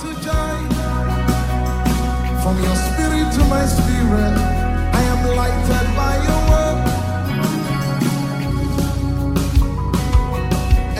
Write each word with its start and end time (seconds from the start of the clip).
to 0.00 0.12
joy. 0.20 0.58
From 2.42 2.56
your 2.62 2.76
spirit 2.76 3.32
to 3.32 3.42
my 3.48 3.64
spirit, 3.66 4.34
I 4.92 5.02
am 5.12 5.20
lighted 5.40 5.86
by 5.96 6.14
your 6.26 6.40
word. 6.50 6.78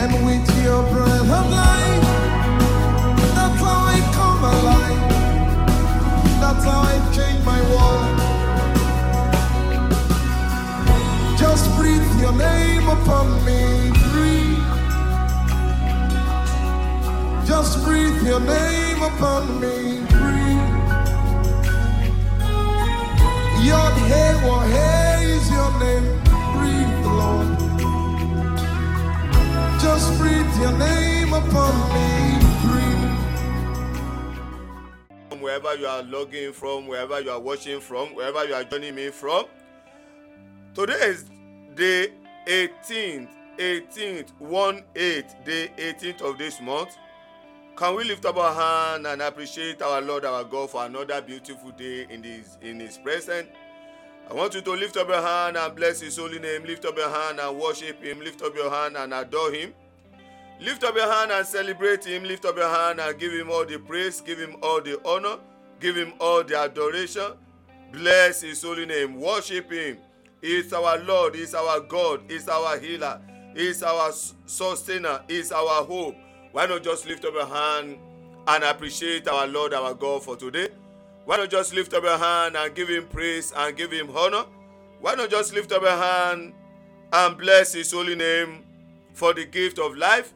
And 0.01 0.11
with 0.25 0.47
your 0.63 0.81
breath 0.91 1.31
of 1.39 1.45
life, 1.51 2.05
that's 3.35 3.61
how 3.61 3.79
I 3.93 3.99
come 4.17 4.43
alive. 4.55 5.03
That's 6.41 6.63
how 6.65 6.81
I 6.81 6.95
change 7.15 7.41
my 7.45 7.61
world. 7.73 8.17
Just 11.37 11.65
breathe 11.77 12.09
your 12.19 12.33
name 12.33 12.87
upon 12.87 13.27
me. 13.45 13.91
Breathe. 14.11 14.65
Just 17.45 17.83
breathe 17.85 18.23
your 18.23 18.39
name 18.39 18.76
upon 19.07 19.59
me. 19.61 20.01
Breathe. 20.09 20.77
Hey 24.07 24.33
Hey 24.75 25.25
is 25.35 25.49
your 25.51 25.71
name. 25.79 26.07
Breathe, 26.55 27.05
Lord. 27.19 27.49
Just 29.81 30.07
breathe 30.19 30.53
your 30.59 30.75
name 30.77 31.33
upon 31.33 31.73
me. 31.93 32.07
Breathe. 32.63 33.15
Wherever 35.41 35.75
you 35.75 35.87
are 35.87 36.03
logging 36.03 36.51
from, 36.53 36.87
wherever 36.87 37.21
you 37.21 37.31
are 37.31 37.39
watching 37.39 37.79
from, 37.79 38.13
wherever 38.15 38.45
you 38.45 38.53
are 38.53 38.63
joining 38.63 38.95
me 38.95 39.09
from. 39.09 39.45
Today 40.73 40.99
is 41.01 41.25
day 41.75 42.13
18th, 42.47 43.29
18th, 43.57 44.31
1 44.39 44.83
8, 44.95 45.25
day 45.45 45.71
18th 45.77 46.21
of 46.21 46.37
this 46.37 46.59
month. 46.61 46.97
Can 47.77 47.93
we 47.95 48.05
lift 48.05 48.25
up 48.25 48.37
our 48.37 48.55
hand 48.55 49.05
and 49.05 49.21
appreciate 49.21 49.83
our 49.83 50.01
Lord 50.01 50.25
our 50.25 50.43
God 50.43 50.71
for 50.71 50.83
another 50.83 51.21
beautiful 51.21 51.69
day 51.69 52.07
in 52.09 52.23
His 52.23 52.57
in 52.59 52.79
His 52.79 52.97
presence? 52.97 53.49
I 54.27 54.33
want 54.33 54.55
you 54.55 54.61
to 54.61 54.71
lift 54.71 54.97
up 54.97 55.07
your 55.07 55.21
hand 55.21 55.57
and 55.57 55.75
bless 55.75 56.01
His 56.01 56.17
holy 56.17 56.39
name. 56.39 56.63
Lift 56.63 56.85
up 56.85 56.97
your 56.97 57.11
hand 57.11 57.39
and 57.39 57.59
worship 57.59 58.03
Him. 58.03 58.19
Lift 58.19 58.41
up 58.41 58.55
your 58.55 58.71
hand 58.71 58.97
and 58.97 59.13
adore 59.13 59.51
Him. 59.51 59.75
Lift 60.59 60.85
up 60.85 60.95
your 60.95 61.05
hand 61.05 61.31
and 61.31 61.45
celebrate 61.45 62.03
Him. 62.03 62.23
Lift 62.23 62.45
up 62.45 62.57
your 62.57 62.67
hand 62.67 62.99
and 62.99 63.19
give 63.19 63.31
Him 63.31 63.51
all 63.51 63.63
the 63.63 63.77
praise. 63.77 64.21
Give 64.21 64.39
Him 64.39 64.55
all 64.63 64.81
the 64.81 64.99
honor. 65.05 65.37
Give 65.79 65.95
Him 65.95 66.13
all 66.19 66.43
the 66.43 66.57
adoration. 66.57 67.33
Bless 67.91 68.41
His 68.41 68.63
holy 68.63 68.87
name. 68.87 69.21
Worship 69.21 69.71
Him. 69.71 69.99
He's 70.41 70.73
our 70.73 70.97
Lord. 70.97 71.35
he's 71.35 71.53
our 71.53 71.79
God. 71.81 72.21
he's 72.27 72.47
our 72.47 72.79
healer. 72.79 73.21
he's 73.55 73.83
our 73.83 74.11
sustainer. 74.47 75.21
he's 75.27 75.51
our 75.51 75.83
hope. 75.83 76.15
Why 76.57 76.65
not 76.65 76.81
just 76.81 77.05
lift 77.05 77.23
up 77.23 77.35
your 77.35 77.45
hand 77.45 77.99
and 78.47 78.63
appreciate 78.63 79.27
our 79.27 79.45
Lord, 79.45 79.75
our 79.75 79.93
God 79.93 80.23
for 80.23 80.35
today? 80.35 80.69
Why 81.25 81.37
not 81.37 81.51
just 81.51 81.71
lift 81.71 81.93
up 81.93 82.01
your 82.01 82.17
hand 82.17 82.57
and 82.57 82.73
give 82.73 82.89
Him 82.89 83.05
praise 83.05 83.53
and 83.55 83.77
give 83.77 83.91
Him 83.91 84.09
honor? 84.09 84.43
Why 84.99 85.13
not 85.13 85.29
just 85.29 85.53
lift 85.53 85.71
up 85.71 85.83
your 85.83 85.95
hand 85.95 86.53
and 87.13 87.37
bless 87.37 87.73
His 87.73 87.91
holy 87.91 88.15
name 88.15 88.65
for 89.13 89.35
the 89.35 89.45
gift 89.45 89.77
of 89.77 89.97
life? 89.97 90.33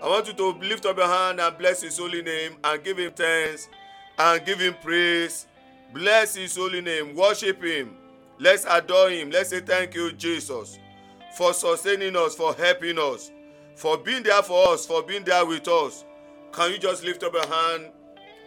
I 0.00 0.06
want 0.06 0.28
you 0.28 0.34
to 0.34 0.50
lift 0.50 0.86
up 0.86 0.98
your 0.98 1.08
hand 1.08 1.40
and 1.40 1.58
bless 1.58 1.82
His 1.82 1.98
holy 1.98 2.22
name 2.22 2.58
and 2.62 2.84
give 2.84 2.98
Him 2.98 3.10
thanks 3.10 3.68
and 4.20 4.46
give 4.46 4.60
Him 4.60 4.76
praise. 4.80 5.48
Bless 5.92 6.36
His 6.36 6.54
holy 6.54 6.80
name. 6.80 7.16
Worship 7.16 7.60
Him. 7.60 7.96
Let's 8.38 8.64
adore 8.66 9.10
Him. 9.10 9.32
Let's 9.32 9.50
say 9.50 9.62
thank 9.62 9.96
you, 9.96 10.12
Jesus, 10.12 10.78
for 11.36 11.52
sustaining 11.52 12.14
us, 12.14 12.36
for 12.36 12.54
helping 12.54 13.00
us, 13.00 13.32
for 13.76 13.98
being 13.98 14.22
there 14.22 14.42
for 14.42 14.70
us, 14.70 14.86
for 14.86 15.02
being 15.02 15.22
there 15.22 15.44
with 15.44 15.68
us. 15.68 16.04
Can 16.50 16.72
you 16.72 16.78
just 16.78 17.04
lift 17.04 17.22
up 17.22 17.34
your 17.34 17.46
hand 17.46 17.90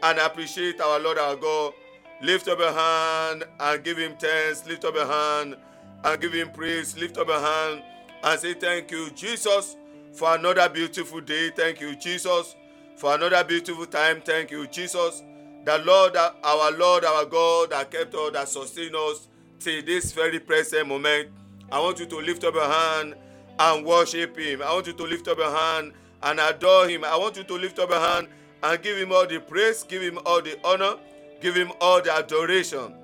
and 0.02 0.19
appreciate 0.19 0.81
our 0.81 0.99
Lord 0.99 1.19
our 1.19 1.35
God? 1.35 1.73
Lift 2.22 2.47
up 2.47 2.59
your 2.59 2.73
hand 2.73 3.44
and 3.59 3.83
give 3.83 3.97
Him 3.97 4.17
thanks. 4.19 4.66
Lift 4.66 4.83
up 4.83 4.95
your 4.95 5.05
hand 5.05 5.55
and 6.03 6.22
give 6.22 6.33
Him 6.33 6.52
praise. 6.52 6.97
Lift 6.97 7.17
up 7.19 7.28
your 7.28 7.40
hand 7.40 7.84
and 8.23 8.40
say 8.40 8.56
thank 8.56 8.90
you, 8.91 9.12
Jesus, 9.12 9.78
for 10.12 10.35
another 10.35 10.67
beautiful 10.67 11.22
day. 11.22 11.51
Thank 11.51 11.79
you, 11.79 11.96
Jesus, 11.96 12.56
for 12.97 13.13
another 13.13 13.44
beautiful 13.44 13.85
time. 13.85 14.22
Thank 14.22 14.50
you, 14.50 14.66
Jesus. 14.67 15.22
The 15.63 15.78
Lord, 15.85 16.16
our 16.17 16.72
Lord, 16.72 17.06
our 17.06 17.25
God, 17.25 17.69
that 17.69 17.91
kept 17.91 18.16
us, 18.16 18.34
that 18.34 18.50
sustained 18.50 18.96
us 18.96 19.28
till 19.59 19.84
this 19.84 20.11
very 20.11 20.40
present 20.40 20.88
moment. 20.88 21.29
I 21.72 21.79
want 21.79 22.00
you 22.00 22.07
to 22.07 22.17
lift 22.17 22.44
up 22.44 22.56
your 22.56 22.67
hand 22.67 23.16
and 23.59 23.86
worship 23.86 24.38
Him. 24.38 24.64
I 24.64 24.74
want 24.74 24.88
you 24.88 24.94
to 24.94 25.03
lift 25.03 25.28
up 25.28 25.38
your 25.40 25.56
hand 25.56 25.94
and 26.24 26.40
adore 26.40 26.88
Him. 26.90 27.06
I 27.06 27.18
want 27.18 27.38
you 27.38 27.44
to 27.46 27.56
lift 27.56 27.80
up 27.80 27.90
your 27.92 28.00
hand 28.02 28.30
and 28.64 28.84
give 28.84 28.97
Him 28.97 29.12
all 29.14 29.28
the 29.28 29.40
praise, 29.40 29.84
give 29.84 30.02
Him 30.02 30.20
all 30.25 30.42
the 30.42 30.59
honor, 30.66 30.96
give 31.42 31.56
Him 31.56 31.72
all 31.81 32.02
the 32.02 32.14
adoration. 32.14 32.96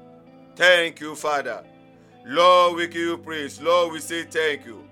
Thank 0.56 1.02
you, 1.02 1.16
Father. 1.16 1.64
Lord, 2.26 2.78
we 2.78 2.88
give 2.88 3.02
you 3.02 3.18
praise. 3.20 3.62
Lord, 3.62 3.94
we 3.94 4.00
say 4.00 4.24
thank 4.24 4.66
you. 4.66 4.88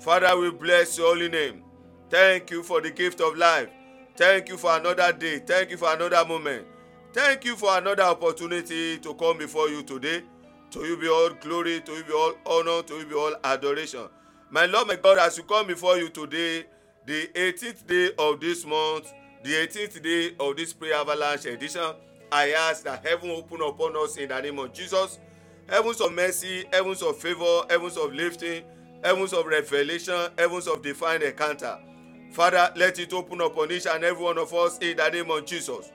Father, 0.00 0.36
we 0.38 0.50
bless 0.50 0.98
your 0.98 1.08
holy 1.14 1.28
name. 1.28 1.62
Thank 2.10 2.50
you 2.50 2.62
for 2.62 2.80
the 2.80 2.90
gift 2.90 3.20
of 3.20 3.36
life. 3.36 3.68
Thank 4.16 4.48
you 4.48 4.58
for 4.58 4.76
another 4.76 5.12
day. 5.12 5.40
Thank 5.40 5.70
you 5.70 5.78
for 5.78 5.92
another 5.94 6.24
moment. 6.26 6.66
Thank 7.12 7.44
you 7.44 7.56
for 7.56 7.76
another 7.78 8.04
opportunity 8.04 8.98
to 8.98 9.14
come 9.14 9.38
before 9.38 9.68
you 9.70 9.82
today. 9.82 10.22
To 10.72 10.80
you 10.84 10.96
be 10.98 11.08
all 11.08 11.30
glory, 11.30 11.80
to 11.80 11.92
you 11.92 12.04
be 12.04 12.12
all 12.12 12.34
honor, 12.46 12.82
to 12.82 12.94
you 12.94 13.06
be 13.06 13.14
all 13.14 13.34
adoration. 13.44 14.08
My 14.50 14.64
Lord, 14.64 14.88
my 14.88 14.96
God, 14.96 15.18
as 15.18 15.36
you 15.36 15.44
come 15.44 15.66
before 15.66 15.98
you 15.98 16.08
today, 16.08 16.64
the 17.04 17.28
18th 17.34 17.86
day 17.86 18.10
of 18.18 18.40
this 18.40 18.64
month, 18.64 19.12
the 19.44 19.50
18th 19.50 20.02
day 20.02 20.34
of 20.40 20.56
this 20.56 20.72
prayer 20.72 20.94
avalanche 20.94 21.44
edition, 21.44 21.94
I 22.32 22.52
ask 22.52 22.82
that 22.84 23.04
heaven 23.06 23.28
open 23.30 23.60
upon 23.60 23.94
us 24.02 24.16
in 24.16 24.30
the 24.30 24.40
name 24.40 24.58
of 24.58 24.72
Jesus. 24.72 25.18
Heavens 25.68 26.00
of 26.00 26.14
mercy, 26.14 26.64
heavens 26.72 27.02
of 27.02 27.18
favor, 27.18 27.60
heavens 27.68 27.98
of 27.98 28.14
lifting, 28.14 28.64
heavens 29.04 29.34
of 29.34 29.44
revelation, 29.44 30.30
heavens 30.38 30.66
of 30.66 30.80
divine 30.80 31.20
encounter. 31.20 31.78
Father, 32.32 32.72
let 32.74 32.98
it 32.98 33.12
open 33.12 33.42
upon 33.42 33.70
each 33.70 33.86
and 33.86 34.02
every 34.02 34.24
one 34.24 34.38
of 34.38 34.54
us 34.54 34.78
in 34.78 34.96
the 34.96 35.10
name 35.10 35.30
of 35.30 35.44
Jesus. 35.44 35.92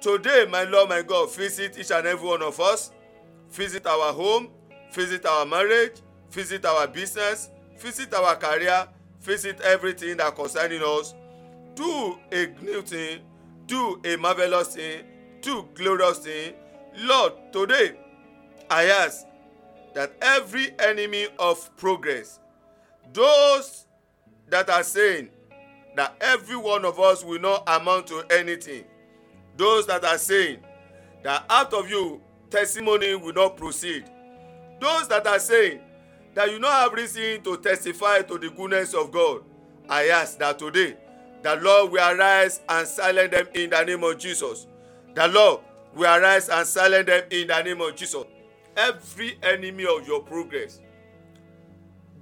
Today, 0.00 0.44
my 0.50 0.64
Lord, 0.64 0.88
my 0.88 1.02
God, 1.02 1.32
visit 1.32 1.78
each 1.78 1.92
and 1.92 2.04
every 2.04 2.26
one 2.28 2.42
of 2.42 2.58
us. 2.58 2.90
Visit 3.50 3.86
our 3.86 4.12
home, 4.12 4.48
visit 4.92 5.24
our 5.24 5.46
marriage, 5.46 6.00
visit 6.30 6.64
our 6.64 6.88
business, 6.88 7.50
visit 7.78 8.12
our 8.14 8.36
career, 8.36 8.86
visit 9.20 9.60
everything 9.60 10.16
that 10.18 10.34
concerning 10.34 10.82
us. 10.82 11.14
Do 11.74 12.18
a 12.32 12.46
new 12.62 12.82
thing, 12.82 13.20
do 13.66 14.00
a 14.04 14.16
marvelous 14.16 14.74
thing, 14.74 15.04
do 15.42 15.68
glorious 15.74 16.18
thing. 16.18 16.54
Lord, 16.96 17.32
today 17.52 17.98
I 18.70 18.84
ask 18.84 19.26
that 19.94 20.12
every 20.22 20.78
enemy 20.78 21.26
of 21.38 21.74
progress, 21.76 22.38
those 23.12 23.86
that 24.48 24.70
are 24.70 24.82
saying 24.82 25.30
that 25.96 26.14
every 26.20 26.56
one 26.56 26.84
of 26.84 27.00
us 27.00 27.24
will 27.24 27.40
not 27.40 27.64
amount 27.66 28.06
to 28.08 28.22
anything, 28.30 28.84
those 29.56 29.86
that 29.86 30.04
are 30.04 30.18
saying 30.18 30.58
that 31.22 31.44
out 31.50 31.72
of 31.72 31.88
you 31.90 32.20
testimony 32.50 33.14
will 33.14 33.32
not 33.32 33.56
proceed, 33.56 34.04
those 34.80 35.08
that 35.08 35.26
are 35.26 35.38
saying 35.38 35.80
that 36.36 36.52
you 36.52 36.58
don't 36.58 36.70
have 36.70 36.92
reason 36.92 37.42
to 37.42 37.56
testify 37.56 38.20
to 38.20 38.36
the 38.36 38.50
goodness 38.50 38.92
of 38.92 39.10
God, 39.10 39.42
I 39.88 40.08
ask 40.08 40.38
that 40.38 40.58
today 40.58 40.94
the 41.42 41.56
Lord 41.56 41.92
will 41.92 42.14
arise 42.14 42.60
and 42.68 42.86
silence 42.86 43.30
them 43.30 43.48
in 43.54 43.70
the 43.70 43.82
name 43.82 44.04
of 44.04 44.18
Jesus. 44.18 44.66
The 45.14 45.28
Lord 45.28 45.62
will 45.94 46.04
arise 46.04 46.50
and 46.50 46.66
silence 46.66 47.06
them 47.06 47.24
in 47.30 47.46
the 47.46 47.62
name 47.62 47.80
of 47.80 47.96
Jesus. 47.96 48.22
Every 48.76 49.38
enemy 49.42 49.86
of 49.86 50.06
your 50.06 50.20
progress, 50.20 50.78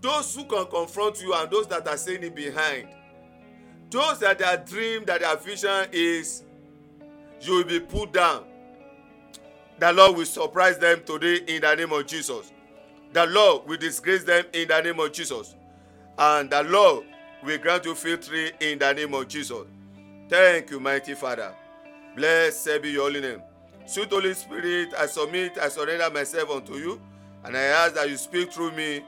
those 0.00 0.32
who 0.36 0.44
can 0.44 0.66
confront 0.66 1.20
you 1.20 1.34
and 1.34 1.50
those 1.50 1.66
that 1.66 1.88
are 1.88 1.96
it 2.08 2.34
behind, 2.36 2.86
those 3.91 4.20
that 4.20 4.38
their 4.38 4.56
dream, 4.58 5.04
that 5.06 5.22
their 5.22 5.36
vision 5.36 5.88
is 5.91 6.44
you 7.41 7.55
will 7.55 7.64
be 7.64 7.81
put 7.81 8.12
down. 8.12 8.44
The 9.81 9.93
Lord 9.93 10.19
will 10.19 10.25
surprise 10.25 10.78
them 10.78 11.02
today 11.05 11.38
in 11.49 11.62
the 11.62 11.75
name 11.75 11.93
of 11.93 12.06
Jesus. 12.06 12.52
The 13.14 13.26
Lord 13.26 13.69
will 13.69 13.76
disgrace 13.76 14.25
them 14.25 14.44
in 14.52 14.66
the 14.66 14.81
name 14.81 14.99
of 14.99 15.12
Jesus. 15.12 15.55
And 16.19 16.50
the 16.50 16.64
Lord 16.64 17.05
will 17.44 17.58
grant 17.58 17.84
you 17.84 17.94
victory 17.94 18.50
in 18.58 18.81
the 18.81 18.93
name 18.93 19.14
of 19.14 19.28
Jesus. 19.28 19.66
Thank 20.28 20.72
you, 20.72 20.81
mighty 20.81 21.14
Father. 21.14 21.55
Blessed 22.16 22.82
be 22.82 22.90
your 22.90 23.02
holy 23.02 23.20
name. 23.20 23.40
Sweet 23.87 24.11
Holy 24.11 24.34
Spirit, 24.34 24.94
I 24.99 25.06
submit, 25.06 25.56
I 25.58 25.69
surrender 25.69 26.11
myself 26.11 26.50
unto 26.50 26.75
you, 26.75 27.00
and 27.44 27.56
I 27.56 27.61
ask 27.61 27.94
that 27.94 28.11
you 28.11 28.16
speak 28.16 28.52
through 28.52 28.72
me, 28.72 29.05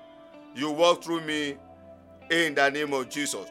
you 0.55 0.71
walk 0.71 1.03
through 1.03 1.23
me 1.23 1.57
in 2.31 2.55
the 2.55 2.71
name 2.71 2.93
of 2.93 3.09
Jesus. 3.09 3.49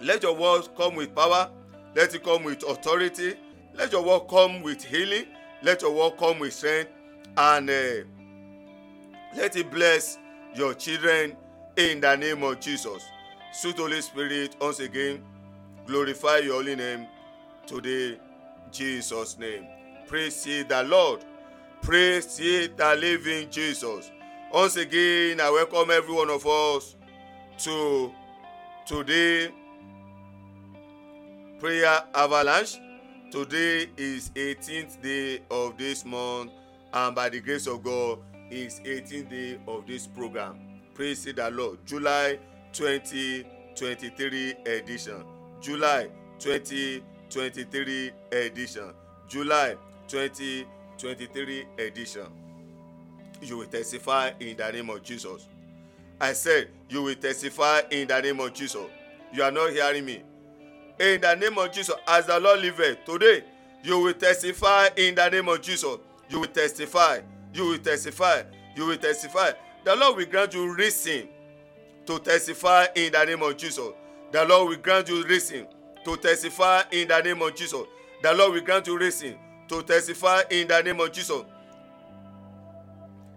Let 0.00 0.22
your 0.22 0.36
word 0.36 0.68
come 0.76 0.94
with 0.94 1.12
power, 1.12 1.50
let 1.96 2.14
it 2.14 2.22
come 2.22 2.44
with 2.44 2.62
authority, 2.62 3.34
let 3.74 3.90
your 3.90 4.04
word 4.04 4.28
come 4.30 4.62
with 4.62 4.84
healing, 4.84 5.26
let 5.60 5.82
your 5.82 5.92
word 5.92 6.18
come 6.18 6.38
with 6.38 6.52
strength, 6.52 6.90
and 7.36 7.68
uh, 7.68 8.04
let 9.36 9.56
it 9.56 9.70
bless 9.70 10.18
your 10.54 10.74
children 10.74 11.36
in 11.76 12.00
the 12.00 12.16
name 12.16 12.42
of 12.42 12.60
Jesus. 12.60 13.04
Sweet 13.52 13.76
Holy 13.76 14.00
Spirit, 14.00 14.56
once 14.60 14.80
again, 14.80 15.22
glorify 15.86 16.38
your 16.38 16.54
holy 16.54 16.76
name 16.76 17.06
today. 17.66 18.18
Jesus' 18.70 19.38
name. 19.38 19.66
Praise 20.06 20.46
ye 20.46 20.62
the 20.62 20.82
Lord. 20.84 21.24
Praise 21.82 22.40
ye 22.40 22.68
the 22.68 22.96
living 22.96 23.50
Jesus. 23.50 24.10
Once 24.52 24.76
again, 24.76 25.40
I 25.40 25.50
welcome 25.50 25.90
every 25.90 26.14
one 26.14 26.30
of 26.30 26.46
us 26.46 26.96
to 27.58 28.12
today 28.86 29.50
prayer 31.62 32.02
avalanche. 32.14 32.80
Today 33.30 33.86
is 33.96 34.30
18th 34.30 35.00
day 35.00 35.40
of 35.48 35.78
this 35.78 36.04
month, 36.04 36.50
and 36.92 37.14
by 37.14 37.28
the 37.28 37.40
grace 37.40 37.68
of 37.68 37.82
God, 37.82 38.18
is 38.52 38.80
18th 38.80 39.30
day 39.30 39.58
of 39.66 39.86
this 39.86 40.06
program. 40.06 40.58
Praise 40.94 41.24
the 41.24 41.50
Lord. 41.50 41.78
July 41.86 42.38
2023 42.72 44.54
edition. 44.66 45.24
July 45.60 46.08
2023 46.38 48.10
edition. 48.30 48.92
July 49.26 49.76
2023 50.06 51.64
edition. 51.78 52.26
You 53.40 53.58
will 53.58 53.66
testify 53.66 54.32
in 54.38 54.56
the 54.56 54.70
name 54.70 54.90
of 54.90 55.02
Jesus. 55.02 55.48
I 56.20 56.34
said, 56.34 56.68
You 56.90 57.02
will 57.02 57.14
testify 57.14 57.80
in 57.90 58.06
the 58.06 58.20
name 58.20 58.38
of 58.40 58.52
Jesus. 58.52 58.86
You 59.32 59.42
are 59.42 59.50
not 59.50 59.72
hearing 59.72 60.04
me. 60.04 60.22
In 61.00 61.22
the 61.22 61.34
name 61.34 61.56
of 61.56 61.72
Jesus, 61.72 61.94
as 62.06 62.26
the 62.26 62.38
Lord 62.38 62.60
liveth, 62.60 63.04
today 63.06 63.44
you 63.82 63.98
will 63.98 64.12
testify 64.12 64.88
in 64.96 65.14
the 65.14 65.28
name 65.30 65.48
of 65.48 65.62
Jesus. 65.62 65.96
You 66.28 66.40
will 66.40 66.48
testify. 66.48 67.20
You 67.52 67.66
will 67.68 67.78
testify. 67.78 68.42
You 68.74 68.86
will 68.86 68.96
testify. 68.96 69.52
The 69.84 69.96
Lord 69.96 70.16
will 70.16 70.26
grant 70.26 70.54
you 70.54 70.74
reason 70.74 71.28
to 72.06 72.18
testify 72.18 72.86
in 72.94 73.12
the 73.12 73.24
name 73.24 73.42
of 73.42 73.56
Jesus. 73.56 73.90
The 74.32 74.44
Lord 74.44 74.68
will 74.68 74.76
grant 74.76 75.08
you 75.08 75.24
reason 75.24 75.66
to 76.04 76.16
testify 76.16 76.82
in 76.90 77.08
the 77.08 77.20
name 77.20 77.42
of 77.42 77.54
Jesus. 77.54 77.82
The 78.22 78.32
Lord 78.34 78.52
will 78.52 78.60
grant 78.62 78.86
you 78.86 78.98
reason 78.98 79.36
to 79.68 79.82
testify 79.82 80.42
in 80.50 80.68
the 80.68 80.82
name 80.82 81.00
of 81.00 81.12
Jesus. 81.12 81.42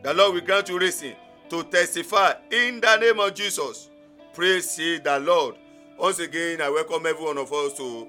The 0.04 0.14
Lord 0.14 0.36
will 0.36 0.42
grant 0.42 0.70
you 0.70 0.80
reason 0.80 1.14
to 1.50 1.64
testify 1.64 2.34
in 2.52 2.80
the 2.80 2.98
name 2.98 3.20
of 3.20 3.34
Jesus. 3.34 3.90
Praise 4.34 4.78
ye 4.80 5.00
the 5.00 5.20
Lord. 5.20 5.56
Once 5.98 6.20
again, 6.20 6.62
I 6.62 6.70
welcome 6.70 7.06
every 7.06 7.24
one 7.24 7.38
of 7.38 7.52
us 7.52 7.78
to 7.78 8.08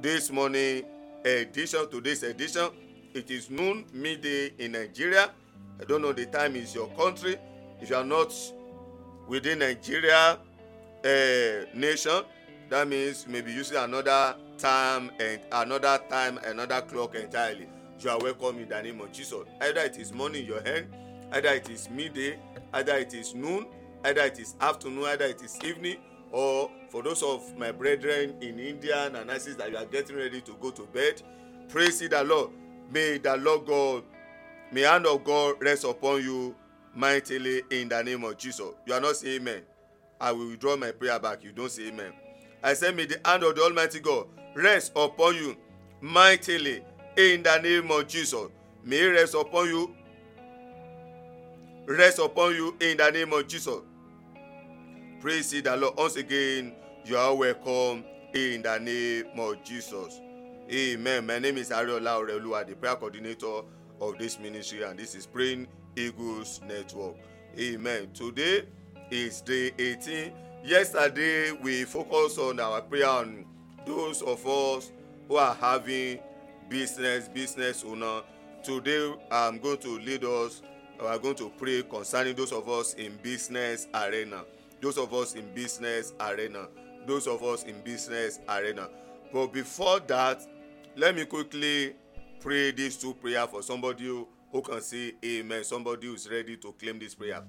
this 0.00 0.30
morning 0.30 0.84
edition, 1.24 1.88
to 1.90 2.00
this 2.00 2.22
edition. 2.22 2.68
It 3.14 3.30
is 3.30 3.50
noon, 3.50 3.84
midday 3.92 4.52
in 4.58 4.72
Nigeria. 4.72 5.30
I 5.80 5.84
don't 5.84 6.02
know 6.02 6.12
the 6.12 6.26
time 6.26 6.56
is 6.56 6.74
your 6.74 6.88
country. 6.96 7.36
If 7.80 7.90
you 7.90 7.96
are 7.96 8.04
not 8.04 8.32
within 9.28 9.58
Nigeria 9.58 10.38
uh, 11.04 11.66
nation, 11.74 12.22
that 12.70 12.88
means 12.88 13.26
maybe 13.28 13.52
using 13.52 13.76
another 13.76 14.36
time 14.58 15.10
and 15.20 15.40
another 15.52 16.00
time, 16.08 16.38
another 16.44 16.80
clock 16.80 17.14
entirely. 17.14 17.68
You 18.00 18.10
are 18.10 18.18
welcome 18.18 18.58
in 18.58 18.68
the 18.68 18.82
name 18.82 19.00
of 19.00 19.12
Jesus. 19.12 19.44
Either 19.60 19.80
it 19.80 19.98
is 19.98 20.12
morning 20.12 20.42
in 20.42 20.48
your 20.48 20.62
hand, 20.62 20.86
either 21.32 21.50
it 21.50 21.68
is 21.68 21.90
midday, 21.90 22.38
either 22.72 22.96
it 22.96 23.12
is 23.14 23.34
noon, 23.34 23.66
either 24.04 24.22
it 24.22 24.38
is 24.38 24.54
afternoon, 24.60 25.04
either 25.04 25.26
it 25.26 25.42
is 25.42 25.58
evening, 25.64 25.98
or 26.32 26.70
for 26.88 27.02
those 27.02 27.22
of 27.22 27.56
my 27.56 27.70
brethren 27.70 28.34
in 28.40 28.58
India 28.58 29.06
and 29.06 29.16
analysis 29.16 29.56
that 29.56 29.70
you 29.70 29.76
are 29.76 29.84
getting 29.86 30.16
ready 30.16 30.40
to 30.40 30.52
go 30.60 30.70
to 30.70 30.82
bed, 30.86 31.22
praise 31.68 32.00
the 32.00 32.24
Lord. 32.24 32.50
May 32.90 33.18
the 33.18 33.36
Lord 33.36 33.66
God, 33.66 34.04
may 34.72 34.82
hand 34.82 35.06
of 35.06 35.24
God 35.24 35.56
rest 35.60 35.84
upon 35.84 36.22
you 36.22 36.54
mightily 36.94 37.62
in 37.70 37.88
the 37.88 38.02
name 38.02 38.24
of 38.24 38.36
Jesus. 38.36 38.72
You 38.86 38.94
are 38.94 39.00
not 39.00 39.16
saying 39.16 39.42
amen. 39.42 39.62
I 40.20 40.32
will 40.32 40.48
withdraw 40.48 40.76
my 40.76 40.92
prayer 40.92 41.18
back. 41.18 41.44
You 41.44 41.52
don't 41.52 41.70
say 41.70 41.88
amen. 41.88 42.12
I 42.62 42.74
say, 42.74 42.90
may 42.90 43.06
the 43.06 43.20
hand 43.24 43.42
of 43.44 43.54
the 43.54 43.62
Almighty 43.62 44.00
God 44.00 44.26
rest 44.54 44.92
upon 44.96 45.36
you 45.36 45.56
mightily 46.00 46.82
in 47.16 47.42
the 47.42 47.58
name 47.58 47.90
of 47.90 48.08
Jesus. 48.08 48.48
May 48.82 48.98
it 49.00 49.08
rest 49.08 49.34
upon 49.34 49.66
you. 49.66 49.94
Rest 51.86 52.18
upon 52.18 52.54
you 52.54 52.76
in 52.80 52.96
the 52.96 53.10
name 53.10 53.32
of 53.32 53.46
Jesus. 53.46 53.78
Praise 55.20 55.50
the 55.50 55.76
Lord. 55.76 55.96
Once 55.96 56.16
again, 56.16 56.74
you 57.04 57.16
are 57.16 57.34
welcome 57.34 58.04
in 58.34 58.62
the 58.62 58.78
name 58.78 59.38
of 59.38 59.62
Jesus. 59.62 60.20
Amen. 60.70 61.26
My 61.26 61.38
name 61.38 61.58
is 61.58 61.70
Areola 61.70 62.20
Oreoluwa, 62.20 62.66
the 62.66 62.74
prayer 62.74 62.96
coordinator 62.96 63.62
of 64.00 64.18
this 64.18 64.38
ministry, 64.38 64.82
and 64.82 64.98
this 64.98 65.14
is 65.14 65.26
Praying 65.26 65.66
Eagles 65.96 66.60
Network. 66.66 67.16
Amen. 67.58 68.10
Today 68.12 68.64
is 69.10 69.40
day 69.40 69.72
18. 69.78 70.32
Yesterday, 70.64 71.52
we 71.52 71.84
focused 71.84 72.38
on 72.38 72.60
our 72.60 72.82
prayer 72.82 73.08
on 73.08 73.44
those 73.86 74.22
of 74.22 74.46
us 74.46 74.92
who 75.28 75.36
are 75.36 75.54
having 75.54 76.18
business, 76.68 77.28
business 77.28 77.84
owner. 77.86 78.22
Today, 78.62 79.14
I'm 79.30 79.58
going 79.58 79.78
to 79.78 79.98
lead 79.98 80.24
us. 80.24 80.62
We 81.00 81.06
are 81.06 81.18
going 81.18 81.36
to 81.36 81.50
pray 81.56 81.82
concerning 81.82 82.34
those 82.34 82.52
of 82.52 82.68
us 82.68 82.94
in 82.94 83.16
business 83.22 83.86
arena. 83.94 84.44
Those 84.80 84.98
of 84.98 85.14
us 85.14 85.34
in 85.34 85.54
business 85.54 86.12
arena. 86.20 86.68
Those 87.06 87.26
of 87.26 87.42
us 87.42 87.62
in 87.62 87.80
business 87.82 88.40
arena. 88.48 88.88
But 89.32 89.52
before 89.52 90.00
that, 90.00 90.42
let 90.96 91.14
me 91.14 91.24
quickly 91.24 91.94
pray 92.40 92.72
these 92.72 92.96
two 92.96 93.14
prayer 93.14 93.46
for 93.46 93.62
somebody 93.62 94.04
who, 94.04 94.28
who 94.52 94.62
can 94.62 94.80
say 94.80 95.14
amen. 95.24 95.64
Somebody 95.64 96.06
who 96.06 96.14
is 96.14 96.28
ready 96.30 96.56
to 96.58 96.72
claim 96.72 96.98
this 96.98 97.14
prayer. 97.14 97.42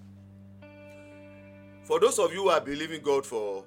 For 1.83 1.99
those 1.99 2.19
of 2.19 2.33
you 2.33 2.43
who 2.43 2.49
are 2.49 2.61
believing 2.61 3.01
God 3.01 3.25
for 3.25 3.65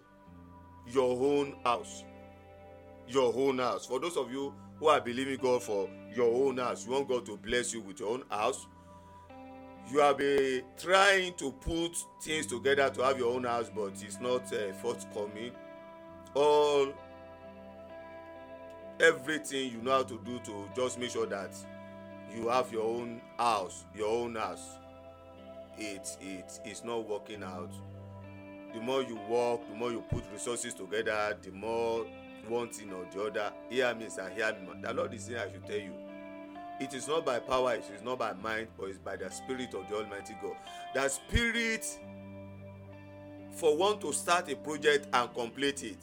your 0.87 1.11
own 1.11 1.57
house, 1.65 2.05
your 3.09 3.33
own 3.35 3.59
house. 3.59 3.87
For 3.87 3.99
those 3.99 4.17
of 4.17 4.31
you 4.31 4.53
who 4.79 4.89
are 4.89 5.01
believing 5.01 5.39
God 5.39 5.63
for 5.63 5.89
your 6.15 6.33
own 6.47 6.59
house, 6.59 6.85
you 6.85 6.93
want 6.93 7.09
God 7.09 7.27
to 7.27 7.37
bless 7.37 7.73
you 7.73 7.81
with 7.81 8.01
your 8.01 8.11
own 8.11 8.25
house. 8.31 8.67
You 9.91 9.99
have 10.01 10.19
been 10.19 10.63
trying 10.77 11.35
to 11.35 11.51
put 11.53 11.97
things 12.23 12.47
together 12.47 12.91
to 12.91 13.03
have 13.03 13.19
your 13.19 13.35
own 13.35 13.45
house, 13.45 13.71
but 13.75 13.93
it's 14.03 14.21
not 14.21 14.53
uh, 14.53 14.73
forthcoming. 14.81 15.53
All 16.35 16.93
everything 19.01 19.73
you 19.73 19.83
know 19.83 19.93
how 19.93 20.03
to 20.03 20.21
do 20.25 20.39
to 20.41 20.69
just 20.77 20.99
make 20.99 21.11
sure 21.11 21.27
that 21.27 21.55
you 22.35 22.49
have 22.49 22.73
your 22.73 22.85
own 22.85 23.21
house, 23.39 23.85
your 23.95 24.09
own 24.09 24.37
house. 24.37 24.79
It 25.79 26.17
it 26.21 26.61
is 26.65 26.85
not 26.85 27.09
working 27.09 27.43
out. 27.43 27.73
The 28.75 28.81
more 28.81 29.03
you 29.03 29.19
work, 29.29 29.67
the 29.69 29.75
more 29.75 29.91
you 29.91 30.05
put 30.11 30.23
resources 30.33 30.75
together, 30.75 31.37
the 31.43 31.51
more 31.51 32.07
one 32.49 32.69
thing 32.69 32.93
or 32.93 33.05
the 33.13 33.25
other. 33.25 33.53
Hear 33.69 33.95
me, 33.95 34.09
sir. 34.09 34.31
Hear 34.35 34.53
me. 34.53 34.81
The 34.81 34.95
Lord 34.95 35.13
is 35.15 35.25
saying, 35.25 35.39
I 35.39 35.51
should 35.51 35.67
tell 35.67 35.77
you. 35.77 35.93
It 36.81 36.95
is 36.95 37.09
not 37.09 37.27
by 37.27 37.39
power, 37.41 37.75
it 37.75 37.85
is 37.95 38.03
not 38.03 38.19
by 38.19 38.33
mind, 38.33 38.69
but 38.79 38.89
it's 38.89 38.99
by 38.99 39.17
the 39.17 39.29
Spirit 39.31 39.75
of 39.75 39.89
the 39.89 39.97
Almighty 39.97 40.35
God. 40.43 40.57
The 40.95 41.09
Spirit 41.09 41.85
for 43.53 43.77
one 43.77 43.99
to 43.99 44.13
start 44.13 44.51
a 44.51 44.57
project 44.57 45.09
and 45.13 45.35
complete 45.35 45.83
it. 45.83 45.99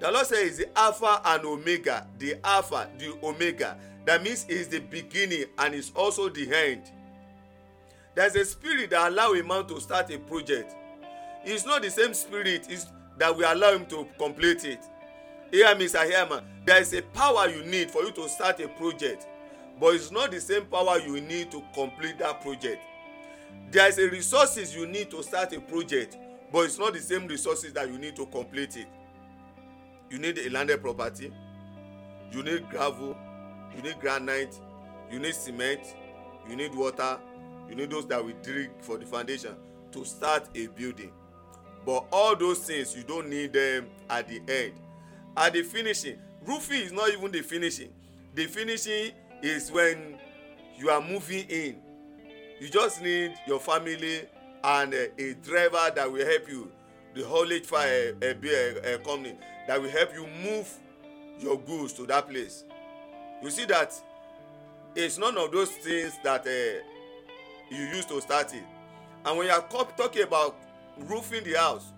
The 0.00 0.10
Lord 0.10 0.26
says 0.26 0.58
the 0.58 0.78
Alpha 0.78 1.20
and 1.24 1.44
Omega, 1.44 2.06
the 2.18 2.36
Alpha, 2.44 2.88
the 2.98 3.16
Omega. 3.22 3.76
That 4.04 4.22
means 4.22 4.44
is 4.48 4.68
the 4.68 4.80
beginning 4.80 5.44
and 5.58 5.74
is 5.74 5.92
also 5.94 6.28
the 6.28 6.52
end. 6.54 6.90
There's 8.14 8.34
a 8.36 8.44
spirit 8.44 8.90
that 8.90 9.10
allow 9.10 9.32
a 9.32 9.42
man 9.42 9.66
to 9.66 9.80
start 9.80 10.10
a 10.10 10.18
project. 10.18 10.74
It's 11.44 11.64
not 11.64 11.82
the 11.82 11.90
same 11.90 12.14
spirit 12.14 12.68
that 13.18 13.36
will 13.36 13.52
allow 13.52 13.72
him 13.72 13.86
to 13.86 14.06
complete 14.18 14.64
it. 14.64 14.80
Hear 15.50 15.74
me, 15.74 15.88
sir, 15.88 16.04
hear. 16.04 16.28
There 16.66 16.80
is 16.80 16.92
a 16.92 17.02
power 17.02 17.48
you 17.48 17.64
need 17.64 17.90
for 17.90 18.02
you 18.02 18.12
to 18.12 18.28
start 18.28 18.60
a 18.60 18.68
project, 18.68 19.26
but 19.80 19.94
it's 19.94 20.10
not 20.10 20.30
the 20.30 20.40
same 20.40 20.66
power 20.66 20.98
you 20.98 21.20
need 21.20 21.50
to 21.52 21.62
complete 21.74 22.18
that 22.18 22.40
project. 22.40 22.82
There 23.70 23.88
is 23.88 23.98
a 23.98 24.08
resources 24.08 24.74
you 24.74 24.86
need 24.86 25.10
to 25.10 25.22
start 25.22 25.52
a 25.52 25.60
project, 25.60 26.16
but 26.52 26.64
it's 26.64 26.78
not 26.78 26.92
the 26.92 27.00
same 27.00 27.26
resources 27.26 27.72
that 27.72 27.88
you 27.90 27.98
need 27.98 28.16
to 28.16 28.26
complete 28.26 28.76
it. 28.76 28.86
You 30.14 30.20
need 30.20 30.38
a 30.38 30.48
landed 30.48 30.80
property, 30.80 31.32
you 32.30 32.44
need 32.44 32.70
gravel, 32.70 33.16
you 33.74 33.82
need 33.82 33.98
granite, 33.98 34.56
you 35.10 35.18
need 35.18 35.34
cement, 35.34 35.80
you 36.48 36.54
need 36.54 36.72
water, 36.72 37.18
you 37.68 37.74
need 37.74 37.90
those 37.90 38.06
that 38.06 38.24
will 38.24 38.32
dig 38.40 38.70
for 38.80 38.96
the 38.96 39.06
foundation 39.06 39.56
to 39.90 40.04
start 40.04 40.46
a 40.54 40.68
building. 40.68 41.10
But 41.84 42.04
all 42.12 42.36
those 42.36 42.60
things 42.60 42.94
you 42.96 43.02
don't 43.02 43.28
need 43.28 43.54
them 43.54 43.88
at 44.08 44.28
the 44.28 44.40
end. 44.46 44.74
At 45.36 45.54
the 45.54 45.64
finishing, 45.64 46.18
roofing 46.46 46.82
is 46.82 46.92
not 46.92 47.08
even 47.10 47.32
the 47.32 47.42
finishing. 47.42 47.92
The 48.36 48.46
finishing 48.46 49.10
is 49.42 49.72
when 49.72 50.16
you 50.78 50.90
are 50.90 51.00
moving 51.00 51.44
in. 51.48 51.78
You 52.60 52.68
just 52.68 53.02
need 53.02 53.34
your 53.48 53.58
family 53.58 54.28
and 54.62 54.94
uh, 54.94 55.06
a 55.18 55.34
driver 55.42 55.90
that 55.96 56.12
will 56.12 56.24
help 56.24 56.48
you, 56.48 56.70
the 57.16 57.24
haulage 57.24 57.66
fire 57.66 58.14
uh, 58.22 58.26
uh, 58.26 58.94
uh, 58.94 58.98
company 58.98 59.34
that 59.66 59.80
will 59.80 59.90
help 59.90 60.14
you 60.14 60.26
move 60.42 60.72
your 61.40 61.58
goods 61.58 61.92
to 61.94 62.06
that 62.06 62.28
place. 62.28 62.64
You 63.42 63.50
see 63.50 63.64
that 63.66 63.94
it's 64.94 65.18
none 65.18 65.36
of 65.36 65.50
those 65.52 65.70
things 65.70 66.12
that 66.22 66.46
uh, 66.46 67.74
you 67.74 67.82
use 67.84 68.04
to 68.06 68.20
start 68.20 68.54
it. 68.54 68.62
And 69.24 69.38
when 69.38 69.46
you 69.46 69.52
are 69.52 69.66
talking 69.96 70.22
about 70.22 70.56
roofing 70.98 71.44
the 71.44 71.54
house, 71.54 71.92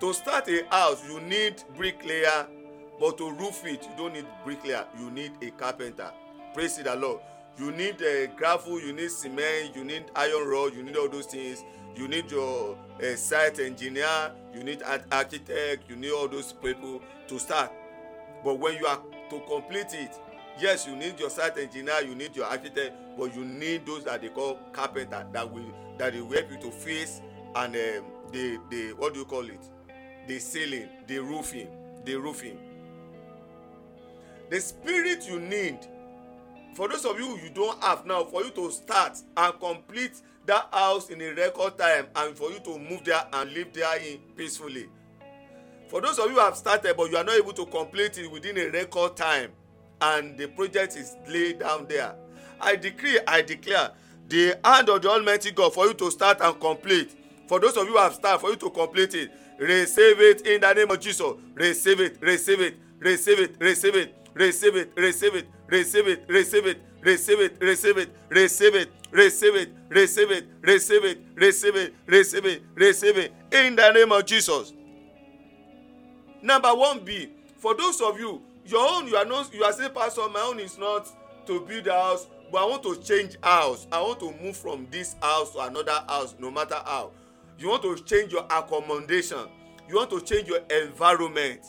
to 0.00 0.12
start 0.12 0.48
a 0.48 0.64
house, 0.70 1.02
you 1.08 1.20
need 1.20 1.62
bricklayer, 1.76 2.46
but 3.02 3.18
to 3.18 3.30
roof 3.32 3.64
it 3.66 3.82
you 3.82 3.90
don't 3.96 4.14
need 4.14 4.26
bricklayer 4.44 4.84
you 4.96 5.10
need 5.10 5.32
a 5.42 5.50
carpenter 5.50 6.08
praise 6.54 6.76
the 6.76 6.94
lord 6.94 7.20
you 7.58 7.70
need 7.72 8.02
uh, 8.02 8.26
gravel 8.36 8.80
you 8.80 8.92
need 8.92 9.10
cement 9.10 9.74
you 9.76 9.84
need 9.84 10.04
iron 10.16 10.48
rod 10.48 10.74
you 10.74 10.82
need 10.82 10.96
all 10.96 11.08
those 11.08 11.26
things. 11.26 11.64
You 11.94 12.08
need 12.08 12.30
your 12.30 12.76
uh, 13.02 13.16
site 13.16 13.58
engineer 13.60 14.32
you 14.54 14.64
need 14.64 14.82
an 14.82 15.02
architect 15.12 15.84
you 15.88 15.96
need 15.96 16.10
all 16.12 16.28
those 16.28 16.52
people 16.52 17.02
to 17.28 17.38
start. 17.38 17.70
But 18.44 18.58
when 18.58 18.76
you 18.78 18.86
are 18.86 19.00
to 19.30 19.40
complete 19.40 19.92
it 19.94 20.18
yes 20.58 20.86
you 20.86 20.96
need 20.96 21.18
your 21.20 21.30
site 21.30 21.58
engineer 21.58 22.00
you 22.06 22.14
need 22.14 22.34
your 22.36 22.46
architect 22.46 22.94
but 23.18 23.34
you 23.34 23.44
need 23.44 23.86
those 23.86 24.04
that 24.04 24.20
they 24.22 24.28
call 24.28 24.58
carpenter 24.72 25.26
that 25.32 25.50
will 25.52 25.72
that 25.98 26.14
will 26.14 26.30
help 26.30 26.50
you 26.50 26.58
to 26.58 26.70
face 26.70 27.20
and 27.56 27.74
um, 27.76 28.04
the 28.32 28.58
the 28.70 28.92
what 28.96 29.12
do 29.12 29.20
you 29.20 29.26
call 29.26 29.46
it? 29.48 29.60
The 30.26 30.38
ceiling 30.38 30.88
the 31.06 31.18
roofing 31.18 31.68
the 32.04 32.16
roofing. 32.16 32.58
The 34.50 34.60
spirit 34.60 35.26
you 35.28 35.40
need 35.40 35.78
for 36.74 36.88
those 36.88 37.04
of 37.04 37.18
you 37.18 37.38
you 37.42 37.50
don't 37.50 37.82
have 37.82 38.06
now 38.06 38.24
for 38.24 38.42
you 38.42 38.50
to 38.50 38.70
start 38.70 39.18
and 39.36 39.60
complete 39.60 40.20
that 40.46 40.68
house 40.72 41.10
in 41.10 41.20
a 41.20 41.32
record 41.34 41.78
time 41.78 42.06
and 42.16 42.36
for 42.36 42.50
you 42.50 42.58
to 42.60 42.78
move 42.78 43.04
there 43.04 43.22
and 43.32 43.52
live 43.52 43.72
there 43.72 43.96
in 43.98 44.18
peacefully. 44.36 44.88
For 45.88 46.00
those 46.00 46.18
of 46.18 46.26
you 46.26 46.32
who 46.32 46.40
have 46.40 46.56
started 46.56 46.96
but 46.96 47.10
you 47.10 47.16
are 47.16 47.24
not 47.24 47.36
able 47.36 47.52
to 47.52 47.66
complete 47.66 48.18
it 48.18 48.30
within 48.30 48.58
a 48.58 48.68
record 48.70 49.16
time 49.16 49.50
and 50.00 50.36
the 50.36 50.48
project 50.48 50.96
is 50.96 51.16
laid 51.28 51.60
down 51.60 51.86
there 51.88 52.14
i 52.60 52.74
decree 52.74 53.18
i 53.26 53.40
declare 53.42 53.90
the 54.28 54.58
hand 54.64 54.88
of 54.88 55.02
the 55.02 55.08
almighty 55.10 55.50
god 55.50 55.72
for 55.74 55.86
you 55.86 55.94
to 55.94 56.10
start 56.10 56.38
and 56.40 56.58
complete. 56.60 57.14
For 57.46 57.60
those 57.60 57.76
of 57.76 57.84
you 57.86 57.92
who 57.92 57.98
have 57.98 58.14
started 58.14 58.38
for 58.40 58.50
you 58.50 58.56
to 58.56 58.70
complete 58.70 59.14
it 59.14 59.30
receive 59.58 60.20
it 60.20 60.46
in 60.46 60.60
the 60.62 60.72
name 60.72 60.90
of 60.90 60.98
jesus. 60.98 61.32
Receive 61.54 62.00
it 62.00 62.16
receive 62.20 62.60
it 62.60 62.76
receive 62.98 63.38
it 63.38 63.56
receive 63.60 63.94
it 63.94 64.21
receive 64.34 64.76
it 64.76 64.92
receive 64.96 65.34
it 65.34 65.46
receive 65.68 66.06
it 66.08 66.24
receive 66.28 66.66
it 66.66 66.82
receive 67.00 67.40
it 67.40 67.56
receive 67.60 67.96
it 67.96 68.10
receive 68.30 68.74
it 68.76 68.90
receive 69.10 69.54
it 69.54 69.72
receive 69.90 70.30
it 70.30 70.46
receive 70.62 71.04
it 71.04 71.22
receive 71.36 71.76
it 71.76 71.94
receive 72.06 72.46
it 72.46 72.62
receive 72.74 73.16
it 73.18 73.32
in 73.52 73.76
the 73.76 73.90
name 73.92 74.12
of 74.12 74.24
jesus 74.24 74.72
number 76.42 76.74
one 76.74 77.04
b 77.04 77.30
for 77.58 77.74
those 77.74 78.00
of 78.00 78.18
you 78.18 78.40
your 78.66 78.88
own 78.88 79.06
you 79.06 79.16
are 79.16 79.24
not 79.24 79.52
you 79.52 79.62
are 79.64 79.72
saying 79.72 79.90
pastor 79.94 80.28
my 80.28 80.40
own 80.40 80.58
is 80.60 80.78
not 80.78 81.08
to 81.46 81.60
build 81.66 81.86
a 81.86 81.92
house 81.92 82.26
but 82.50 82.62
i 82.62 82.64
want 82.64 82.82
to 82.82 82.96
change 83.02 83.36
house 83.42 83.86
i 83.92 84.00
want 84.00 84.18
to 84.18 84.32
move 84.42 84.56
from 84.56 84.86
this 84.90 85.14
house 85.20 85.52
to 85.52 85.60
another 85.60 85.98
house 86.08 86.34
no 86.38 86.50
matter 86.50 86.76
how 86.86 87.10
you 87.58 87.68
want 87.68 87.82
to 87.82 87.96
change 88.04 88.32
your 88.32 88.44
accommodation 88.44 89.46
you 89.88 89.96
want 89.96 90.10
to 90.10 90.20
change 90.20 90.48
your 90.48 90.60
environment 90.82 91.60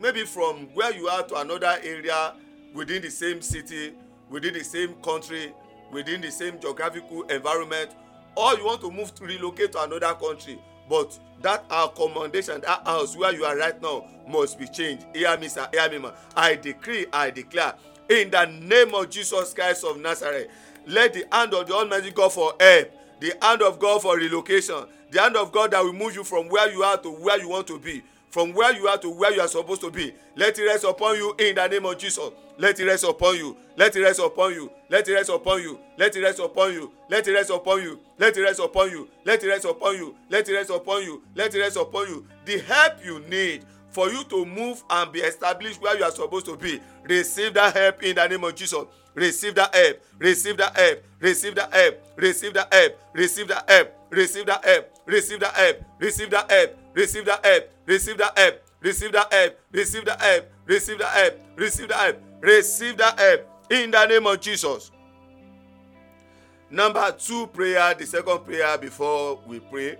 maybe 0.00 0.24
from 0.24 0.66
where 0.74 0.92
you 0.94 1.08
are 1.08 1.22
to 1.24 1.34
another 1.36 1.78
area 1.82 2.34
within 2.74 3.02
the 3.02 3.10
same 3.10 3.40
city 3.40 3.94
within 4.30 4.54
the 4.54 4.64
same 4.64 4.94
country 5.02 5.52
within 5.92 6.20
the 6.20 6.30
same 6.30 6.58
geographical 6.60 7.22
environment 7.24 7.90
or 8.36 8.54
you 8.54 8.64
want 8.66 8.80
to 8.80 8.90
move 8.90 9.14
to 9.14 9.24
relocate 9.24 9.72
to 9.72 9.82
another 9.82 10.12
country. 10.14 10.58
But 10.90 11.18
that 11.42 11.64
accommodation 11.70 12.60
that 12.60 12.86
house 12.86 13.16
where 13.16 13.32
you 13.32 13.44
are 13.44 13.56
right 13.56 13.80
now 13.80 14.06
must 14.28 14.58
be 14.58 14.66
changed. 14.66 15.06
Hear 15.14 15.36
me 15.38 15.48
sir. 15.48 15.66
Hear 15.72 15.90
me 15.90 15.98
ma. 15.98 16.12
I 16.36 16.56
decree 16.56 17.06
i 17.12 17.30
declare 17.30 17.74
in 18.08 18.30
the 18.30 18.44
name 18.46 18.94
of 18.94 19.10
jesus 19.10 19.52
christ 19.52 19.84
of 19.84 19.98
nazareth 19.98 20.48
let 20.86 21.12
the 21.12 21.24
hand 21.32 21.52
of 21.54 21.66
the 21.66 21.74
almighty 21.74 22.10
god 22.12 22.32
for 22.32 22.54
help 22.60 22.88
the 23.20 23.32
hand 23.42 23.62
of 23.62 23.78
god 23.80 24.00
for 24.00 24.16
relocation 24.16 24.84
the 25.10 25.20
hand 25.20 25.36
of 25.36 25.50
god 25.50 25.72
that 25.72 25.82
will 25.82 25.92
move 25.92 26.14
you 26.14 26.22
from 26.22 26.48
where 26.48 26.70
you 26.70 26.82
are 26.82 26.96
to 26.96 27.10
where 27.10 27.40
you 27.40 27.48
want 27.48 27.66
to 27.66 27.78
be 27.78 28.02
from 28.36 28.52
where 28.52 28.76
you 28.76 28.86
are 28.86 28.98
to 28.98 29.08
where 29.08 29.32
you 29.32 29.40
are 29.40 29.48
supposed 29.48 29.80
to 29.80 29.90
be 29.90 30.12
let 30.36 30.58
it 30.58 30.62
rest 30.66 30.84
upon 30.84 31.16
you 31.16 31.34
in 31.38 31.54
the 31.54 31.66
name 31.68 31.86
of 31.86 31.96
jesus 31.96 32.28
let 32.58 32.78
it 32.78 32.84
rest 32.84 33.02
upon 33.02 33.34
you 33.34 33.56
let 33.78 33.96
it 33.96 34.02
rest 34.02 34.20
upon 34.20 34.52
you 34.52 34.70
let 34.90 35.08
it 35.08 35.14
rest 35.14 35.30
upon 35.30 35.62
you 35.62 35.80
let 35.96 36.14
it 36.14 36.20
rest 36.20 36.38
upon 36.38 36.70
you 36.70 36.92
let 37.08 37.26
it 37.26 37.32
rest 37.32 37.48
upon 37.48 37.80
you 37.80 37.98
let 38.18 38.34
it 38.34 38.42
rest 38.42 38.60
upon 38.60 38.90
you 38.90 39.08
let 39.24 39.42
it 39.42 39.48
rest 39.48 39.64
upon 39.64 39.94
you 39.96 40.14
let 40.28 40.46
it 40.46 40.52
rest 40.52 40.68
upon 40.68 41.02
you 41.02 41.22
let 41.34 41.54
it 41.54 41.58
rest 41.60 41.76
upon 41.78 42.06
you 42.08 42.26
the 42.44 42.58
help 42.58 43.02
you 43.02 43.20
need 43.20 43.64
for 43.88 44.10
you 44.10 44.22
to 44.24 44.44
move 44.44 44.84
and 44.90 45.12
be 45.12 45.20
established 45.20 45.80
where 45.80 45.96
you 45.96 46.04
are 46.04 46.10
supposed 46.10 46.44
to 46.44 46.58
be 46.58 46.78
receive 47.04 47.54
that 47.54 47.74
help 47.74 48.02
in 48.02 48.16
the 48.16 48.26
name 48.28 48.44
of 48.44 48.54
jesus 48.54 48.84
receive 49.14 49.54
that 49.54 49.74
help 49.74 49.96
receive 50.18 50.58
that 50.58 50.76
help 50.76 51.02
receive 51.20 51.54
that 51.54 51.72
help 51.72 51.98
receive 52.16 52.52
that 52.52 52.70
help 52.70 52.98
receive 53.16 53.48
that 53.48 53.64
help 53.72 53.94
receive 54.10 54.44
that 54.44 54.62
help 54.62 54.92
receive 55.06 55.40
that 55.40 55.54
help 55.54 55.80
receive 55.98 56.30
that 56.30 56.50
help 56.50 56.85
receive 56.96 57.26
that 57.26 57.44
help. 57.44 57.70
Receive 57.86 58.18
that 58.18 58.36
help. 58.36 58.62
Receive 58.80 59.12
that 59.12 59.32
help. 59.32 59.58
Receive 59.70 60.04
that 60.06 60.20
help. 60.20 60.50
Receive 60.66 60.98
that 60.98 61.08
help. 61.10 61.40
Receive 61.56 61.88
that 61.88 61.98
help. 61.98 62.22
Receive 62.40 62.96
that 62.96 63.20
help. 63.20 63.48
In 63.70 63.90
the 63.90 64.06
name 64.06 64.26
of 64.26 64.40
jesus. 64.40 64.90
Number 66.70 67.12
two 67.12 67.46
prayer 67.48 67.94
the 67.94 68.06
second 68.06 68.40
prayer 68.44 68.76
before 68.78 69.40
we 69.46 69.60
pray. 69.60 69.96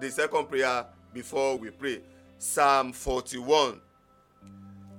The 0.00 0.10
second 0.10 0.48
prayer 0.48 0.84
before 1.12 1.56
we 1.56 1.70
pray. 1.70 2.02
Psalm 2.38 2.92
forty-one. 2.92 3.80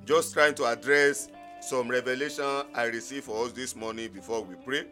Just 0.06 0.34
trying 0.34 0.56
to 0.56 0.66
address 0.66 1.30
some 1.62 1.90
revelation 1.90 2.64
i 2.76 2.84
received 2.86 3.26
for 3.26 3.44
us 3.44 3.52
this 3.52 3.76
morning 3.76 4.12
before 4.14 4.44
we 4.44 4.56
pray. 4.56 4.86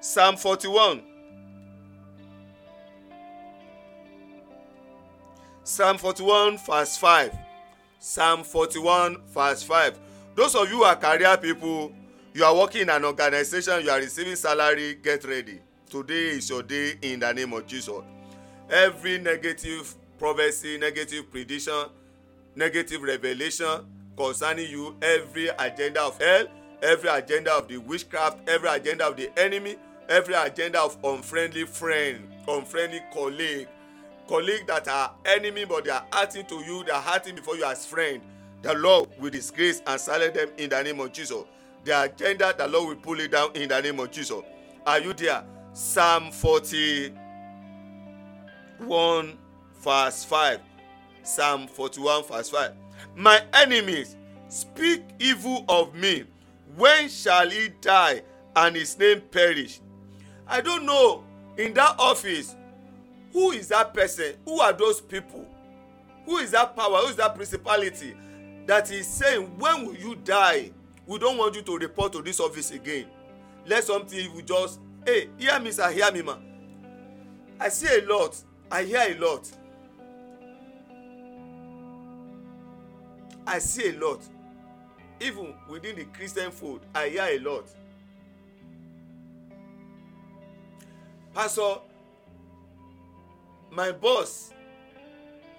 Psalm 0.00 0.36
forty-one 0.36 1.02
psalm 5.70 5.98
forty-one 5.98 6.58
verse 6.58 6.96
five. 6.96 7.32
Psalm 8.00 8.42
forty-one 8.42 9.22
verse 9.28 9.62
five. 9.62 9.96
Those 10.34 10.56
of 10.56 10.68
you 10.68 10.78
who 10.78 10.82
are 10.82 10.96
career 10.96 11.36
people 11.36 11.92
you 12.34 12.44
are 12.44 12.56
working 12.56 12.82
in 12.82 12.90
an 12.90 13.04
organization 13.04 13.84
you 13.84 13.90
are 13.90 13.98
receiving 13.98 14.34
salary 14.34 14.96
get 14.96 15.24
ready. 15.24 15.60
Today 15.88 16.30
is 16.30 16.50
your 16.50 16.64
day 16.64 16.94
in 17.02 17.20
the 17.20 17.32
name 17.32 17.52
of 17.52 17.68
jesus. 17.68 18.02
Every 18.68 19.18
negative 19.18 19.94
prophecy 20.18 20.76
negative 20.76 21.30
prediction 21.30 21.84
negative 22.56 23.02
revelation 23.02 23.86
concerning 24.16 24.68
you 24.68 24.96
every 25.00 25.48
agenda 25.50 26.02
of 26.02 26.20
hell 26.20 26.46
every 26.82 27.08
agenda 27.08 27.52
of 27.52 27.68
the 27.68 27.76
witchcraft 27.76 28.38
every 28.48 28.68
agenda 28.68 29.06
of 29.06 29.16
the 29.16 29.30
enemy 29.38 29.76
every 30.08 30.34
agenda 30.34 30.80
of 30.80 30.98
unfriendly 31.04 31.64
friend 31.64 32.28
unfriendly 32.48 33.00
colleague 33.12 33.68
colleague 34.30 34.66
that 34.68 34.86
are 34.86 35.12
enemy 35.24 35.64
but 35.64 35.84
they 35.84 35.90
are 35.90 36.06
acting 36.12 36.46
to 36.46 36.54
you 36.60 36.84
they 36.84 36.92
are 36.92 37.02
acting 37.08 37.34
before 37.34 37.56
you 37.56 37.64
as 37.64 37.84
friend. 37.84 38.22
The 38.62 38.74
lord 38.74 39.08
will 39.18 39.30
disgrace 39.30 39.82
and 39.86 40.00
silence 40.00 40.36
them 40.36 40.50
in 40.56 40.70
the 40.70 40.80
name 40.82 41.00
of 41.00 41.12
jesus. 41.12 41.42
The 41.82 42.02
agenda 42.02 42.54
the 42.56 42.68
lord 42.68 42.88
will 42.88 42.96
pull 43.02 43.18
it 43.18 43.32
down 43.32 43.56
in 43.56 43.68
the 43.68 43.80
name 43.82 43.98
of 43.98 44.12
jesus. 44.12 44.40
Are 44.86 45.00
you 45.00 45.12
there? 45.14 45.42
Psalm 45.72 46.30
forty-one 46.30 47.18
verse 49.82 50.24
five. 50.24 50.60
Psalm 51.24 51.66
forty-one 51.66 52.22
verse 52.24 52.50
five. 52.50 52.74
My 53.16 53.42
enemies 53.52 54.16
speak 54.48 55.02
evil 55.18 55.64
of 55.68 55.92
me. 55.94 56.24
When 56.76 57.08
shall 57.08 57.50
he 57.50 57.70
die 57.80 58.22
and 58.54 58.76
his 58.76 58.96
name 58.96 59.22
perish? 59.22 59.80
I 60.46 60.60
don't 60.60 60.86
know. 60.86 61.24
In 61.56 61.74
that 61.74 61.96
office 61.98 62.54
who 63.32 63.52
is 63.52 63.68
that 63.68 63.94
person? 63.94 64.34
Who 64.44 64.60
are 64.60 64.72
those 64.72 65.00
people? 65.00 65.46
Who 66.24 66.38
is 66.38 66.50
that 66.52 66.76
power? 66.76 66.98
Who 66.98 67.08
is 67.08 67.16
that 67.16 67.34
principality 67.34 68.14
that 68.66 68.90
is 68.90 69.06
saying 69.06 69.58
when 69.58 69.86
will 69.86 69.96
you 69.96 70.16
die? 70.16 70.70
We 71.06 71.18
don't 71.18 71.38
want 71.38 71.56
you 71.56 71.62
to 71.62 71.76
report 71.78 72.12
to 72.12 72.22
this 72.22 72.40
office 72.40 72.70
again. 72.70 73.06
Let 73.66 73.84
something 73.84 74.34
we 74.34 74.42
just 74.42 74.80
hey 75.04 75.28
hear 75.38 75.58
me 75.60 75.70
sir 75.72 75.90
hear 75.90 76.10
me 76.12 76.22
ma. 76.22 76.36
I 77.58 77.68
see 77.68 77.88
a 77.98 78.02
lot. 78.06 78.36
I 78.70 78.84
hear 78.84 79.00
a 79.08 79.14
lot. 79.18 79.50
I 83.46 83.58
see 83.58 83.88
a 83.90 83.98
lot. 83.98 84.20
Even 85.20 85.54
within 85.68 85.96
the 85.96 86.04
christian 86.06 86.50
fold 86.50 86.80
i 86.94 87.08
hear 87.08 87.24
a 87.24 87.38
lot. 87.40 87.68
Pastor 91.34 91.76
my 93.70 93.92
boss 93.92 94.52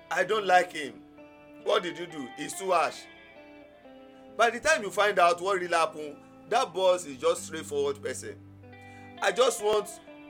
i 0.09 0.23
don't 0.23 0.45
like 0.45 0.73
him. 0.73 0.93
What 1.63 1.83
did 1.83 1.97
you 1.97 2.07
do? 2.07 2.27
He's 2.37 2.53
too 2.53 2.71
harsh. 2.71 3.01
By 4.35 4.49
the 4.49 4.59
time 4.59 4.81
you 4.81 4.89
find 4.89 5.19
out 5.19 5.39
what 5.41 5.59
really 5.59 5.73
happen 5.75 6.15
that 6.49 6.73
boss 6.73 7.05
is 7.05 7.17
just 7.17 7.45
straightforward 7.45 8.01
person. 8.03 8.35
I 9.21 9.31
just 9.31 9.63
want 9.63 9.87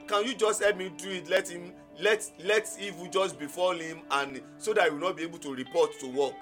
can 0.07 0.25
you 0.25 0.35
just 0.35 0.61
help 0.61 0.77
me 0.77 0.91
do 0.95 1.09
it? 1.09 1.29
Let 1.29 1.49
him 1.49 1.73
let 1.99 2.29
let 2.43 2.69
evil 2.79 3.07
just 3.07 3.39
befall 3.39 3.73
him 3.73 4.01
and 4.11 4.41
so 4.59 4.73
that 4.73 4.85
he 4.85 4.89
will 4.91 4.99
not 4.99 5.17
be 5.17 5.23
able 5.23 5.39
to 5.39 5.53
report 5.55 5.99
to 5.99 6.07
work. 6.07 6.35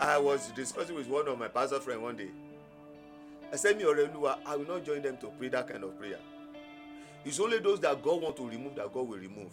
I 0.00 0.18
was 0.18 0.50
discussing 0.50 0.96
with 0.96 1.06
one 1.08 1.28
of 1.28 1.38
my 1.38 1.48
pastor 1.48 1.78
friend 1.78 2.02
one 2.02 2.16
day 2.16 2.30
Said, 3.56 3.76
Me 3.78 3.84
Oreoluwa, 3.84 4.38
I 4.44 4.56
will 4.56 4.66
not 4.66 4.84
join 4.84 5.02
them 5.02 5.16
to 5.18 5.26
pray 5.38 5.48
that 5.48 5.68
kind 5.68 5.84
of 5.84 5.98
prayer. 5.98 6.18
it's 7.24 7.40
only 7.40 7.58
those 7.58 7.80
that 7.80 8.02
god 8.02 8.20
want 8.22 8.36
to 8.36 8.46
remove 8.48 8.74
that 8.76 8.92
god 8.92 9.08
will 9.08 9.18
remove. 9.18 9.52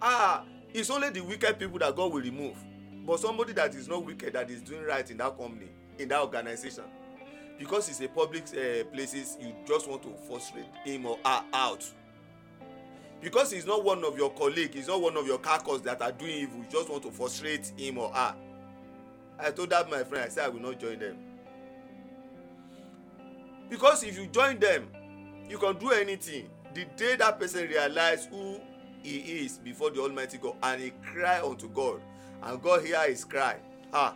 Ah 0.00 0.44
it's 0.74 0.90
only 0.90 1.08
the 1.10 1.20
wicked 1.20 1.58
people 1.58 1.78
that 1.78 1.96
god 1.96 2.12
will 2.12 2.20
remove. 2.20 2.56
But 3.06 3.20
somebody 3.20 3.52
that 3.54 3.74
is 3.74 3.88
not 3.88 4.04
wicked 4.04 4.32
that 4.34 4.50
is 4.50 4.60
doing 4.62 4.84
right 4.84 5.08
in 5.10 5.16
that 5.18 5.38
company 5.38 5.68
in 5.98 6.08
that 6.08 6.20
organization 6.20 6.84
because 7.58 7.88
it's 7.88 8.00
a 8.00 8.08
public 8.08 8.44
uh, 8.48 8.84
places 8.92 9.38
you 9.40 9.54
just 9.66 9.88
want 9.88 10.02
to 10.02 10.12
frustrate 10.28 10.66
him 10.84 11.06
or 11.06 11.18
her 11.24 11.42
out. 11.54 11.84
Because 13.22 13.50
he's 13.50 13.64
not 13.64 13.82
one 13.82 14.04
of 14.04 14.18
your 14.18 14.30
colleague 14.32 14.74
he's 14.74 14.88
not 14.88 15.00
one 15.00 15.16
of 15.16 15.26
your 15.26 15.38
carcass 15.38 15.80
that 15.82 16.02
are 16.02 16.12
doing 16.12 16.32
evil 16.32 16.58
you 16.58 16.66
just 16.70 16.90
want 16.90 17.02
to 17.04 17.10
frustrate 17.10 17.72
him 17.76 17.98
or 17.98 18.10
her. 18.12 18.34
I 19.38 19.50
told 19.50 19.70
that 19.70 19.88
my 19.90 20.02
friend 20.04 20.24
i 20.24 20.28
said 20.28 20.44
i 20.44 20.48
will 20.48 20.60
not 20.60 20.78
join 20.80 20.98
them 20.98 21.16
because 23.68 24.02
if 24.04 24.18
you 24.18 24.26
join 24.26 24.58
them 24.58 24.88
you 25.48 25.58
can 25.58 25.76
do 25.78 25.90
anything. 25.90 26.48
The 26.74 26.84
day 26.96 27.16
that 27.16 27.38
person 27.38 27.68
realize 27.68 28.26
who 28.26 28.60
he 29.02 29.18
is 29.44 29.58
before 29.58 29.90
the 29.90 30.00
almighty 30.00 30.36
god 30.38 30.56
and 30.62 30.82
he 30.82 30.90
cry 31.04 31.40
unto 31.40 31.68
god 31.68 32.00
and 32.42 32.60
god 32.62 32.84
hear 32.84 33.00
his 33.08 33.24
cry 33.24 33.56
ah 33.92 34.14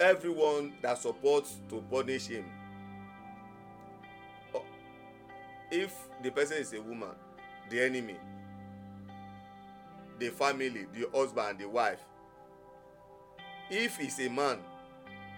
everyone 0.00 0.72
that 0.82 0.98
supports 0.98 1.56
to 1.68 1.82
punish 1.90 2.26
him. 2.26 2.44
Oh, 4.54 4.64
if 5.70 5.94
the 6.22 6.30
person 6.30 6.56
is 6.56 6.72
a 6.72 6.80
woman 6.80 7.10
the 7.70 7.80
enemy 7.84 8.16
the 10.18 10.30
family 10.30 10.86
the 10.94 11.06
husband 11.14 11.58
the 11.58 11.68
wife 11.68 12.00
if 13.70 13.96
he's 13.98 14.18
a 14.20 14.28
man 14.30 14.58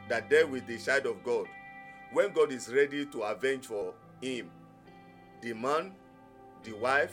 that 0.09 0.31
dealt 0.31 0.49
with 0.51 0.67
the 0.67 0.79
child 0.79 1.07
of 1.07 1.23
god 1.25 1.47
when 2.13 2.33
god 2.33 2.53
is 2.53 2.69
ready 2.73 3.05
to 3.07 3.23
avenge 3.23 3.67
for 3.67 3.95
him 4.21 4.51
the 5.43 5.53
man 5.53 5.93
the 6.65 6.73
wife 6.75 7.13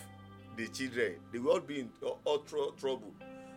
the 0.58 0.68
children 0.68 1.16
they 1.32 1.40
will 1.40 1.52
all 1.52 1.60
be 1.60 1.80
in 1.82 1.90
all 2.26 2.40
tr 2.40 2.58
trouble. 2.78 3.14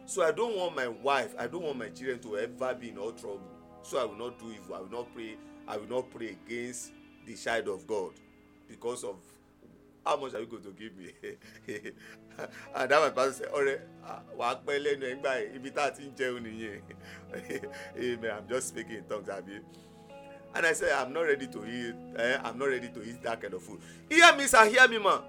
So 0.06 0.22
i 0.22 0.32
don't 0.32 0.56
want 0.56 0.76
my 0.76 0.88
wife 0.88 1.34
i 1.38 1.46
don't 1.46 1.62
want 1.62 1.78
my 1.78 1.88
children 1.88 2.18
to 2.20 2.38
ever 2.38 2.74
be 2.74 2.90
in 2.90 2.98
all 2.98 3.12
trouble. 3.12 3.42
So 3.82 3.98
i 3.98 4.04
will 4.04 4.16
not 4.16 4.38
do 4.38 4.50
evil 4.52 4.74
i 4.74 4.80
will 4.80 4.90
not 4.90 5.14
pray 5.14 5.36
i 5.68 5.76
will 5.76 5.88
not 5.88 6.10
pray 6.10 6.36
against 6.46 6.92
the 7.26 7.34
child 7.34 7.68
of 7.68 7.86
god 7.86 8.12
because 8.68 9.04
of 9.04 9.16
how 10.04 10.16
much 10.16 10.34
are 10.34 10.40
you 10.40 10.46
going 10.46 10.62
to 10.62 10.70
give 10.70 10.96
me? 10.96 11.10
And 12.74 12.90
that 12.90 13.00
my 13.00 13.10
pastor 13.10 13.44
say 13.44 13.50
ọrẹ 13.50 13.80
wàá 14.38 14.54
pẹ́ 14.66 14.78
lẹ́nu 14.84 15.04
ẹgbà 15.12 15.30
yìí 15.40 15.56
ibi 15.56 15.70
tá 15.70 15.82
a 15.86 15.90
ti 15.90 16.02
ń 16.04 16.12
amen. 17.96 18.30
I'm 18.30 18.46
just 18.48 18.68
speaking 18.68 18.96
in 18.98 19.04
tongues 19.04 19.28
abi 19.28 19.60
and 20.56 20.66
i 20.66 20.72
say 20.72 20.90
i'm 20.92 21.12
not 21.12 21.22
ready 21.22 21.46
to 21.46 21.64
eat 21.66 21.94
eh, 22.18 22.38
i'm 22.44 22.58
not 22.58 22.66
ready 22.66 22.88
to 22.88 23.02
eat 23.02 23.22
that 23.22 23.40
kind 23.40 23.52
of 23.54 23.62
food. 23.62 23.78
Hear 24.08 24.34
me 24.36 24.44
sir 24.44 24.66
hear 24.68 24.88
me 24.88 24.98
ma. 24.98 25.20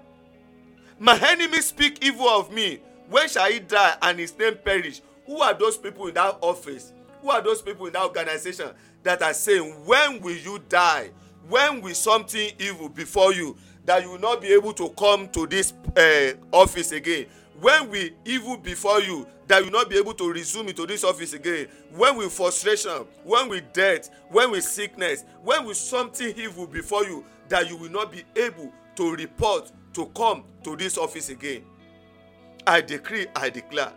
My 0.98 1.18
enemy 1.30 1.60
speak 1.60 2.04
evil 2.04 2.28
of 2.28 2.52
me. 2.52 2.80
When 3.08 3.28
shall 3.28 3.50
he 3.50 3.60
die 3.60 3.96
and 4.02 4.18
his 4.18 4.36
name 4.38 4.56
perish? 4.64 5.00
Who 5.26 5.40
are 5.40 5.54
those 5.54 5.76
people 5.76 6.06
in 6.08 6.14
that 6.14 6.38
office? 6.40 6.92
Who 7.22 7.30
are 7.30 7.40
those 7.40 7.62
people 7.62 7.86
in 7.86 7.92
that 7.92 8.02
organization 8.02 8.70
that 9.02 9.22
are 9.22 9.32
saying 9.34 9.84
when 9.86 10.20
will 10.20 10.36
you 10.36 10.58
die? 10.68 11.10
When 11.48 11.80
will 11.82 11.94
something 11.94 12.50
evil 12.58 12.88
befall 12.88 13.32
you 13.32 13.56
that 13.84 14.02
you 14.02 14.10
will 14.10 14.18
not 14.18 14.42
be 14.42 14.48
able 14.52 14.72
to 14.74 14.88
come 14.90 15.28
to 15.30 15.46
this 15.46 15.72
uh, 15.96 16.32
office 16.52 16.92
again 16.92 17.26
when 17.60 17.90
will 17.90 18.08
evil 18.24 18.56
before 18.56 19.00
you 19.00 19.26
that 19.46 19.58
you 19.64 19.70
will 19.70 19.78
not 19.80 19.90
be 19.90 19.96
able 19.96 20.14
to 20.14 20.30
resume 20.30 20.68
into 20.68 20.86
this 20.86 21.02
office 21.04 21.32
again. 21.32 21.66
When 21.94 22.16
will 22.16 22.28
frustration 22.28 23.06
when 23.24 23.48
will 23.48 23.60
death 23.72 24.10
when 24.30 24.50
will 24.50 24.60
sickness 24.60 25.24
when 25.42 25.64
will 25.64 25.74
something 25.74 26.34
evil 26.36 26.66
before 26.66 27.04
you 27.04 27.24
that 27.48 27.68
you 27.68 27.76
will 27.76 27.90
not 27.90 28.12
be 28.12 28.24
able 28.36 28.72
to 28.96 29.14
report 29.14 29.72
to 29.94 30.06
come 30.06 30.44
to 30.64 30.76
this 30.76 30.98
office 30.98 31.30
again. 31.30 31.64
I 32.66 32.80
decree 32.82 33.26
i 33.34 33.48
declare 33.48 33.92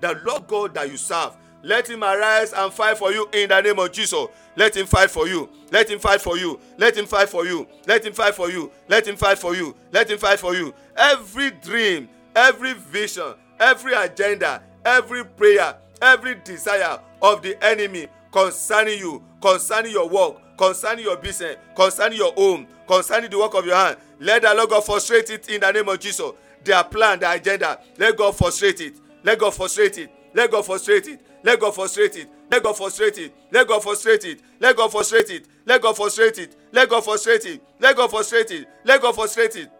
that 0.00 0.24
lord 0.24 0.46
god 0.46 0.74
that 0.74 0.90
you 0.90 0.96
serve 0.98 1.34
let 1.62 1.88
him 1.88 2.02
arise 2.02 2.52
and 2.52 2.72
fight 2.72 2.98
for 2.98 3.12
you 3.12 3.28
in 3.32 3.48
the 3.50 3.60
name 3.60 3.78
of 3.78 3.92
jesus. 3.92 4.26
Let 4.56 4.76
him 4.76 4.86
fight 4.86 5.10
for 5.10 5.28
you. 5.28 5.48
Let 5.70 5.88
him 5.90 5.98
fight 5.98 6.20
for 6.20 6.36
you. 6.36 6.58
Let 6.78 6.96
him 6.96 7.06
fight 7.06 7.28
for 7.28 7.44
you. 7.44 7.68
Let 7.86 8.04
him 8.04 8.12
fight 8.14 8.34
for 8.34 8.50
you. 8.50 8.70
Let 8.88 9.06
him 9.06 9.16
fight 9.16 9.38
for 9.38 9.54
you. 9.54 9.74
Let 9.92 10.10
him 10.10 10.18
fight 10.18 10.38
for 10.38 10.54
you. 10.54 10.74
Every 10.96 11.50
dream 11.50 12.08
every 12.36 12.74
vision 12.74 13.34
every 13.58 13.92
agenda 13.94 14.62
every 14.84 15.24
prayer 15.24 15.76
every 16.02 16.34
desire 16.44 16.98
of 17.22 17.42
the 17.42 17.62
enemy 17.64 18.06
concerning 18.32 18.98
you 18.98 19.22
concerning 19.40 19.92
your 19.92 20.08
work 20.08 20.36
concerning 20.56 21.04
your 21.04 21.16
business 21.16 21.56
concerning 21.74 22.18
your 22.18 22.32
home 22.34 22.66
concerning 22.86 23.30
the 23.30 23.38
work 23.38 23.54
of 23.54 23.64
your 23.66 23.76
hand 23.76 23.96
let 24.18 24.42
the 24.42 24.54
lord 24.54 24.70
god 24.70 24.84
frustrate 24.84 25.28
it 25.30 25.48
in 25.48 25.60
the 25.60 25.72
name 25.72 25.88
of 25.88 25.98
jesus 25.98 26.32
their 26.64 26.82
plan 26.84 27.18
their 27.18 27.34
agenda 27.36 27.78
let 27.98 28.16
god 28.16 28.34
frustrate 28.36 28.80
it 28.80 28.94
let 29.24 29.38
god 29.38 29.52
frustrate 29.54 29.98
it 29.98 30.10
let 30.34 30.50
god 30.50 30.64
frustrate 30.64 31.06
it 31.08 31.20
let 31.42 31.58
god 31.58 31.74
frustrate 31.74 32.16
it 32.16 32.28
let 32.50 32.62
god 32.62 32.76
frustrate 32.76 33.18
it 33.18 33.32
let 33.50 33.66
god 33.66 33.82
frustrate 33.82 34.24
it 34.24 34.40
let 34.60 34.76
god 34.76 34.90
frustrate 34.92 35.28
it 35.30 35.46
let 35.66 35.80
god 35.80 35.96
frustrate 35.96 36.38
it 36.38 36.56
let 36.72 36.88
god 36.88 37.04
frustrate 37.04 37.46
it 37.46 37.62
let 37.80 37.96
god 37.96 38.10
frustrate 38.10 38.50
it 38.50 38.68
let 38.84 39.00
god 39.00 39.14
frustrate 39.14 39.56
it 39.56 39.70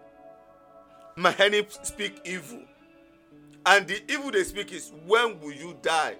my 1.20 1.34
enemy 1.38 1.66
speak 1.82 2.20
evil. 2.24 2.60
And 3.66 3.86
the 3.86 4.00
evil 4.10 4.30
they 4.30 4.42
speak 4.44 4.72
is 4.72 4.90
when 5.06 5.38
will 5.40 5.52
you 5.52 5.76
die? 5.82 6.16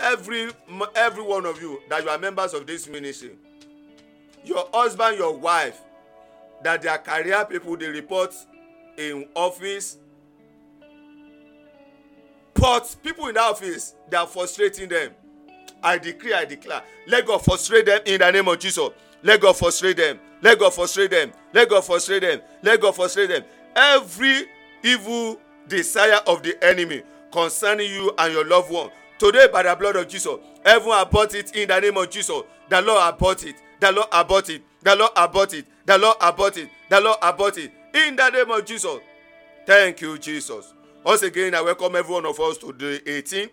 Every 0.00 0.50
every 0.94 1.22
one 1.22 1.44
of 1.44 1.60
you 1.60 1.80
that 1.88 2.02
you 2.04 2.08
are 2.08 2.18
members 2.18 2.54
of 2.54 2.66
this 2.66 2.88
ministry 2.88 3.32
your 4.44 4.68
husband 4.72 5.18
your 5.18 5.36
wife 5.36 5.80
that 6.62 6.82
their 6.82 6.98
career 6.98 7.44
people 7.44 7.74
dey 7.74 7.88
report 7.88 8.32
in 8.96 9.26
office 9.34 9.98
but 12.54 12.94
people 13.02 13.26
in 13.26 13.34
that 13.34 13.50
office 13.50 13.94
they 14.08 14.16
are 14.16 14.26
frustrating 14.26 14.88
them. 14.88 15.12
I 15.82 15.98
decree 15.98 16.32
i 16.32 16.44
declare 16.44 16.82
let 17.08 17.26
god 17.26 17.44
frustrate 17.44 17.86
them 17.86 18.00
in 18.06 18.20
the 18.20 18.30
name 18.30 18.46
of 18.46 18.58
jesus. 18.60 18.90
Let 19.24 19.40
god 19.40 19.56
frustrate 19.56 19.96
them 19.96 20.20
let 20.42 20.58
god 20.58 20.74
frustrate 20.74 21.10
them. 21.10 21.32
Let 21.52 21.68
god 21.68 21.84
frustrate 21.84 22.22
them. 22.22 22.40
Let 22.62 22.80
god 22.80 22.94
frustrate 22.94 23.28
them. 23.28 23.44
Every 23.74 24.44
evil 24.82 25.40
desire 25.68 26.20
of 26.26 26.42
the 26.42 26.62
enemy 26.64 27.02
concerning 27.32 27.90
you 27.90 28.12
and 28.18 28.32
your 28.32 28.44
loved 28.44 28.70
one 28.70 28.90
today 29.18 29.48
by 29.52 29.62
the 29.62 29.74
blood 29.76 29.96
of 29.96 30.08
jesus 30.08 30.36
heaven 30.64 30.92
abort 30.92 31.34
it 31.34 31.54
in 31.54 31.68
the 31.68 31.80
name 31.80 31.96
of 31.96 32.08
jesus. 32.10 32.42
The 32.68 32.80
lord 32.80 33.14
abort 33.14 33.44
it. 33.44 33.56
The 33.80 33.92
lord 33.92 34.08
abort 34.12 34.48
it. 34.50 34.62
The 34.82 34.94
lord 34.94 35.10
abort 35.16 35.54
it. 35.54 35.66
The 35.86 35.98
lord 35.98 36.16
abort 36.20 36.56
it. 36.58 36.68
The 36.90 37.00
lord 37.00 37.18
abort 37.22 37.58
it. 37.58 37.72
In 37.94 38.16
the 38.16 38.30
name 38.30 38.50
of 38.50 38.64
jesus. 38.64 38.98
Thank 39.66 40.00
you 40.00 40.18
jesus. 40.18 40.72
Once 41.04 41.22
again 41.22 41.54
i 41.54 41.60
welcome 41.60 41.94
every 41.96 42.12
one 42.14 42.26
of 42.26 42.38
us 42.40 42.58
to 42.58 42.72
day 42.72 43.00
eighteen 43.06 43.48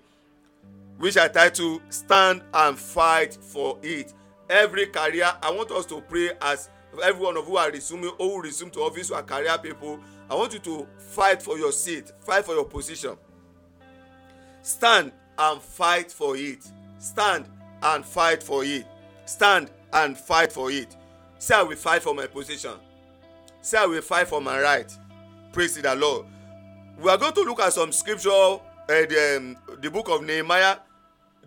which 0.97 1.17
i 1.17 1.27
title 1.27 1.81
stand 1.89 2.41
and 2.53 2.77
fight 2.77 3.33
for 3.41 3.77
it. 3.83 4.13
Every 4.49 4.85
career 4.87 5.31
i 5.41 5.51
want 5.51 5.71
us 5.71 5.85
to 5.87 6.01
pray 6.01 6.31
as 6.41 6.69
every 7.03 7.21
one 7.23 7.37
of 7.37 7.47
you 7.47 7.57
are 7.57 7.71
resuming 7.71 8.11
or 8.19 8.29
who 8.29 8.41
resume 8.41 8.69
to 8.71 8.79
office 8.81 9.09
who 9.09 9.15
are 9.15 9.23
career 9.23 9.57
people. 9.57 9.99
I 10.29 10.35
want 10.35 10.53
you 10.53 10.59
to 10.59 10.87
fight 10.97 11.41
for 11.41 11.57
your 11.57 11.71
seat 11.71 12.11
fight 12.21 12.45
for 12.45 12.53
your 12.53 12.65
position. 12.65 13.15
Stand 14.61 15.11
and 15.37 15.61
fight 15.61 16.11
for 16.11 16.35
it. 16.35 16.65
Stand 16.99 17.45
and 17.83 18.05
fight 18.05 18.41
for 18.41 18.63
it. 18.63 18.85
Stand 19.25 19.69
and 19.93 20.17
fight 20.17 20.51
for 20.51 20.71
it. 20.71 20.95
Say 21.37 21.53
i 21.55 21.61
will 21.63 21.75
fight 21.75 22.01
for 22.01 22.13
my 22.15 22.27
position. 22.27 22.73
Say 23.61 23.77
i 23.77 23.85
will 23.85 24.01
fight 24.01 24.27
for 24.27 24.41
my 24.41 24.59
right. 24.59 24.91
Praise 25.51 25.75
the 25.79 25.95
lord. 25.95 26.25
We 26.99 27.09
are 27.09 27.17
going 27.17 27.33
to 27.33 27.41
look 27.41 27.59
at 27.59 27.73
some 27.73 27.91
scripture 27.91 28.29
uh, 28.29 28.59
the, 28.87 29.37
um, 29.37 29.77
the 29.81 29.89
book 29.91 30.09
of 30.09 30.23
nehemiah. 30.23 30.77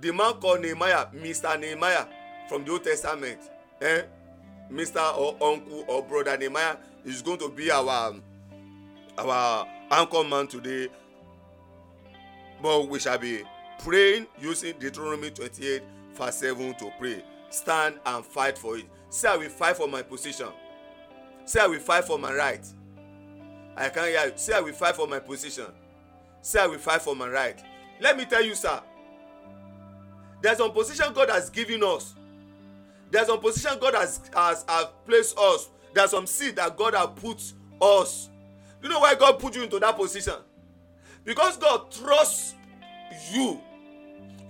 The 0.01 0.13
man 0.13 0.35
called 0.35 0.61
nehemiah 0.61 1.07
mr 1.15 1.59
nehemiah 1.59 2.07
from 2.49 2.65
the 2.65 2.73
old 2.73 2.85
testament 2.85 3.41
eh? 3.81 4.03
Mr 4.71 5.17
or 5.17 5.37
uncle 5.43 5.85
or 5.89 6.03
brother 6.03 6.37
nehemiah 6.37 6.77
is 7.05 7.23
going 7.23 7.39
to 7.39 7.49
be 7.49 7.71
our 7.71 8.15
our 9.17 9.67
anchor 9.91 10.25
man 10.25 10.47
today. 10.47 10.89
But 12.63 12.89
we 12.89 12.99
shall 12.99 13.19
be 13.19 13.43
praying 13.79 14.27
using 14.41 14.75
deuteronomy 14.79 15.31
twenty-eight 15.31 15.83
verse 16.15 16.37
seven 16.37 16.75
to 16.75 16.93
pray. 16.99 17.23
Stand 17.51 17.97
and 18.05 18.25
fight 18.25 18.59
for 18.59 18.77
it. 18.77 18.85
Say 19.11 19.29
i 19.29 19.37
will 19.37 19.49
fight 19.49 19.77
for 19.77 19.89
my 19.89 20.03
position. 20.03 20.49
Say 21.45 21.61
i 21.61 21.67
will 21.67 21.79
fight 21.79 22.05
for 22.05 22.19
my 22.19 22.35
right. 22.35 22.67
I 23.77 23.89
can 23.89 24.05
hear 24.05 24.27
you. 24.27 24.33
Say 24.37 24.53
i 24.55 24.61
will 24.61 24.73
fight 24.73 24.97
for 24.97 25.07
my 25.07 25.19
position. 25.19 25.67
Say 26.43 26.61
i 26.61 26.67
will 26.67 26.79
fight 26.79 27.01
for 27.03 27.17
my 27.17 27.29
right. 27.29 27.63
Let 28.01 28.17
me 28.17 28.25
tell 28.27 28.45
you 28.45 28.55
sir 28.55 28.81
there's 30.41 30.59
some 30.59 30.73
position 30.73 31.13
god 31.13 31.31
has 31.31 31.51
given 31.51 31.83
us 31.83 32.15
there 33.11 33.25
some 33.25 33.40
position 33.40 33.79
god 33.81 33.94
has 33.94 34.21
has 34.35 34.64
has 34.68 34.87
placed 35.07 35.38
us. 35.38 35.68
There's 35.94 36.11
some 36.11 36.27
seed 36.27 36.57
that 36.57 36.77
god 36.77 36.94
has 36.94 37.09
put 37.16 37.53
us. 37.81 38.31
You 38.83 38.88
know 38.88 39.01
why 39.01 39.14
god 39.14 39.38
put 39.38 39.57
you 39.57 39.62
into 39.62 39.79
that 39.79 39.97
position? 39.97 40.35
Because 41.25 41.57
god 41.57 41.90
trusts 41.90 42.55
you. 43.33 43.61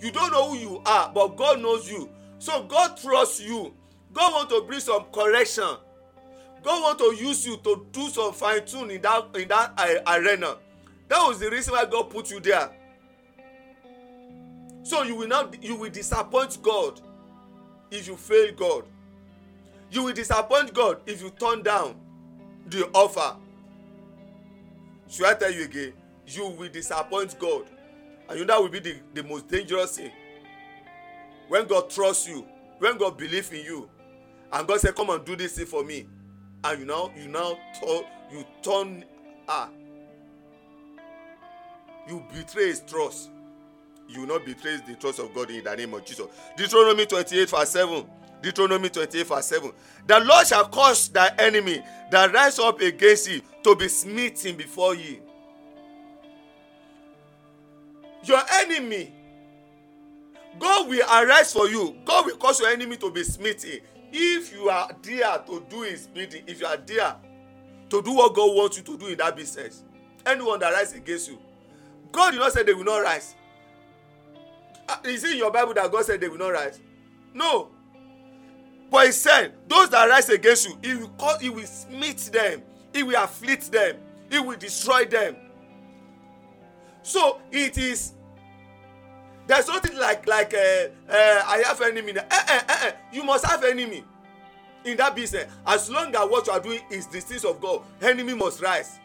You 0.00 0.12
don't 0.12 0.30
know 0.30 0.50
who 0.50 0.56
you 0.58 0.82
are 0.84 1.10
but 1.12 1.36
god 1.36 1.60
knows 1.60 1.90
you. 1.90 2.08
So 2.38 2.64
god 2.64 2.96
trusts 2.96 3.40
you. 3.40 3.74
God 4.12 4.32
want 4.32 4.50
to 4.50 4.62
bring 4.66 4.80
some 4.80 5.04
correction. 5.12 5.76
God 6.62 6.82
want 6.82 6.98
to 6.98 7.24
use 7.24 7.46
you 7.46 7.56
to 7.58 7.86
do 7.92 8.08
some 8.08 8.32
fine 8.32 8.64
tune 8.64 8.90
in 8.90 9.02
that 9.02 9.28
in 9.34 9.48
that 9.48 9.72
arena. 10.06 10.56
That 11.08 11.26
was 11.26 11.38
the 11.38 11.50
reason 11.50 11.72
why 11.72 11.84
God 11.86 12.10
put 12.10 12.30
you 12.30 12.40
there. 12.40 12.70
So 14.82 15.02
you 15.02 15.16
will 15.16 15.28
not 15.28 15.62
you 15.62 15.76
will 15.76 15.90
disappoint 15.90 16.58
God 16.62 17.00
if 17.90 18.06
you 18.06 18.16
fail 18.16 18.52
God. 18.54 18.84
You 19.90 20.04
will 20.04 20.12
disappoint 20.12 20.74
God 20.74 21.00
if 21.06 21.22
you 21.22 21.30
turn 21.30 21.62
down 21.62 21.96
the 22.68 22.86
offer. 22.92 23.36
Should 25.08 25.26
I 25.26 25.34
tell 25.34 25.50
you 25.50 25.64
again? 25.64 25.92
You 26.26 26.48
will 26.48 26.68
disappoint 26.68 27.38
God. 27.38 27.64
And 28.28 28.38
you 28.38 28.44
know 28.44 28.54
that 28.54 28.62
will 28.62 28.68
be 28.68 28.80
the, 28.80 28.96
the 29.14 29.22
most 29.22 29.48
dangerous 29.48 29.96
thing. 29.96 30.10
When 31.48 31.66
God 31.66 31.88
trusts 31.88 32.28
you, 32.28 32.46
when 32.78 32.98
God 32.98 33.16
believes 33.16 33.50
in 33.50 33.64
you, 33.64 33.88
and 34.52 34.66
God 34.66 34.80
say, 34.80 34.92
Come 34.92 35.10
and 35.10 35.24
do 35.24 35.36
this 35.36 35.54
thing 35.54 35.66
for 35.66 35.82
me. 35.82 36.06
And 36.64 36.80
you 36.80 36.84
now 36.86 37.10
you 37.16 37.28
now 37.28 37.56
turn 37.80 38.02
you 38.30 38.44
turn 38.62 39.04
ah 39.48 39.70
you 42.08 42.24
betray 42.32 42.66
his 42.68 42.80
trust. 42.80 43.30
You 44.08 44.20
will 44.20 44.28
not 44.28 44.46
betray 44.46 44.78
the 44.86 44.94
trust 44.94 45.18
of 45.18 45.34
God 45.34 45.50
in 45.50 45.62
the 45.62 45.76
name 45.76 45.92
of 45.94 46.04
Jesus. 46.04 46.26
Deuteronomy 46.56 47.06
28, 47.06 47.50
verse 47.50 47.70
7. 47.70 48.06
Deuteronomy 48.42 48.88
28, 48.88 49.26
verse 49.26 49.46
7. 49.46 49.72
The 50.06 50.20
Lord 50.20 50.46
shall 50.46 50.66
cause 50.68 51.08
thy 51.08 51.30
enemy 51.38 51.82
that 52.10 52.32
rise 52.32 52.58
up 52.58 52.80
against 52.80 53.26
thee 53.26 53.42
to 53.64 53.76
be 53.76 53.88
smitten 53.88 54.56
before 54.56 54.94
ye. 54.94 55.20
Your 58.24 58.40
enemy, 58.62 59.12
God 60.58 60.88
will 60.88 61.06
arise 61.06 61.52
for 61.52 61.68
you. 61.68 61.96
God 62.04 62.26
will 62.26 62.36
cause 62.36 62.60
your 62.60 62.70
enemy 62.70 62.96
to 62.96 63.10
be 63.10 63.24
smitten. 63.24 63.80
If 64.10 64.52
you 64.54 64.70
are 64.70 64.90
there 65.02 65.38
to 65.46 65.64
do 65.68 65.82
his 65.82 66.06
bidding, 66.06 66.44
if 66.46 66.60
you 66.60 66.66
are 66.66 66.78
there 66.78 67.14
to 67.90 68.02
do 68.02 68.12
what 68.14 68.34
God 68.34 68.54
wants 68.56 68.78
you 68.78 68.82
to 68.84 68.96
do 68.96 69.08
in 69.08 69.18
that 69.18 69.36
business, 69.36 69.84
anyone 70.24 70.58
that 70.60 70.72
rise 70.72 70.94
against 70.94 71.28
you, 71.28 71.38
God 72.10 72.30
did 72.32 72.40
not 72.40 72.52
say 72.52 72.62
they 72.62 72.72
will 72.72 72.84
not 72.84 72.98
rise. 73.00 73.34
Is 75.04 75.24
it 75.24 75.32
in 75.32 75.38
your 75.38 75.50
Bible 75.50 75.74
that 75.74 75.90
God 75.90 76.04
said 76.04 76.20
they 76.20 76.28
will 76.28 76.38
not 76.38 76.50
rise? 76.52 76.80
No. 77.34 77.70
But 78.90 79.06
he 79.06 79.12
said, 79.12 79.54
those 79.68 79.90
that 79.90 80.08
rise 80.08 80.28
against 80.28 80.68
you, 80.68 80.78
he 80.82 80.94
will 80.94 81.08
call, 81.08 81.38
he 81.38 81.50
will 81.50 81.66
smite 81.66 82.18
them, 82.32 82.62
he 82.94 83.02
will 83.02 83.22
afflict 83.22 83.70
them, 83.70 83.96
he 84.30 84.38
will 84.38 84.56
destroy 84.56 85.04
them. 85.04 85.36
So 87.02 87.40
it 87.50 87.76
is. 87.78 88.12
There's 89.46 89.66
nothing 89.66 89.96
like 89.96 90.26
like 90.26 90.52
uh, 90.52 90.88
uh, 91.08 91.42
I 91.46 91.62
have 91.66 91.80
enemy. 91.80 92.12
Uh, 92.18 92.22
uh, 92.30 92.60
uh. 92.68 92.90
You 93.12 93.24
must 93.24 93.46
have 93.46 93.64
enemy 93.64 94.04
in 94.84 94.96
that 94.98 95.14
business. 95.16 95.50
As 95.66 95.90
long 95.90 96.14
as 96.14 96.28
what 96.28 96.46
you 96.46 96.52
are 96.52 96.60
doing 96.60 96.80
is 96.90 97.06
the 97.06 97.20
things 97.20 97.44
of 97.44 97.60
God, 97.60 97.82
enemy 98.02 98.34
must 98.34 98.60
rise. 98.60 98.98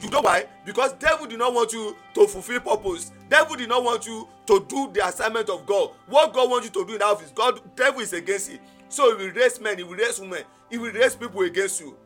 You 0.00 0.08
know 0.08 0.22
why? 0.22 0.46
Because 0.64 0.94
devil 0.94 1.26
did 1.26 1.38
not 1.38 1.52
want 1.52 1.72
you 1.72 1.94
to 2.14 2.26
fulfill 2.26 2.60
purpose. 2.60 3.12
Devil 3.30 3.54
did 3.56 3.68
not 3.68 3.84
want 3.84 4.06
you 4.06 4.28
to 4.46 4.66
do 4.68 4.90
the 4.92 5.06
assignment 5.06 5.48
of 5.48 5.64
God. 5.64 5.92
What 6.08 6.34
God 6.34 6.50
wants 6.50 6.66
you 6.66 6.72
to 6.72 6.84
do 6.84 6.94
in 6.94 6.98
that 6.98 7.06
office, 7.06 7.30
God, 7.32 7.60
devil 7.76 8.00
is 8.00 8.12
against 8.12 8.50
it. 8.50 8.60
So 8.88 9.16
he 9.16 9.24
will 9.24 9.32
raise 9.32 9.60
men, 9.60 9.78
he 9.78 9.84
will 9.84 9.94
raise 9.94 10.18
women, 10.18 10.42
he 10.68 10.76
will 10.78 10.90
raise 10.92 11.14
people 11.14 11.40
against 11.42 11.80
you. 11.80 11.96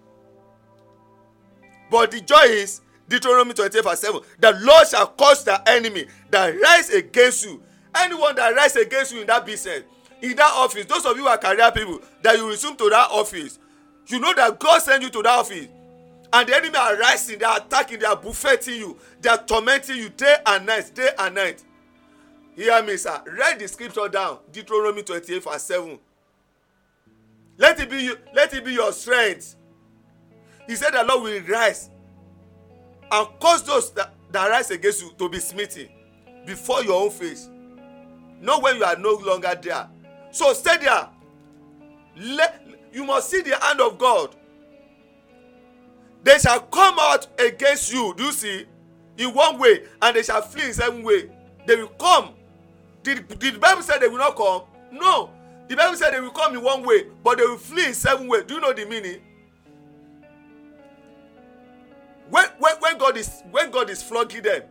But 1.90 2.10
the 2.10 2.20
joy 2.20 2.42
is 2.42 2.82
Deuteronomy 3.08 3.54
28 3.54 3.82
verse 3.82 4.00
7. 4.00 4.20
The 4.38 4.52
Lord 4.60 4.86
shall 4.86 5.06
cause 5.06 5.44
the 5.44 5.66
enemy 5.66 6.06
that 6.30 6.60
rise 6.60 6.90
against 6.90 7.46
you. 7.46 7.62
Anyone 7.96 8.36
that 8.36 8.54
rise 8.54 8.76
against 8.76 9.14
you 9.14 9.22
in 9.22 9.26
that 9.28 9.46
business, 9.46 9.82
in 10.20 10.36
that 10.36 10.52
office, 10.54 10.84
those 10.84 11.06
of 11.06 11.16
you 11.16 11.22
who 11.22 11.28
are 11.28 11.38
career 11.38 11.72
people, 11.72 12.00
that 12.22 12.36
you 12.36 12.46
resume 12.48 12.76
to 12.76 12.90
that 12.90 13.08
office, 13.10 13.58
you 14.08 14.20
know 14.20 14.34
that 14.34 14.58
God 14.58 14.82
sent 14.82 15.02
you 15.02 15.08
to 15.08 15.22
that 15.22 15.38
office 15.38 15.68
and 16.34 16.48
the 16.48 16.56
enemy 16.56 16.76
are 16.76 16.96
rising 16.96 17.38
they 17.38 17.44
are 17.44 17.58
attacking 17.58 18.00
they 18.00 18.06
are 18.06 18.16
buffeting 18.16 18.74
you 18.74 18.98
they 19.20 19.30
are 19.30 19.42
tormenting 19.44 19.96
you 19.96 20.08
day 20.10 20.36
and 20.44 20.66
night 20.66 20.90
day 20.94 21.10
and 21.18 21.34
night. 21.34 21.64
Hear 22.56 22.82
me 22.82 22.96
sir. 22.96 23.20
Write 23.38 23.58
the 23.58 23.66
scripture 23.66 24.08
down. 24.08 24.38
Deuteronomy 24.52 25.02
twenty-eight 25.02 25.42
verse 25.42 25.62
seven. 25.62 25.98
Let 27.56 27.80
it 27.80 27.88
be 27.88 28.02
you 28.02 28.16
let 28.34 28.52
it 28.52 28.64
be 28.64 28.72
your 28.72 28.92
strength. 28.92 29.56
He 30.66 30.76
said 30.76 30.90
the 30.90 31.04
lord 31.04 31.22
will 31.22 31.42
rise 31.42 31.90
and 33.10 33.28
cause 33.40 33.62
those 33.64 33.92
that, 33.94 34.12
that 34.32 34.48
rise 34.50 34.70
against 34.70 35.02
you 35.02 35.12
to 35.18 35.28
be 35.28 35.38
smitten 35.38 35.88
before 36.46 36.82
your 36.82 37.02
own 37.02 37.10
face. 37.10 37.48
Not 38.40 38.62
when 38.62 38.76
you 38.76 38.84
are 38.84 38.96
no 38.96 39.14
longer 39.14 39.54
there. 39.60 39.88
So 40.30 40.52
stay 40.52 40.78
there. 40.78 41.08
Let 42.16 42.66
you 42.92 43.04
must 43.04 43.30
see 43.30 43.42
the 43.42 43.56
hand 43.56 43.80
of 43.80 43.98
god 43.98 44.34
they 46.24 46.38
shall 46.38 46.60
come 46.60 46.96
out 46.98 47.28
against 47.38 47.92
you. 47.92 48.14
Do 48.16 48.24
you 48.24 48.32
see? 48.32 48.66
In 49.16 49.32
one 49.32 49.58
way 49.58 49.84
and 50.02 50.16
they 50.16 50.22
shall 50.24 50.42
flee 50.42 50.64
in 50.66 50.74
seven 50.74 51.02
way. 51.04 51.30
They 51.66 51.76
will 51.76 51.88
come. 51.88 52.30
Did 53.02 53.28
did 53.38 53.54
the 53.54 53.58
bible 53.58 53.82
say 53.82 53.98
they 54.00 54.08
will 54.08 54.18
not 54.18 54.34
come. 54.34 54.62
No. 54.90 55.30
The 55.68 55.76
bible 55.76 55.96
say 55.96 56.10
they 56.10 56.20
will 56.20 56.30
come 56.30 56.56
in 56.56 56.62
one 56.62 56.82
way 56.82 57.06
but 57.22 57.38
they 57.38 57.44
will 57.44 57.58
flee 57.58 57.86
in 57.86 57.94
seven 57.94 58.26
way. 58.26 58.42
Do 58.42 58.54
you 58.54 58.60
know 58.60 58.72
the 58.72 58.86
meaning? 58.86 59.20
When 62.30 62.46
when 62.58 62.76
when 62.80 62.98
god 62.98 63.16
is 63.16 63.42
when 63.50 63.70
god 63.70 63.90
is 63.90 64.02
flogging 64.02 64.42
them 64.42 64.62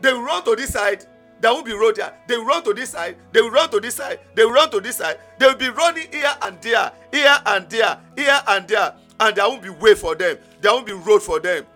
they 0.00 0.12
will 0.12 0.22
run 0.22 0.42
to 0.44 0.56
this 0.56 0.72
side. 0.72 1.04
There 1.40 1.52
won't 1.52 1.64
be 1.64 1.72
road 1.72 1.96
there. 1.96 2.12
They 2.26 2.36
will 2.36 2.44
run 2.44 2.62
to 2.64 2.74
this 2.74 2.90
side. 2.90 3.16
They 3.32 3.40
will 3.40 3.50
run 3.50 3.70
to 3.70 3.80
this 3.80 3.94
side. 3.94 4.20
They 4.34 4.44
will 4.44 4.52
run 4.52 4.70
to 4.70 4.80
this 4.80 4.96
side. 4.96 5.18
They 5.38 5.46
will 5.46 5.56
be 5.56 5.68
running 5.68 6.06
here 6.12 6.34
and 6.42 6.60
there 6.60 6.92
here 7.12 7.38
and 7.46 7.70
there 7.70 7.98
here 8.16 8.40
and 8.48 8.68
there 8.68 8.94
and 9.20 9.36
there 9.36 9.48
won't 9.48 9.62
be 9.62 9.68
way 9.70 9.94
for 9.94 10.14
them. 10.14 10.38
There 10.60 10.72
won't 10.72 10.86
be 10.86 10.92
road 10.92 11.22
for 11.22 11.38
them. 11.38 11.66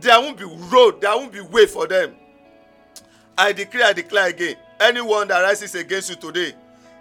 There 0.00 0.20
won't 0.20 0.36
be 0.36 0.44
road. 0.44 1.00
There 1.00 1.16
won't 1.16 1.32
be 1.32 1.40
way 1.40 1.66
for 1.66 1.86
them. 1.86 2.16
I 3.38 3.52
declare 3.52 3.86
i 3.86 3.92
declare 3.94 4.28
again 4.28 4.56
anyone 4.78 5.26
that 5.28 5.40
rises 5.40 5.74
against 5.74 6.10
you 6.10 6.16
today 6.16 6.52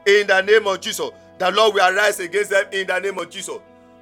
in 0.06 0.28
the 0.28 0.42
name 0.42 0.66
of 0.66 0.80
jesus 0.80 1.10
the 1.38 1.52
lord 1.52 1.74
will 1.74 1.82
arise 1.94 2.20
against 2.22 2.52
them 2.52 2.66
in 2.72 2.88
the 2.88 3.00
name 3.00 3.18
of 3.18 3.30
jesus. 3.30 3.58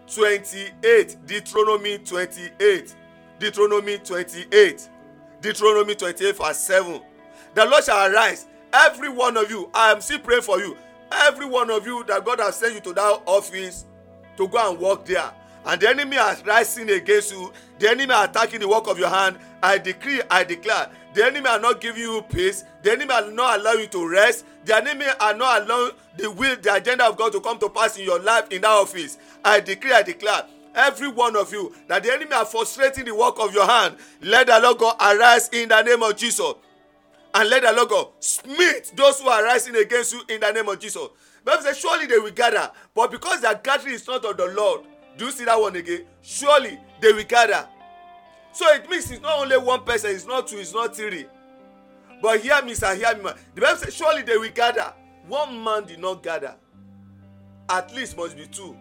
twenty-eight 0.08 1.18
deuteronomy 1.26 1.98
twenty-eight. 2.00 2.96
Deuteronomy 3.40 3.98
twenty-eight. 3.98 4.90
Deuteronomy 5.42 5.96
twenty-eight 5.96 6.38
verse 6.38 6.58
seven. 6.60 7.02
The 7.56 7.66
lord 7.66 7.84
shall 7.84 8.12
arise. 8.14 8.46
Every 8.72 9.10
one 9.10 9.36
of 9.38 9.50
you 9.50 9.70
i 9.74 9.92
am 9.92 10.02
still 10.02 10.20
praying 10.20 10.44
for 10.44 10.60
you. 10.60 10.78
Every 11.12 11.48
one 11.48 11.72
of 11.72 11.86
you 11.88 12.04
that 12.06 12.24
god 12.24 12.40
has 12.40 12.58
sent 12.58 12.76
you 12.76 12.82
to 12.82 12.94
that 12.94 13.22
office 13.26 13.86
to 14.40 14.48
go 14.48 14.72
and 14.72 14.80
work 14.80 15.06
there. 15.06 15.32
And 15.66 15.80
the 15.80 15.90
enemy 15.90 16.18
are 16.18 16.36
rising 16.46 16.90
against 16.90 17.34
you. 17.34 17.52
The 17.78 17.90
enemy 17.90 18.12
are 18.12 18.26
attacking 18.26 18.62
the 18.62 18.68
work 18.68 18.88
of 18.88 18.98
your 18.98 19.10
hand. 19.10 19.38
I 19.62 19.78
decree 19.78 20.22
i 20.32 20.44
declare 20.44 20.90
the 21.14 21.26
enemy 21.26 21.48
are 21.48 21.60
not 21.60 21.82
giving 21.82 22.02
you 22.02 22.22
peace. 22.30 22.64
The 22.82 22.94
enemy 22.94 23.12
are 23.12 23.30
not 23.30 23.60
allowing 23.60 23.82
you 23.82 23.88
to 23.88 24.10
rest. 24.10 24.46
The 24.64 24.78
enemy 24.78 25.06
are 25.20 25.34
not 25.34 25.64
allowing 25.64 25.92
the 26.18 26.32
will 26.32 26.56
the 26.56 26.74
agenda 26.76 27.06
of 27.06 27.18
god 27.18 27.34
to 27.34 27.42
come 27.42 27.60
to 27.60 27.70
pass 27.70 27.98
in 27.98 28.06
your 28.06 28.20
life 28.20 28.50
in 28.52 28.62
that 28.62 28.70
office. 28.70 29.18
I 29.44 29.60
decree 29.60 29.92
i 29.92 30.02
declare 30.02 30.46
every 30.76 31.10
one 31.10 31.36
of 31.36 31.52
you 31.52 31.76
that 31.88 32.04
the 32.04 32.14
enemy 32.14 32.34
are 32.34 32.46
frustrating 32.46 33.04
the 33.04 33.14
work 33.16 33.36
of 33.40 33.54
your 33.54 33.66
hand 33.66 33.96
let 34.22 34.48
the 34.48 34.60
lord 34.62 34.78
god 34.78 34.96
arise 35.02 35.50
in 35.50 35.68
the 35.70 35.82
name 35.82 36.02
of 36.04 36.16
jesus. 36.16 36.54
And 37.34 37.50
let 37.50 37.64
the 37.64 37.74
lord 37.74 37.90
god 37.90 38.08
smite 38.20 38.94
those 38.96 39.20
who 39.20 39.28
are 39.28 39.44
rising 39.44 39.76
against 39.76 40.14
you 40.14 40.22
in 40.30 40.40
the 40.40 40.52
name 40.52 40.70
of 40.70 40.80
jesus 40.80 41.08
bible 41.44 41.64
say 41.64 41.74
surely 41.74 42.06
they 42.06 42.18
will 42.20 42.32
gather. 42.32 42.72
But 42.94 43.12
because 43.12 43.42
their 43.42 43.56
gathering 43.56 43.96
is 43.96 44.08
not 44.08 44.26
of 44.26 44.38
the 44.38 44.46
lord 44.48 44.82
do 45.20 45.26
you 45.26 45.32
see 45.32 45.44
that 45.44 45.60
one 45.60 45.76
again? 45.76 46.06
Surely 46.22 46.80
they 47.02 47.12
will 47.12 47.26
gather. 47.26 47.68
So 48.54 48.66
it 48.74 48.90
means 48.90 49.12
it's 49.12 49.22
not 49.22 49.40
only 49.40 49.58
one 49.58 49.84
person 49.84 50.12
it's 50.12 50.26
not 50.26 50.48
two 50.48 50.58
it's 50.58 50.74
not 50.74 50.96
three. 50.96 51.26
But 52.22 52.40
hear 52.40 52.62
me 52.64 52.74
sir 52.74 52.96
hear 52.96 53.14
me 53.16 53.24
ma. 53.24 53.34
The 53.54 53.62
bible 53.62 53.78
says, 53.78 53.94
surely 53.94 54.22
they 54.22 54.38
will 54.38 54.50
gather. 54.52 54.94
One 55.28 55.62
man 55.62 55.86
did 55.86 56.00
not 56.00 56.24
gather. 56.24 56.56
At 57.68 57.94
least 57.94 58.16
must 58.18 58.38
be 58.38 58.48
two. 58.48 58.76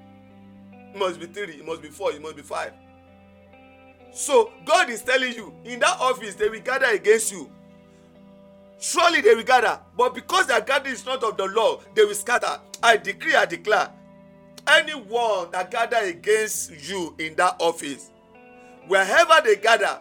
It 0.72 0.96
must 0.96 1.18
be 1.18 1.26
three 1.26 1.54
it 1.54 1.66
must 1.66 1.82
be 1.82 1.88
four 1.88 2.12
it 2.12 2.22
must 2.22 2.36
be 2.36 2.42
five. 2.42 2.72
So 4.12 4.52
god 4.64 4.88
is 4.90 5.02
telling 5.02 5.34
you 5.34 5.52
in 5.64 5.80
that 5.80 5.98
office 5.98 6.36
they 6.36 6.48
will 6.48 6.60
gather 6.60 6.86
against 6.86 7.32
you 7.32 7.50
surely 8.78 9.20
they 9.20 9.34
will 9.34 9.42
gather 9.42 9.78
but 9.96 10.14
because 10.14 10.46
their 10.46 10.60
gathering 10.60 10.94
is 10.94 11.04
not 11.04 11.22
of 11.22 11.36
the 11.36 11.44
law 11.46 11.78
they 11.94 12.04
will 12.04 12.14
scatter 12.14 12.60
i 12.82 12.96
decree 12.96 13.34
i 13.34 13.44
declare 13.44 13.90
anyone 14.68 15.50
that 15.50 15.70
gather 15.70 15.96
against 15.98 16.70
you 16.88 17.14
in 17.18 17.34
that 17.34 17.56
office 17.58 18.10
wherever 18.86 19.40
they 19.44 19.56
gather 19.56 19.98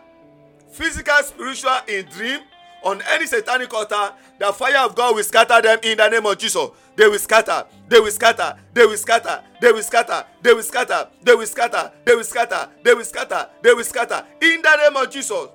physical 0.72 1.16
spiritual 1.24 1.78
in 1.88 2.06
dream 2.08 2.40
on 2.84 3.02
any 3.10 3.26
satanic 3.26 3.74
altar 3.74 4.13
the 4.40 4.54
fire 4.54 4.78
of 4.86 4.94
god 4.96 5.16
will 5.16 5.24
scatter 5.24 5.62
them 5.62 5.80
in 5.84 5.98
the 5.98 6.08
name 6.10 6.26
of 6.26 6.38
jesus 6.38 6.70
they 6.96 7.08
will 7.08 7.18
scatter 7.18 7.66
they 7.88 8.00
will 8.00 8.12
scatter 8.12 8.56
they 8.74 8.86
will 8.86 8.98
scatter 8.98 9.42
they 9.60 9.72
will 9.72 9.82
scatter 9.82 10.26
they 10.42 10.54
will 10.54 10.63
scatter 10.63 11.10
they 11.24 11.34
will 11.34 11.44
scatter 11.46 11.92
they 12.04 12.13
will 12.16 12.24
scatter 12.24 12.70
they 12.84 12.94
will 12.94 13.04
scatter 13.04 13.50
they 13.63 13.74
will 13.74 13.84
scatter 13.84 14.26
in 14.42 14.62
the 14.62 14.76
name 14.78 14.96
of 15.04 15.10
jesus 15.10 15.48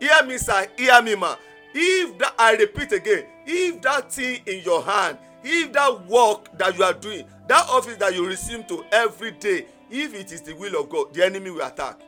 hear 0.00 0.22
me 0.26 0.36
sir 0.38 0.66
hear 0.76 1.00
me 1.02 1.14
ma 1.14 1.36
if 1.78 2.16
that 2.18 2.34
i 2.38 2.52
repeat 2.54 2.90
again 2.92 3.24
if 3.46 3.80
that 3.82 4.10
thing 4.10 4.40
in 4.46 4.62
your 4.64 4.82
hand 4.82 5.18
if 5.44 5.72
that 5.72 6.06
work 6.06 6.56
that 6.58 6.76
you 6.76 6.82
are 6.82 6.94
doing 6.94 7.24
that 7.48 7.66
office 7.68 7.96
that 7.96 8.14
you 8.14 8.26
resume 8.26 8.64
to 8.64 8.84
every 8.92 9.30
day 9.32 9.66
if 9.90 10.14
it 10.14 10.32
is 10.32 10.40
the 10.42 10.54
will 10.54 10.80
of 10.80 10.88
god 10.88 11.12
the 11.14 11.24
enemy 11.24 11.50
will 11.50 11.64
attack. 11.66 12.00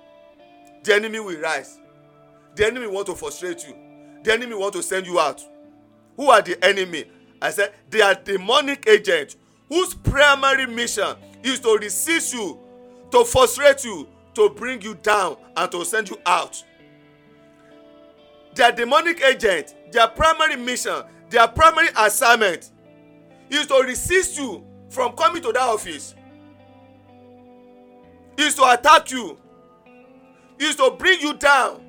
The 0.85 0.95
enemy 0.95 1.21
will 1.21 1.39
rise. 1.39 1.79
The 2.55 2.67
enemy 2.67 2.87
want 2.87 3.07
to 3.07 3.15
frustrate 3.15 3.67
you. 3.67 3.75
The 4.23 4.33
enemy 4.33 4.55
want 4.55 4.73
to 4.75 4.83
send 4.83 5.07
you 5.07 5.21
out. 5.21 5.45
Who 6.17 6.31
are 6.31 6.43
the 6.43 6.63
enemy? 6.65 7.05
I 7.41 7.51
said 7.51 7.73
they 7.91 8.01
are 8.01 8.15
demonic 8.15 8.89
agents 8.89 9.37
whose 9.69 9.95
primary 9.95 10.67
mission 10.67 11.15
is 11.43 11.61
to 11.61 11.77
resist 11.81 12.33
you 12.35 12.59
to 13.11 13.25
frustrate 13.25 13.85
you 13.85 14.09
to 14.35 14.51
bring 14.51 14.81
you 14.83 14.95
down 14.97 15.37
and 15.57 15.71
to 15.73 15.85
send 15.85 16.09
you 16.11 16.19
out 16.27 16.63
their 18.55 18.73
demonic 18.73 19.23
agent 19.23 19.75
their 19.93 20.09
primary 20.09 20.57
mission. 20.57 21.03
Their 21.31 21.49
primary 21.49 21.89
assignment. 21.97 22.71
Is 23.51 23.67
to 23.67 23.83
resist 23.83 24.39
you 24.39 24.65
from 24.91 25.13
coming 25.13 25.43
to 25.43 25.53
that 25.53 25.63
office. 25.63 26.15
Is 28.37 28.55
to 28.57 28.65
attack 28.71 29.11
you. 29.11 29.39
Is 30.59 30.77
to 30.77 30.95
bring 30.99 31.21
you 31.21 31.35
down 31.35 31.83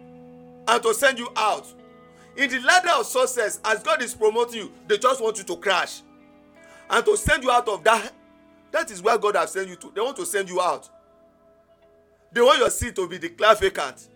and 0.68 0.84
to 0.84 0.94
send 0.94 1.20
you 1.20 1.28
out. 1.36 1.74
In 2.38 2.50
the 2.50 2.60
ladder 2.60 2.92
of 2.98 3.06
success 3.06 3.60
as 3.66 3.84
god 3.84 4.02
is 4.02 4.14
promoting 4.14 4.62
you 4.62 4.72
they 4.88 4.98
just 4.98 5.20
want 5.22 5.38
you 5.38 5.44
to 5.44 5.58
crash 5.58 6.04
and 6.90 7.04
to 7.04 7.18
send 7.18 7.44
you 7.44 7.52
out 7.52 7.68
of 7.68 7.84
that. 7.84 8.14
That 8.72 8.90
is 8.92 9.02
where 9.02 9.18
god 9.18 9.36
has 9.36 9.52
sent 9.52 9.68
you 9.68 9.76
to. 9.76 9.92
They 9.94 10.00
want 10.00 10.16
to 10.18 10.26
send 10.26 10.48
you 10.48 10.62
out. 10.62 10.88
They 12.32 12.42
want 12.42 12.60
your 12.60 12.70
seat 12.70 12.96
to 12.96 13.08
be 13.08 13.18
declared 13.18 13.58
vacant. 13.60 14.08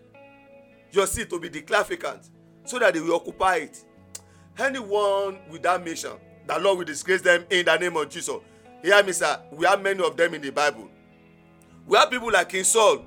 Your 0.92 1.06
seat 1.06 1.28
to 1.30 1.40
be 1.40 1.48
declared 1.50 1.86
vacant 1.88 2.30
so 2.64 2.78
that 2.78 2.94
they 2.94 3.00
will 3.00 3.14
occupy 3.16 3.56
it. 3.56 3.84
Anyone 4.58 5.38
with 5.50 5.62
that 5.62 5.84
mission 5.84 6.12
the 6.46 6.58
lord 6.58 6.78
will 6.78 6.84
disgrace 6.84 7.22
them 7.22 7.44
in 7.50 7.64
the 7.64 7.76
name 7.78 7.96
of 7.96 8.08
jesus. 8.08 8.36
Hear 8.82 9.02
me 9.02 9.12
sir. 9.12 9.40
We 9.50 9.66
have 9.66 9.80
many 9.82 10.02
of 10.04 10.16
them 10.16 10.34
in 10.34 10.42
the 10.42 10.50
bible. 10.50 10.90
We 11.86 11.96
have 11.96 12.10
people 12.10 12.30
like 12.30 12.50
king 12.50 12.64
saul. 12.64 13.04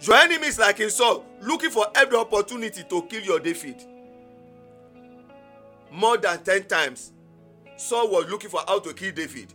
Your 0.00 0.16
enemies 0.16 0.58
like 0.58 0.76
king 0.76 0.88
saul 0.88 1.24
looking 1.42 1.70
for 1.70 1.86
every 1.94 2.16
opportunity 2.16 2.84
to 2.84 3.02
kill 3.02 3.22
your 3.22 3.40
david. 3.40 3.82
More 5.90 6.16
than 6.16 6.42
ten 6.42 6.64
times 6.64 7.12
saul 7.76 8.10
was 8.10 8.28
looking 8.30 8.50
for 8.50 8.60
how 8.66 8.78
to 8.80 8.94
kill 8.94 9.12
david. 9.12 9.52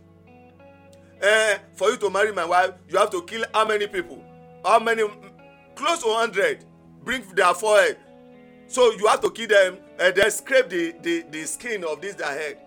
Eh 1.20 1.58
for 1.74 1.90
you 1.90 1.96
to 1.96 2.10
marry 2.10 2.32
my 2.32 2.44
wife 2.44 2.72
you 2.88 2.98
have 2.98 3.10
to 3.10 3.22
kill 3.22 3.44
how 3.52 3.66
many 3.66 3.86
people? 3.86 4.22
How 4.64 4.78
many? 4.78 5.02
Close 5.74 6.02
to 6.02 6.12
hundred. 6.14 6.64
Bring 7.02 7.22
their 7.34 7.52
forehead 7.54 7.98
so 8.74 8.90
you 8.90 9.06
have 9.06 9.20
to 9.20 9.30
kill 9.30 9.46
them 9.46 9.78
and 10.00 10.14
then 10.16 10.30
scrape 10.32 10.68
the 10.68 10.92
the 11.00 11.24
the 11.30 11.44
skin 11.44 11.84
of 11.84 12.00
this 12.00 12.16
their 12.16 12.26
head. 12.26 12.58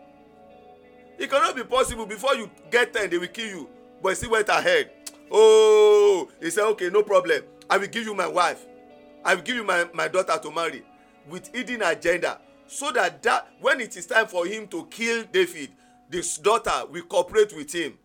It 1.20 1.30
cannot 1.30 1.54
be 1.56 1.64
possible. 1.64 2.06
Before 2.06 2.34
you 2.34 2.50
get 2.72 2.94
ten 2.94 3.10
they 3.10 3.18
will 3.18 3.28
kill 3.28 3.48
you. 3.48 3.70
But 4.02 4.10
he 4.10 4.16
still 4.16 4.32
went 4.32 4.48
ahead. 4.48 4.90
Oh 5.30 6.30
he 6.42 6.50
said, 6.50 6.64
okay 6.64 6.90
no 6.90 7.04
problem. 7.04 7.42
I 7.70 7.78
will 7.78 7.88
give 7.88 8.06
you 8.06 8.14
my 8.14 8.28
wife. 8.28 8.66
I 9.26 9.36
will 9.36 9.42
give 9.42 9.58
you 9.58 9.66
my 9.66 9.86
my 9.94 10.08
daughter 10.08 10.40
to 10.42 10.50
marry 10.50 10.82
with 11.30 11.54
hidden 11.54 11.82
agenda 11.82 12.40
so 12.68 12.90
that 12.94 13.22
that 13.24 13.50
when 13.60 13.82
it 13.82 13.98
is 13.98 14.06
time 14.06 14.28
for 14.28 14.46
him 14.46 14.66
to 14.68 14.86
kill 14.90 15.26
david 15.32 15.72
this 16.10 16.38
daughter 16.38 16.86
will 16.90 17.04
cooperate 17.04 17.54
with 17.54 17.74
him. 17.74 17.98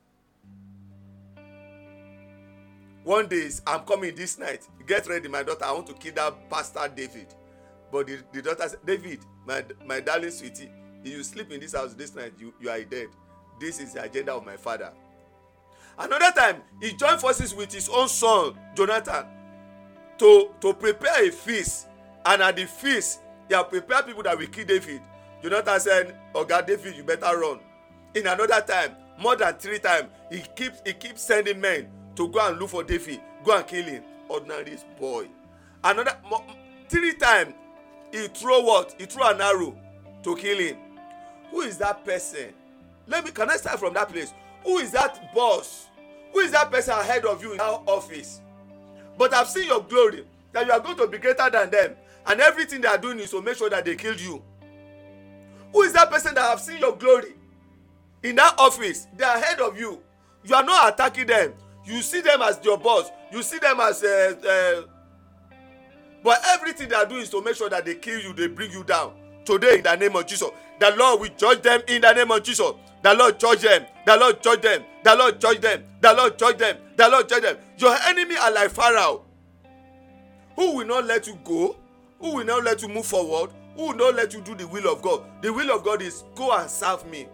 One 3.05 3.29
day 3.29 3.49
i'm 3.65 3.83
coming 3.83 4.17
this 4.17 4.41
night. 4.41 4.67
Get 4.89 5.07
ready 5.07 5.29
my 5.29 5.45
daughter. 5.45 5.65
I 5.65 5.73
want 5.73 5.87
to 5.87 5.95
kill 5.95 6.15
that 6.15 6.51
bastard 6.51 6.97
david 6.97 7.33
but 7.93 8.07
the 8.07 8.19
the 8.33 8.43
daughter 8.43 8.69
say 8.69 8.77
david 8.85 9.21
my 9.47 9.63
my 9.87 10.01
darling 10.01 10.31
sweetie 10.31 10.71
if 11.05 11.13
you 11.13 11.23
sleep 11.23 11.53
in 11.53 11.61
this 11.61 11.75
house 11.75 11.95
this 11.95 12.15
night 12.15 12.33
you 12.39 12.53
you 12.61 12.71
are 12.71 12.83
dead. 12.83 13.09
This 13.61 13.79
is 13.81 13.93
the 13.93 14.03
agenda 14.03 14.33
of 14.33 14.45
my 14.45 14.57
father. 14.57 14.93
Another 15.99 16.33
time 16.35 16.63
he 16.81 16.95
join 16.95 17.19
forces 17.19 17.55
with 17.55 17.73
his 17.73 17.89
own 17.89 18.09
son 18.09 18.55
jonathan 18.75 19.27
to 20.19 20.51
to 20.61 20.73
prepare 20.75 21.27
a 21.29 21.31
feast. 21.31 21.89
And 22.25 22.41
at 22.43 22.57
the 22.57 22.67
feast 22.67 23.21
he 23.49 23.55
had 23.55 23.65
prepared 23.69 24.07
people 24.07 24.23
that 24.23 24.39
will 24.39 24.47
kill 24.47 24.65
david. 24.65 25.03
Jonathan 25.43 25.81
said 25.81 26.17
oga 26.35 26.67
david 26.67 26.97
you 26.97 27.05
better 27.05 27.37
run. 27.39 27.61
In 28.15 28.27
another 28.27 28.61
time 28.67 28.97
more 29.21 29.37
than 29.37 29.55
three 29.55 29.79
times 29.79 30.09
he 30.31 30.43
keep 30.57 30.73
he 30.87 30.95
keep 30.95 31.19
sending 31.19 31.61
men 31.61 31.89
to 32.17 32.29
go 32.29 32.47
and 32.49 32.59
look 32.59 32.71
for 32.71 32.83
david 32.85 33.21
go 33.45 33.57
and 33.57 33.67
kill 33.67 33.85
him 33.85 34.03
ordinary 34.29 34.77
boy. 34.99 35.27
Another 35.85 36.17
three 36.89 37.15
times 37.15 37.55
he 38.13 38.29
throw 38.29 38.61
what? 38.61 38.95
He 38.99 39.07
throw 39.07 39.29
an 39.31 39.41
arrow 39.41 39.75
to 40.23 40.37
kill 40.37 40.59
him. 40.59 40.77
Who 41.51 41.63
is 41.63 41.79
that 41.79 42.05
person? 42.05 42.53
Let 43.07 43.25
me 43.25 43.31
can 43.31 43.51
i 43.51 43.57
start 43.57 43.79
from 43.81 43.95
that 43.95 44.09
place? 44.11 44.33
Who 44.65 44.79
is 44.79 44.93
that 44.93 45.35
boss? 45.35 45.89
Who 46.33 46.39
is 46.41 46.53
that 46.53 46.71
person 46.71 46.95
ahead 46.95 47.25
of 47.25 47.43
you 47.43 47.53
in 47.53 47.59
that 47.59 47.81
office? 47.87 48.41
But 49.19 49.35
i've 49.35 49.49
seen 49.49 49.67
your 49.67 49.83
glory 49.83 50.25
that 50.53 50.67
you 50.67 50.73
are 50.73 50.81
going 50.81 50.97
to 50.97 51.07
be 51.07 51.19
greater 51.19 51.49
than 51.51 51.71
them 51.71 51.95
and 52.27 52.41
everything 52.41 52.81
they 52.81 52.89
are 52.89 52.99
doing 52.99 53.19
is 53.19 53.31
to 53.31 53.43
make 53.43 53.57
sure 53.57 53.69
that 53.71 53.85
they 53.85 53.97
kill 53.97 54.15
you. 54.17 54.43
Who 55.73 55.83
is 55.83 55.93
that 55.95 56.11
person 56.11 56.35
that 56.35 56.43
have 56.43 56.61
seen 56.61 56.79
your 56.79 56.97
glory? 56.97 57.35
In 58.23 58.37
that 58.37 58.55
office 58.59 59.09
they 59.17 59.25
are 59.25 59.37
ahead 59.37 59.61
of 59.61 59.79
you. 59.79 60.01
You 60.45 60.55
are 60.55 60.65
not 60.65 60.93
attacking 60.93 61.27
them. 61.27 61.55
You 61.85 62.01
see 62.03 62.21
them 62.21 62.43
as 62.43 62.61
your 62.63 62.79
boss. 62.79 63.11
You 63.33 63.43
see 63.43 63.59
them 63.59 63.81
as 63.81 64.03
uh, 64.03 64.35
uh, 64.47 64.92
but 66.23 66.41
everything 66.49 66.89
they 66.89 66.95
are 66.95 67.07
doing 67.07 67.23
is 67.23 67.31
to 67.31 67.43
make 67.43 67.57
sure 67.57 67.69
that 67.71 67.85
they 67.85 67.95
kill 67.97 68.21
you 68.21 68.33
they 68.33 68.47
bring 68.49 68.71
you 68.71 68.85
down. 68.85 69.15
Today 69.45 69.77
in 69.79 69.83
the 69.83 69.97
name 69.97 70.15
of 70.17 70.27
jesus 70.27 70.51
the 70.79 70.95
lord 70.97 71.21
will 71.21 71.31
judge 71.37 71.63
them 71.63 71.81
in 71.89 72.03
the 72.03 72.13
name 72.13 72.31
of 72.31 72.43
jesus. 72.43 72.73
The 73.03 73.15
lord 73.15 73.39
judge 73.39 73.61
them. 73.61 73.87
The 74.07 74.17
lord 74.17 74.43
judge 74.43 74.61
them. 74.63 74.85
The 75.03 75.15
lord 75.17 75.41
judge 75.41 75.61
them. 75.61 75.85
The 76.01 76.15
lord 76.15 76.39
judge 76.39 76.59
them. 76.59 76.77
The 76.97 77.09
lord 77.09 77.29
judge 77.29 77.43
them. 77.43 77.57
Your 77.79 77.97
enemy 78.07 78.37
are 78.37 78.53
like 78.53 78.71
pharaoh 78.71 79.25
who 80.57 80.77
will 80.77 80.87
not 80.87 81.05
let 81.07 81.27
you 81.27 81.39
go 81.45 81.77
who 82.21 82.37
will 82.37 82.45
not 82.45 82.63
let 82.65 82.83
you 82.83 82.89
move 82.89 83.07
forward 83.07 83.51
who 83.77 83.89
will 83.89 83.95
not 83.95 84.15
let 84.15 84.35
you 84.35 84.41
do 84.41 84.55
the 84.55 84.67
will 84.67 84.93
of 84.93 85.03
god. 85.03 85.23
The 85.41 85.53
will 85.53 85.71
of 85.71 85.83
god 85.85 86.03
is 86.03 86.25
go 86.35 86.57
and 86.57 86.71
serve 86.71 87.07
me. 87.09 87.27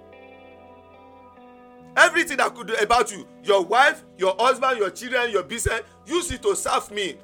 Everything 1.97 2.37
that 2.37 2.55
could 2.55 2.69
do 2.69 2.75
about 2.75 3.11
you 3.11 3.27
your 3.43 3.65
wife 3.65 4.05
your 4.17 4.35
husband 4.39 4.79
your 4.79 4.91
children 4.91 5.31
your 5.31 5.43
business 5.43 5.83
use 6.07 6.31
it 6.31 6.43
to 6.43 6.55
serve 6.55 6.91
me 6.91 7.17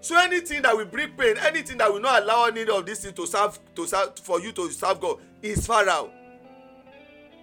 so 0.00 0.16
anything 0.18 0.62
that 0.62 0.76
will 0.76 0.84
bring 0.84 1.10
pain 1.12 1.36
anything 1.38 1.76
that 1.78 1.92
will 1.92 2.00
not 2.00 2.22
allow 2.22 2.44
any 2.44 2.62
of 2.62 2.86
this 2.86 3.00
thing 3.04 3.12
to 3.14 3.26
serve 3.26 3.58
to 3.74 3.86
serve 3.86 4.16
for 4.18 4.40
you 4.40 4.52
to 4.52 4.70
serve 4.70 5.00
god 5.00 5.18
is 5.42 5.66
pharaoh. 5.66 6.10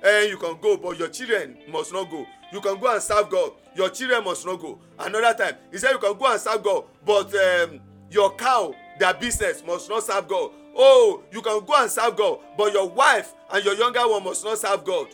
And 0.04 0.30
you 0.30 0.38
can 0.38 0.58
go 0.62 0.78
but 0.78 1.00
your 1.00 1.08
children 1.08 1.58
must 1.72 1.92
not 1.92 2.12
go. 2.12 2.26
You 2.52 2.62
can 2.62 2.80
go 2.80 2.94
and 2.94 3.02
serve 3.02 3.30
god 3.30 3.52
your 3.76 3.90
children 3.90 4.24
must 4.24 4.46
not 4.46 4.62
go. 4.62 4.80
Another 5.00 5.34
time 5.44 5.56
he 5.72 5.78
say 5.78 5.92
you 5.92 5.98
can 5.98 6.18
go 6.18 6.32
and 6.32 6.40
serve 6.40 6.64
god 6.64 6.86
but 7.06 7.34
um, 7.36 7.80
your 8.10 8.34
cow 8.36 8.74
their 9.00 9.14
business 9.14 9.64
must 9.66 9.90
not 9.90 10.04
serve 10.04 10.28
god. 10.28 10.52
Oh 10.76 11.24
you 11.32 11.42
can 11.42 11.64
go 11.66 11.74
and 11.82 11.92
serve 11.92 12.16
god 12.16 12.40
but 12.58 12.72
your 12.72 12.88
wife 12.90 13.34
and 13.52 13.64
your 13.66 13.76
younger 13.76 14.08
one 14.08 14.24
must 14.24 14.44
not 14.46 14.58
serve 14.58 14.84
god. 14.86 15.08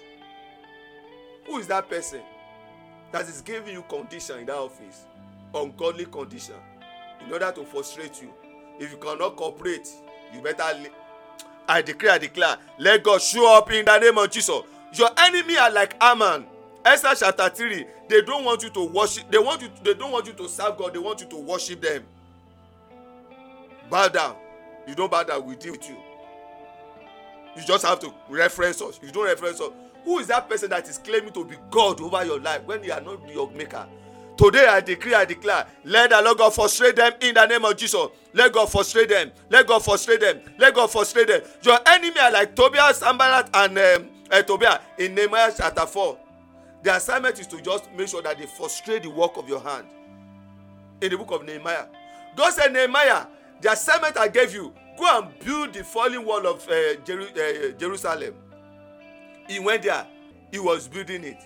Who 1.48 1.58
is 1.58 1.68
that 1.68 1.90
person 1.90 2.22
that 3.12 3.28
is 3.28 3.42
giving 3.42 3.74
you 3.74 3.82
condition 3.84 4.40
in 4.40 4.46
that 4.46 4.58
office? 4.58 5.06
Ungodly 5.54 6.06
condition 6.06 6.56
in 7.26 7.32
order 7.34 7.52
to 7.52 7.64
frustrate 7.66 8.22
you. 8.22 8.34
If 8.80 8.92
you 8.92 8.98
cannot 8.98 9.36
cooperate 9.36 9.88
you 10.34 10.42
better 10.42 10.64
i 11.68 11.82
declare 11.82 12.14
i 12.14 12.18
declare 12.18 12.58
let 12.80 13.04
god 13.04 13.22
show 13.22 13.58
up 13.58 13.72
in 13.72 13.86
the 13.86 14.00
name 14.00 14.18
of 14.18 14.30
jesus. 14.32 14.62
Your 14.94 15.10
enemy 15.18 15.58
are 15.58 15.72
like 15.72 16.02
haman 16.02 16.46
esther 16.86 17.14
chapter 17.16 17.50
three 17.50 17.86
they 18.10 18.22
don't 18.22 18.44
want 18.44 18.64
you 18.64 18.70
to 18.70 18.86
worship 18.86 19.30
they 19.30 19.38
want 19.38 19.62
you 19.62 19.68
to, 19.70 19.84
they 19.84 19.94
don't 19.94 20.12
want 20.12 20.26
you 20.28 20.34
to 20.34 20.48
serve 20.50 20.78
god 20.78 20.94
they 20.94 21.00
want 21.00 21.22
you 21.22 21.28
to 21.28 21.38
worship 21.38 21.82
them. 21.82 22.04
Bow 23.90 24.08
down. 24.08 24.36
You 24.88 24.96
don't 24.96 25.12
bow 25.12 25.24
down 25.24 25.46
we 25.46 25.56
deal 25.56 25.74
with 25.74 25.88
you. 25.90 25.98
You 27.56 27.64
just 27.64 27.86
have 27.86 28.00
to 28.00 28.14
reference 28.30 28.82
us. 28.82 29.00
You 29.04 29.12
don't 29.12 29.26
reference 29.26 29.60
us. 29.60 29.72
Who 30.06 30.20
is 30.20 30.28
that 30.28 30.50
person 30.50 30.70
that 30.70 30.88
is 30.88 30.98
claiming 30.98 31.34
to 31.34 31.44
be 31.46 31.56
god 31.70 32.00
over 32.02 32.24
your 32.26 32.40
life 32.40 32.64
when 32.66 32.84
you 32.84 32.92
are 32.94 33.02
not 33.02 33.28
your 33.30 33.52
maker 33.52 33.86
today 34.38 34.68
i 34.68 34.82
declare 34.82 35.16
i 35.18 35.26
declare 35.26 35.66
let 35.84 36.10
the 36.10 36.22
lord 36.22 36.38
god 36.38 36.54
frustrate 36.54 36.96
them 36.96 37.14
in 37.22 37.34
the 37.36 37.46
name 37.46 37.66
of 37.66 37.76
jesus. 37.78 38.08
Let 38.34 38.54
god 38.54 38.72
frustrate 38.72 39.10
them. 39.10 39.32
Let 39.50 39.68
god 39.68 39.84
frustrate 39.84 40.22
them. 40.22 40.42
Let 40.58 40.74
god 40.74 40.92
frustrate 40.92 41.28
them. 41.28 41.42
Your 41.64 41.80
enemy 41.86 42.20
are 42.20 42.32
like 42.32 42.56
Tobias, 42.56 42.98
sanballat 43.00 43.50
and 43.54 43.78
um, 43.78 44.10
uh, 44.32 44.78
in 44.98 45.16
nehemiah 45.16 45.52
chapter 45.56 45.86
four. 45.86 46.18
The 46.84 46.96
assignment 46.96 47.40
is 47.40 47.48
to 47.48 47.62
just 47.62 47.92
make 47.96 48.08
sure 48.08 48.22
that 48.22 48.38
they 48.38 48.46
frustrate 48.46 49.04
the 49.04 49.10
work 49.10 49.38
of 49.38 49.48
your 49.48 49.60
hand. 49.60 49.88
In 51.02 51.12
the 51.12 51.18
book 51.18 51.32
of 51.32 51.46
nehemiah. 51.46 51.86
God 52.36 52.54
said 52.54 52.72
nehemiah 52.72 53.26
the 53.62 53.72
assignment 53.72 54.18
i 54.18 54.28
gave 54.28 54.54
you 54.56 54.74
go 54.98 55.20
and 55.20 55.40
build 55.40 55.74
the 55.74 55.84
falling 55.84 56.26
wall 56.26 56.48
of 56.48 56.68
uh, 56.70 56.96
Jeru 57.04 57.26
uh, 57.26 57.72
jerusalem. 57.78 58.34
He 59.48 59.60
went 59.60 59.84
there. 59.84 60.08
He 60.52 60.60
was 60.60 60.88
building 60.88 61.24
it 61.26 61.38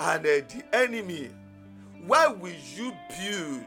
and 0.00 0.20
uh, 0.26 0.40
the 0.48 0.62
enemy. 0.72 1.30
Why 2.06 2.28
will 2.28 2.52
you 2.74 2.92
build? 3.08 3.64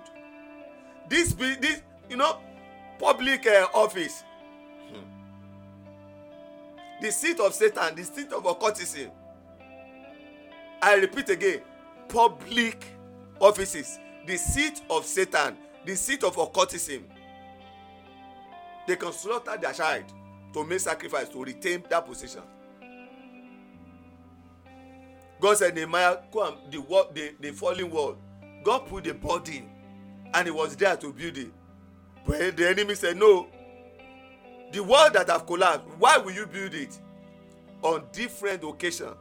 This 1.09 1.33
be 1.33 1.55
this 1.55 1.81
you 2.09 2.17
know 2.17 2.39
public 2.99 3.45
uh, 3.47 3.67
office. 3.73 4.23
Hmm. 4.91 5.01
the 7.01 7.11
seat 7.11 7.39
of 7.39 7.53
satan 7.53 7.95
the 7.95 8.03
seat 8.03 8.31
of 8.31 8.45
occultism. 8.45 9.11
I 10.81 10.95
repeat 10.95 11.29
again 11.29 11.61
public 12.07 12.85
offices 13.39 13.99
the 14.25 14.37
seat 14.37 14.81
of 14.89 15.05
satan 15.05 15.57
the 15.85 15.95
seat 15.95 16.23
of 16.23 16.37
occultism. 16.37 17.05
They 18.87 18.95
can 18.95 19.11
slaughter 19.13 19.57
their 19.57 19.73
child 19.73 20.05
to 20.53 20.63
make 20.63 20.79
sacrifice 20.79 21.29
to 21.29 21.43
retain 21.43 21.83
that 21.89 22.05
position 22.05 22.41
god 25.41 25.57
said 25.57 25.75
nehemiah 25.75 26.17
go 26.31 26.57
the 26.69 26.77
wall 26.79 27.07
the 27.13 27.33
the 27.41 27.51
falling 27.51 27.91
wall 27.91 28.15
god 28.63 28.85
put 28.87 29.03
the 29.03 29.13
burden 29.13 29.69
and 30.33 30.47
he 30.47 30.51
was 30.51 30.77
there 30.77 30.95
to 30.95 31.11
build 31.11 31.37
it. 31.37 31.51
But 32.25 32.55
the 32.55 32.69
enemy 32.69 32.95
said 32.95 33.17
no 33.17 33.47
the 34.71 34.81
wall 34.81 35.09
that 35.11 35.29
have 35.29 35.45
collapsed 35.45 35.85
why 35.99 36.17
will 36.17 36.31
you 36.31 36.45
build 36.47 36.73
it? 36.73 36.97
On 37.81 38.03
different 38.13 38.63
occasion 38.63 39.13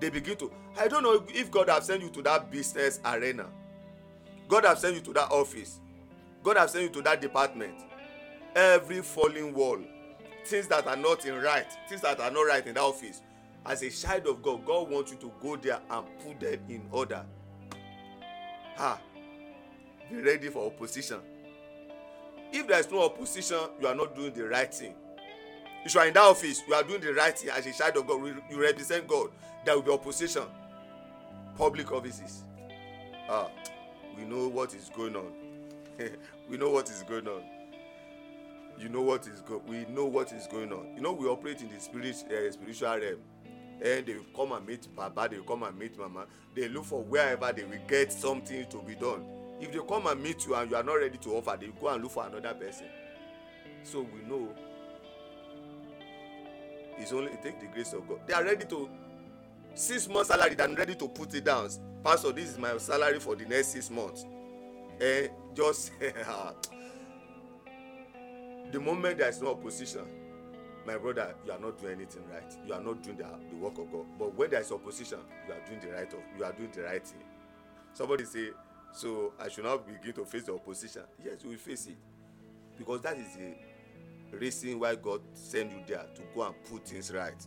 they 0.00 0.08
begin 0.10 0.36
to 0.36 0.50
i 0.78 0.88
don't 0.88 1.02
know 1.02 1.22
if 1.28 1.50
god 1.50 1.68
have 1.68 1.84
sent 1.84 2.02
you 2.02 2.10
to 2.10 2.22
that 2.22 2.50
business 2.50 3.00
arena. 3.04 3.46
God 4.48 4.64
have 4.64 4.78
sent 4.78 4.94
you 4.94 5.00
to 5.02 5.12
that 5.14 5.30
office. 5.30 5.80
God 6.42 6.56
have 6.58 6.70
sent 6.70 6.84
you 6.84 6.90
to 6.90 7.02
that 7.02 7.20
department. 7.20 7.74
Every 8.54 9.02
falling 9.02 9.52
wall 9.54 9.78
things 10.44 10.68
that 10.68 10.86
are 10.86 10.96
not 10.96 11.24
in 11.26 11.34
right 11.40 11.66
things 11.88 12.02
that 12.02 12.20
are 12.20 12.30
not 12.30 12.42
right 12.42 12.66
in 12.66 12.74
that 12.74 12.82
office 12.82 13.22
as 13.66 13.82
a 13.82 13.90
child 13.90 14.26
of 14.26 14.42
god 14.42 14.64
god 14.64 14.90
wants 14.90 15.12
you 15.12 15.18
to 15.18 15.32
go 15.40 15.56
there 15.56 15.80
and 15.90 16.06
put 16.20 16.40
them 16.40 16.60
in 16.68 16.82
order. 16.90 17.24
Ha. 18.76 18.98
Be 20.10 20.16
ready 20.20 20.48
for 20.48 20.66
opposition. 20.66 21.20
If 22.52 22.66
there 22.66 22.78
is 22.78 22.90
no 22.90 23.04
opposition 23.04 23.58
you 23.80 23.86
are 23.86 23.94
not 23.94 24.14
doing 24.14 24.32
the 24.32 24.44
right 24.46 24.72
thing. 24.72 24.94
If 25.84 25.94
you 25.94 26.00
are 26.00 26.06
in 26.06 26.14
that 26.14 26.22
office 26.22 26.62
you 26.66 26.74
are 26.74 26.82
doing 26.82 27.00
the 27.00 27.14
right 27.14 27.36
thing. 27.38 27.50
As 27.50 27.66
a 27.66 27.72
child 27.72 27.96
of 27.96 28.06
god 28.06 28.24
you 28.50 28.60
represent 28.62 29.06
god. 29.08 29.28
There 29.64 29.74
will 29.74 29.82
be 29.82 29.92
opposition. 29.92 30.44
Public 31.56 31.90
offices. 31.92 32.44
Ah 33.28 33.48
we 34.16 34.24
know 34.24 34.48
what 34.48 34.74
is 34.74 34.90
going 34.94 35.16
on. 35.16 35.32
We 36.48 36.58
know 36.58 36.70
what 36.70 36.90
is 36.90 37.02
going 37.04 37.26
on. 37.26 37.42
You 38.78 38.88
know 38.88 39.00
what 39.02 39.26
is 39.26 39.42
we 39.66 39.86
know 39.88 40.04
what 40.06 40.32
is 40.32 40.46
going 40.46 40.72
on. 40.72 40.94
You 40.94 41.00
know 41.00 41.12
we 41.12 41.26
operate 41.26 41.62
in 41.62 41.70
the 41.70 41.80
spirit 41.80 42.16
uh, 42.26 42.52
spiritual 42.52 42.88
realm 42.98 43.20
and 43.82 44.06
they 44.06 44.16
come 44.34 44.52
and 44.52 44.66
meet 44.66 44.86
baba 44.94 45.28
they 45.30 45.38
come 45.46 45.62
and 45.64 45.78
meet 45.78 45.98
mama. 45.98 46.26
They 46.54 46.68
look 46.68 46.84
for 46.84 47.02
wherever 47.02 47.52
they 47.52 47.64
will 47.64 47.78
get 47.88 48.12
something 48.12 48.66
to 48.68 48.78
be 48.82 48.94
done. 48.94 49.24
If 49.60 49.72
they 49.72 49.78
come 49.88 50.06
and 50.06 50.22
meet 50.22 50.46
you 50.46 50.54
and 50.54 50.70
you 50.70 50.76
are 50.76 50.82
not 50.82 50.94
ready 50.94 51.18
to 51.18 51.30
offer 51.36 51.56
they 51.60 51.68
go 51.80 51.88
and 51.88 52.02
look 52.02 52.12
for 52.12 52.26
another 52.26 52.54
person. 52.54 52.86
So 53.82 54.00
we 54.02 54.20
know 54.28 54.48
it's 56.98 57.12
only 57.12 57.32
it 57.32 57.42
take 57.42 57.60
the 57.60 57.66
grace 57.66 57.92
of 57.92 58.06
god. 58.08 58.20
They 58.26 58.34
are 58.34 58.44
ready 58.44 58.64
to 58.66 58.88
six 59.74 60.08
months 60.08 60.28
salary 60.28 60.54
than 60.54 60.74
ready 60.74 60.94
to 60.94 61.08
put 61.08 61.34
it 61.34 61.44
down. 61.44 61.68
Pastor 62.02 62.32
this 62.32 62.50
is 62.50 62.58
my 62.58 62.76
salary 62.78 63.18
for 63.20 63.34
the 63.36 63.44
next 63.46 63.68
six 63.68 63.90
months. 63.90 64.24
Eh 65.00 65.28
just 65.54 65.92
the 68.72 68.80
moment 68.80 69.18
there 69.18 69.28
is 69.28 69.40
no 69.40 69.50
opposition 69.52 70.02
my 70.86 70.96
brother 70.98 71.34
you 71.44 71.52
are 71.52 71.58
not 71.58 71.78
doing 71.80 71.94
anything 71.94 72.22
right. 72.32 72.56
You 72.66 72.74
are 72.74 72.80
not 72.80 73.02
doing 73.02 73.16
the, 73.16 73.26
the 73.50 73.56
work 73.56 73.78
of 73.78 73.90
god. 73.90 74.06
But 74.18 74.34
when 74.34 74.50
there 74.50 74.60
is 74.60 74.70
opposition 74.72 75.18
you 75.46 75.54
are 75.54 75.60
doing 75.66 75.80
the 75.80 75.96
right 75.96 76.12
of 76.12 76.20
you 76.38 76.44
are 76.44 76.52
doing 76.52 76.70
the 76.72 76.82
right 76.82 77.06
thing. 77.06 77.22
Somebody 77.92 78.24
say 78.24 78.50
so 78.92 79.32
i 79.40 79.48
should 79.48 79.64
not 79.64 79.86
begin 79.86 80.12
to 80.14 80.24
face 80.24 80.44
the 80.44 80.54
opposition. 80.54 81.02
Yes 81.24 81.44
will 81.44 81.56
face 81.56 81.86
it. 81.86 81.96
Because 82.76 83.00
that 83.02 83.16
is 83.16 83.36
the 83.36 84.36
reason 84.36 84.78
why 84.80 84.94
god 84.96 85.20
send 85.32 85.72
you 85.72 85.78
there 85.86 86.04
to 86.14 86.22
go 86.34 86.46
and 86.46 86.54
put 86.64 86.86
things 86.86 87.12
right. 87.12 87.46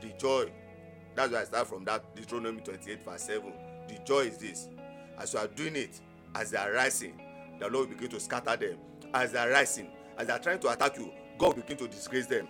The 0.00 0.12
joy 0.18 0.50
that's 1.14 1.32
why 1.32 1.40
i 1.40 1.44
start 1.44 1.66
from 1.68 1.84
that 1.84 2.14
deuteronomy 2.14 2.60
twenty-eight 2.62 3.04
verse 3.04 3.22
seven. 3.22 3.52
The 3.88 3.98
joy 4.04 4.20
is 4.20 4.38
this. 4.38 4.68
As 5.18 5.32
you 5.34 5.40
are 5.40 5.48
doing 5.48 5.76
it 5.76 6.00
as 6.34 6.50
they 6.52 6.58
are 6.58 6.72
rising 6.72 7.20
the 7.58 7.68
lord 7.68 7.88
will 7.88 7.94
begin 7.94 8.10
to 8.10 8.20
scatter 8.20 8.56
them. 8.56 8.78
As 9.12 9.32
they 9.32 9.38
are 9.38 9.50
rising 9.50 9.88
as 10.16 10.26
they 10.26 10.32
are 10.32 10.38
trying 10.38 10.58
to 10.60 10.68
attack 10.68 10.96
you 10.98 11.10
god 11.40 11.56
begin 11.56 11.76
to 11.78 11.88
disgrace 11.88 12.26
them. 12.26 12.46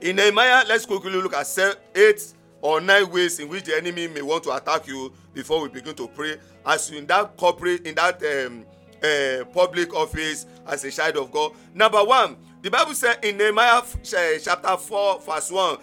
In 0.00 0.16
nehemiah 0.16 0.64
let's 0.66 0.86
quickly 0.86 1.10
look 1.12 1.34
at 1.34 1.46
seven, 1.46 1.76
eight 1.94 2.32
or 2.62 2.80
nine 2.80 3.10
ways 3.10 3.38
in 3.38 3.48
which 3.48 3.64
the 3.64 3.76
enemy 3.76 4.08
may 4.08 4.22
want 4.22 4.42
to 4.44 4.52
attack 4.56 4.86
you 4.86 5.12
before 5.34 5.60
we 5.60 5.68
begin 5.68 5.94
to 5.94 6.08
pray. 6.08 6.38
As 6.64 6.90
in 6.90 7.06
that 7.06 7.36
corporate 7.36 7.86
in 7.86 7.94
that 7.96 8.22
um, 8.24 8.64
uh, 9.02 9.44
public 9.52 9.94
office 9.94 10.46
as 10.66 10.84
a 10.84 10.90
child 10.90 11.16
of 11.18 11.30
god. 11.30 11.52
Number 11.74 12.02
one 12.02 12.36
the 12.62 12.70
bible 12.70 12.94
say 12.94 13.14
in 13.22 13.36
nehemiah 13.36 13.82
uh, 13.82 14.38
chapter 14.40 14.76
four 14.78 15.20
verse 15.20 15.50
one 15.50 15.76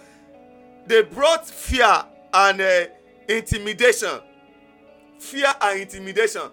they 0.86 1.02
brought 1.02 1.46
fear 1.48 2.04
and 2.34 2.60
uh, 2.60 2.86
intimidation. 3.28 4.20
Fear 5.20 5.52
and 5.60 5.80
intimidation. 5.82 6.50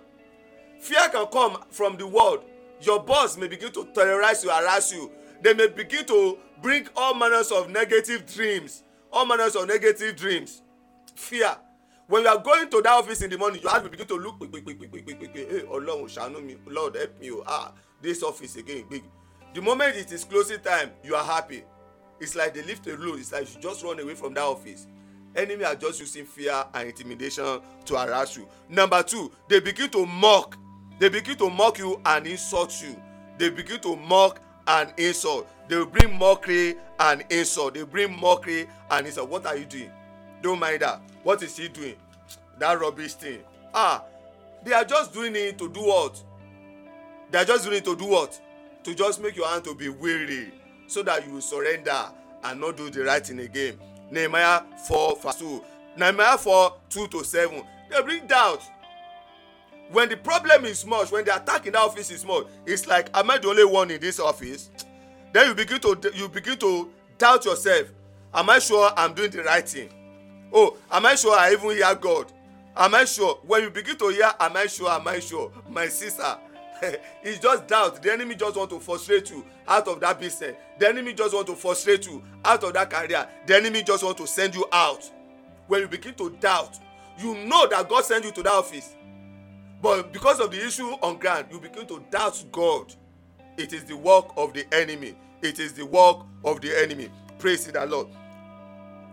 Fear 0.79 1.09
can 1.09 1.25
come 1.27 1.57
from 1.71 1.97
the 1.97 2.05
world. 2.05 2.43
Your 2.81 3.01
boss 3.01 3.37
may 3.37 3.47
begin 3.47 3.71
to 3.71 3.85
terrorize 3.95 4.43
you 4.43 4.51
harass 4.51 4.91
you 4.91 5.09
they 5.41 5.53
may 5.53 5.67
begin 5.67 6.05
to 6.05 6.37
bring 6.61 6.87
all 6.95 7.13
manners 7.13 7.51
of 7.51 7.69
negative 7.69 8.25
dreams. 8.25 8.83
All 9.11 9.25
manners 9.25 9.55
of 9.55 9.67
negative 9.67 10.15
dreams. 10.15 10.61
Fear. 11.15 11.55
When 12.07 12.23
you 12.23 12.29
are 12.29 12.37
going 12.41 12.69
to 12.69 12.81
that 12.81 12.93
office 12.93 13.21
in 13.21 13.29
the 13.29 13.37
morning 13.37 13.61
your 13.61 13.69
heart 13.71 13.83
will 13.83 13.89
begin 13.89 14.07
to 14.07 14.15
look 14.15 14.39
kpekpekpekpekpekpe 14.39 15.49
hey 15.51 15.61
ọlọrun 15.67 16.07
ṣàánú 16.07 16.41
mi. 16.43 16.55
Lord 16.67 16.95
help 16.95 17.19
me 17.19 17.31
o 17.31 17.43
ah 17.45 17.73
this 18.01 18.23
office 18.23 18.55
again 18.55 18.83
gbeg 18.89 19.03
the 19.53 19.61
moment 19.61 19.95
it 19.95 20.11
is 20.11 20.23
closing 20.23 20.59
time 20.59 20.91
you 21.03 21.15
are 21.15 21.23
happy. 21.25 21.63
It's 22.19 22.35
like 22.35 22.53
they 22.53 22.63
lift 22.63 22.87
a 22.87 22.95
load. 22.95 23.19
It's 23.19 23.31
like 23.31 23.53
you 23.53 23.61
just 23.61 23.83
run 23.83 23.99
away 23.99 24.15
from 24.15 24.33
that 24.35 24.43
office. 24.43 24.87
Enemy 25.35 25.63
are 25.65 25.75
just 25.75 25.99
using 25.99 26.25
fear 26.25 26.63
and 26.73 26.87
intimidation 26.89 27.59
to 27.85 27.95
harass 27.95 28.37
you. 28.37 28.47
Number 28.69 29.03
two 29.03 29.31
they 29.49 29.59
begin 29.59 29.89
to 29.89 30.05
mock. 30.05 30.57
They 30.99 31.09
begin 31.09 31.35
to 31.37 31.49
mock 31.49 31.77
you 31.77 31.99
and 32.05 32.25
insult 32.25 32.81
you. 32.81 32.95
They 33.37 33.49
begin 33.49 33.79
to 33.81 33.95
mock 33.97 34.39
and 34.67 34.93
insult 34.97 35.47
they 35.67 35.75
will 35.75 35.85
bring 35.85 36.17
mockery 36.17 36.75
and 36.99 37.23
insult 37.29 37.73
they 37.73 37.83
bring 37.83 38.17
mockery 38.19 38.67
and 38.91 39.07
insult 39.07 39.29
what 39.29 39.45
are 39.45 39.57
you 39.57 39.65
doing? 39.65 39.91
Don't 40.41 40.59
mind 40.59 40.81
that 40.81 41.01
what 41.23 41.41
is 41.43 41.55
he 41.57 41.67
doing? 41.67 41.95
That 42.59 42.79
rubbish 42.79 43.13
thing. 43.13 43.39
Ah 43.73 44.03
they 44.63 44.73
are 44.73 44.85
just 44.85 45.13
doing 45.13 45.35
it 45.35 45.57
to 45.59 45.69
do 45.69 45.81
what? 45.81 46.21
They 47.31 47.37
are 47.39 47.45
just 47.45 47.63
doing 47.63 47.77
it 47.77 47.85
to 47.85 47.95
do 47.95 48.05
what? 48.05 48.39
To 48.83 48.95
just 48.95 49.21
make 49.21 49.35
your 49.35 49.47
hand 49.47 49.63
to 49.65 49.75
be 49.75 49.89
weary 49.89 50.51
so 50.87 51.03
that 51.03 51.25
you 51.25 51.33
will 51.33 51.41
surrender 51.41 52.05
and 52.43 52.59
not 52.61 52.77
do 52.77 52.89
the 52.89 53.03
right 53.03 53.25
thing 53.25 53.39
again. 53.39 53.79
Nehemiah 54.11 54.61
four 54.87 55.17
verse 55.17 55.35
two. 55.35 55.63
Nehemiah 55.97 56.37
four 56.37 56.75
two 56.89 57.07
to 57.07 57.23
seven. 57.23 57.63
They 57.89 58.01
bring 58.01 58.27
doubt 58.27 58.61
when 59.91 60.09
the 60.09 60.17
problem 60.17 60.65
is 60.65 60.85
much 60.85 61.11
when 61.11 61.25
the 61.25 61.35
attack 61.35 61.65
in 61.65 61.73
that 61.73 61.81
office 61.81 62.11
is 62.11 62.25
much 62.25 62.45
it's 62.65 62.87
like 62.87 63.09
am 63.13 63.29
i 63.29 63.37
the 63.37 63.47
only 63.47 63.65
one 63.65 63.91
in 63.91 63.99
this 64.01 64.19
office? 64.19 64.69
Then 65.33 65.47
you 65.47 65.55
begin 65.55 65.79
to 65.81 66.11
you 66.15 66.29
begin 66.29 66.57
to 66.59 66.89
doubt 67.17 67.45
yourself. 67.45 67.87
Am 68.33 68.49
i 68.49 68.59
sure 68.59 68.91
i'm 68.97 69.13
doing 69.13 69.31
the 69.31 69.43
right 69.43 69.67
thing? 69.67 69.89
Oh 70.53 70.77
am 70.91 71.05
i 71.05 71.15
sure 71.15 71.37
i 71.37 71.51
even 71.51 71.71
hear 71.71 71.95
god? 71.95 72.31
Am 72.75 72.95
i 72.95 73.05
sure? 73.05 73.39
When 73.45 73.63
you 73.63 73.69
begin 73.69 73.97
to 73.97 74.09
hear 74.09 74.31
am 74.39 74.57
i 74.57 74.67
sure 74.67 74.89
am 74.89 75.07
i 75.07 75.19
sure? 75.19 75.51
My 75.69 75.87
sister 75.87 76.37
it's 77.23 77.39
just 77.39 77.65
doubt. 77.67 78.03
The 78.03 78.13
enemy 78.13 78.35
just 78.35 78.55
want 78.55 78.69
to 78.69 78.79
frustrate 78.79 79.31
you 79.31 79.43
out 79.67 79.87
of 79.87 79.99
that 80.01 80.19
business. 80.19 80.55
The 80.77 80.87
enemy 80.87 81.13
just 81.13 81.33
want 81.33 81.47
to 81.47 81.55
frustrate 81.55 82.05
you 82.05 82.21
out 82.45 82.63
of 82.63 82.73
that 82.73 82.91
career. 82.91 83.27
The 83.47 83.55
enemy 83.55 83.81
just 83.81 84.03
want 84.03 84.17
to 84.19 84.27
send 84.27 84.53
you 84.53 84.63
out. 84.71 85.09
When 85.65 85.81
you 85.81 85.87
begin 85.87 86.13
to 86.15 86.29
doubt 86.39 86.77
you 87.19 87.35
know 87.45 87.67
that 87.67 87.89
god 87.89 88.05
sent 88.05 88.23
you 88.25 88.31
to 88.31 88.43
that 88.43 88.53
office 88.53 88.95
but 89.81 90.11
because 90.11 90.39
of 90.39 90.51
the 90.51 90.65
issue 90.65 90.87
on 91.01 91.17
ground 91.17 91.47
you 91.51 91.59
begin 91.59 91.85
to 91.87 92.03
doubt 92.11 92.43
god. 92.51 92.93
It 93.57 93.73
is 93.73 93.85
the 93.85 93.97
work 93.97 94.33
of 94.37 94.53
the 94.53 94.65
enemy. 94.71 95.15
It 95.41 95.59
is 95.59 95.73
the 95.73 95.85
work 95.85 96.19
of 96.45 96.61
the 96.61 96.79
enemy. 96.79 97.09
Praise 97.39 97.65
the 97.65 97.85
lord. 97.85 98.07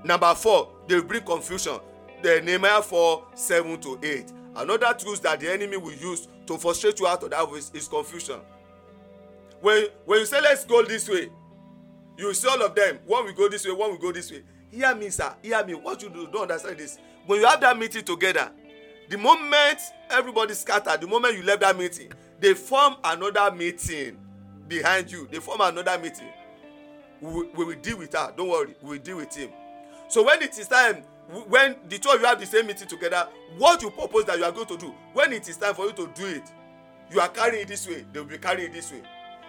Number 0.04 0.34
four 0.34 0.68
they 0.86 1.00
bring 1.00 1.22
confusion. 1.22 1.78
The 2.22 2.40
nehemiah 2.42 2.82
four 2.82 3.26
seven 3.34 3.80
to 3.80 3.98
eight. 4.02 4.32
Another 4.54 4.94
tools 4.94 5.20
that 5.20 5.40
the 5.40 5.50
enemy 5.50 5.76
will 5.76 5.94
use 5.94 6.28
to 6.46 6.58
frustrate 6.58 7.00
you 7.00 7.06
out 7.06 7.22
of 7.22 7.30
that 7.30 7.40
office 7.40 7.70
is 7.74 7.88
confusion. 7.88 8.40
When 9.60 9.86
when 10.04 10.20
you 10.20 10.26
say 10.26 10.40
let's 10.40 10.64
go 10.64 10.82
this 10.82 11.08
way 11.08 11.30
you 12.16 12.32
see 12.34 12.48
all 12.48 12.62
of 12.62 12.74
them 12.74 12.98
one 13.06 13.24
will 13.24 13.32
go 13.32 13.48
this 13.48 13.66
way 13.66 13.72
one 13.72 13.90
will 13.90 13.98
go 13.98 14.12
this 14.12 14.30
way. 14.30 14.42
Hear 14.70 14.94
me 14.94 15.10
sir. 15.10 15.34
Hear 15.42 15.64
me. 15.64 15.74
What 15.74 16.02
you 16.02 16.10
do 16.10 16.26
don't 16.26 16.42
understand 16.42 16.78
this. 16.78 16.98
When 17.26 17.40
you 17.40 17.46
have 17.46 17.60
that 17.62 17.78
meeting 17.78 18.04
together 18.04 18.50
the 19.10 19.18
moment 19.18 19.80
everybody 20.10 20.54
scatter 20.54 20.96
the 20.96 21.06
moment 21.06 21.34
you 21.36 21.42
left 21.42 21.60
that 21.60 21.76
meeting 21.76 22.10
they 22.40 22.54
form 22.54 22.96
another 23.04 23.54
meeting 23.54 24.18
behind 24.68 25.10
you. 25.10 25.28
They 25.30 25.38
form 25.38 25.60
another 25.60 25.98
meeting. 25.98 26.28
We, 27.20 27.44
we 27.54 27.64
will 27.64 27.76
deal 27.80 27.98
with 27.98 28.12
her. 28.12 28.32
Don't 28.36 28.48
worry. 28.48 28.74
We 28.82 28.90
will 28.98 29.04
deal 29.04 29.16
with 29.16 29.34
him. 29.34 29.50
So 30.08 30.24
when 30.24 30.42
it 30.42 30.58
is 30.58 30.68
time 30.68 31.02
when 31.48 31.76
the 31.88 31.98
two 31.98 32.10
of 32.10 32.20
you 32.20 32.26
have 32.26 32.38
the 32.38 32.44
same 32.44 32.66
meeting 32.66 32.86
together 32.86 33.26
what 33.56 33.80
you 33.80 33.88
propose 33.90 34.26
that 34.26 34.36
you 34.36 34.44
are 34.44 34.52
going 34.52 34.66
to 34.66 34.76
do 34.76 34.92
when 35.14 35.32
it 35.32 35.48
is 35.48 35.56
time 35.56 35.74
for 35.74 35.86
you 35.86 35.92
to 35.92 36.06
do 36.14 36.26
it 36.26 36.42
you 37.10 37.18
are 37.18 37.30
carrying 37.30 37.62
it 37.62 37.68
this 37.68 37.88
way 37.88 38.04
they 38.12 38.20
will 38.20 38.26
be 38.26 38.36
carrying 38.36 38.68
it 38.70 38.74
this 38.74 38.92
way. 38.92 39.00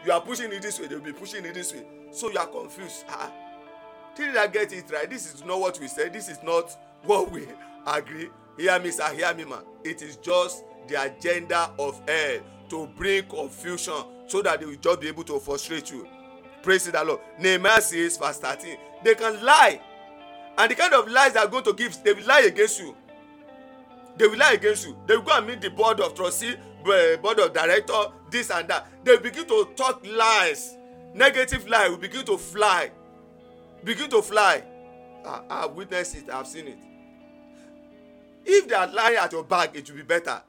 You 0.06 0.14
are 0.14 0.22
pushing 0.22 0.54
it 0.54 0.62
this 0.62 0.80
way 0.80 0.88
they 0.88 0.96
will 0.96 1.04
be 1.04 1.12
pushing 1.12 1.44
it 1.44 1.54
this 1.54 1.74
way. 1.74 1.84
So 2.12 2.30
you 2.32 2.38
are 2.38 2.48
confused. 2.48 3.04
Ah 3.10 3.30
did 4.16 4.38
i 4.38 4.48
get 4.48 4.72
it 4.72 4.90
right 4.94 5.10
this 5.10 5.34
is 5.34 5.44
not 5.44 5.60
what 5.60 5.78
we 5.82 5.88
said. 5.90 6.14
This 6.14 6.30
is 6.30 6.42
not 6.42 6.74
what 7.04 7.30
we 7.30 7.46
agree 7.88 8.30
hear 8.58 8.80
me 8.80 8.92
sir 8.92 9.14
hear 9.14 9.34
me 9.34 9.46
ma. 9.46 9.60
It 9.84 10.02
is 10.02 10.18
just 10.18 10.64
the 10.88 11.02
agenda 11.02 11.72
of 11.80 12.02
hell 12.08 12.40
to 12.70 12.88
bring 12.98 13.24
confusion 13.24 13.94
so 14.28 14.42
that 14.42 14.60
they 14.60 14.66
will 14.66 14.76
just 14.76 15.00
be 15.02 15.08
able 15.08 15.24
to 15.24 15.40
frustrate 15.40 15.92
you. 15.92 16.08
Praise 16.64 16.90
the 16.90 17.04
lord. 17.04 17.20
Nehemiah 17.40 17.82
says 17.82 18.18
verse 18.18 18.38
thirteen 18.40 18.78
they 19.04 19.16
can 19.16 19.44
lie. 19.44 19.82
And 20.58 20.72
the 20.72 20.76
kind 20.76 20.94
of 20.94 21.08
lies 21.10 21.34
they 21.34 21.40
are 21.40 21.48
going 21.48 21.64
to 21.66 21.74
give 21.74 22.02
they 22.04 22.14
will 22.14 22.26
lie 22.26 22.42
against 22.42 22.80
you. 22.80 22.96
They 24.18 24.28
will 24.28 24.38
lie 24.38 24.54
against 24.54 24.88
you. 24.88 24.98
They 25.06 25.16
will 25.18 25.24
go 25.24 25.38
and 25.38 25.48
meet 25.48 25.62
the 25.62 25.70
board 25.70 26.00
of 26.00 26.16
trustee 26.16 26.56
uh, 26.86 27.18
board 27.18 27.40
of 27.40 27.54
director 27.54 27.94
this 28.30 28.50
and 28.52 28.68
that. 28.70 28.88
They 29.04 29.12
will 29.16 29.22
begin 29.22 29.46
to 29.48 29.70
talk 29.76 30.06
lies. 30.06 30.78
Negative 31.14 31.68
lie 31.68 31.90
will 31.90 31.98
begin 31.98 32.26
to 32.26 32.38
fly. 32.38 32.92
Begin 33.84 34.10
to 34.10 34.22
fly. 34.22 34.64
I 35.26 35.42
i 35.50 35.62
have 35.62 35.72
witnessed 35.72 36.16
it 36.16 36.30
i 36.30 36.38
have 36.38 36.48
seen 36.48 36.68
it 36.68 36.78
if 38.46 38.68
they 38.68 38.76
are 38.76 38.88
lying 38.88 39.18
at 39.18 39.32
your 39.32 39.44
back 39.44 39.76
it 39.76 39.90
will 39.90 39.98
be 39.98 40.04
better. 40.04 40.42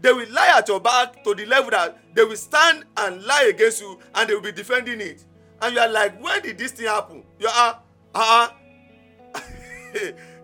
They 0.00 0.12
will 0.12 0.28
lie 0.30 0.52
at 0.58 0.68
your 0.68 0.80
back 0.80 1.22
to 1.24 1.34
the 1.34 1.46
level 1.46 1.70
that 1.70 1.98
they 2.14 2.24
will 2.24 2.36
stand 2.36 2.84
and 2.96 3.22
lie 3.24 3.44
against 3.44 3.80
you 3.80 3.98
and 4.14 4.28
they 4.28 4.34
will 4.34 4.42
be 4.42 4.52
defending 4.52 5.00
it. 5.00 5.24
And 5.62 5.74
you 5.74 5.80
are 5.80 5.88
like 5.88 6.20
when 6.22 6.42
did 6.42 6.58
this 6.58 6.72
thing 6.72 6.86
happen? 6.86 7.24
You 7.38 7.48
are 7.48 7.80
ah 8.14 8.54
uh, 9.34 9.40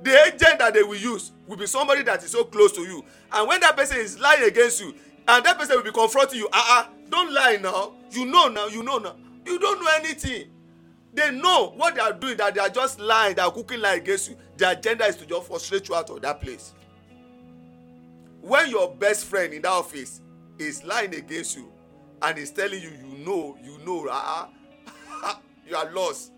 the 0.02 0.24
agent 0.26 0.58
that 0.58 0.72
they 0.74 0.82
will 0.82 0.96
use 0.96 1.32
will 1.46 1.56
be 1.56 1.66
somebody 1.66 2.02
that 2.04 2.22
is 2.24 2.30
so 2.30 2.44
close 2.44 2.72
to 2.72 2.82
you. 2.82 3.04
And 3.32 3.46
when 3.48 3.60
that 3.60 3.76
person 3.76 3.98
is 3.98 4.18
lying 4.18 4.44
against 4.44 4.80
you 4.80 4.94
and 5.28 5.44
that 5.44 5.58
person 5.58 5.76
will 5.76 5.84
be 5.84 5.92
confronting 5.92 6.38
you 6.38 6.48
ah 6.52 6.80
uh, 6.80 6.86
uh, 6.86 6.92
don't 7.10 7.32
lie 7.32 7.58
now. 7.60 7.92
You 8.10 8.26
know 8.26 8.48
now 8.48 8.66
you 8.66 8.82
know 8.82 8.98
now. 8.98 9.16
You 9.46 9.58
don't 9.58 9.80
know 9.82 9.90
anything. 9.96 10.50
They 11.12 11.32
know 11.32 11.72
what 11.76 11.96
they 11.96 12.00
are 12.00 12.12
doing 12.12 12.36
that 12.36 12.54
they 12.54 12.60
are 12.60 12.68
just 12.68 13.00
lying 13.00 13.34
they 13.34 13.42
are 13.42 13.50
cooking 13.50 13.80
lie 13.80 13.94
against 13.96 14.30
you. 14.30 14.36
Their 14.56 14.72
agenda 14.72 15.04
is 15.06 15.16
to 15.16 15.26
just 15.26 15.46
frustrate 15.48 15.88
you 15.88 15.94
out 15.96 16.08
of 16.10 16.22
that 16.22 16.40
place 16.40 16.72
when 18.40 18.70
your 18.70 18.94
best 18.94 19.26
friend 19.26 19.52
in 19.52 19.62
that 19.62 19.70
office 19.70 20.20
is 20.58 20.84
lying 20.84 21.14
against 21.14 21.56
you 21.56 21.70
and 22.22 22.38
is 22.38 22.50
telling 22.50 22.80
you 22.82 22.90
you 22.90 23.24
know 23.24 23.56
you 23.62 23.78
know 23.84 24.06
uh, 24.10 24.46
you 25.68 25.76
are 25.76 25.90
lost. 25.92 26.32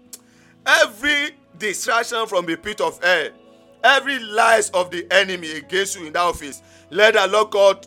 Every 0.64 1.30
distraction 1.58 2.26
from 2.26 2.46
the 2.46 2.56
pit 2.56 2.80
of 2.80 3.02
hell 3.02 3.30
every 3.84 4.18
lies 4.20 4.70
of 4.70 4.90
the 4.90 5.06
enemy 5.10 5.50
against 5.52 5.98
you 5.98 6.06
in 6.06 6.12
that 6.12 6.20
office 6.22 6.62
let 6.90 7.14
the 7.14 7.26
lord 7.26 7.50
god 7.50 7.86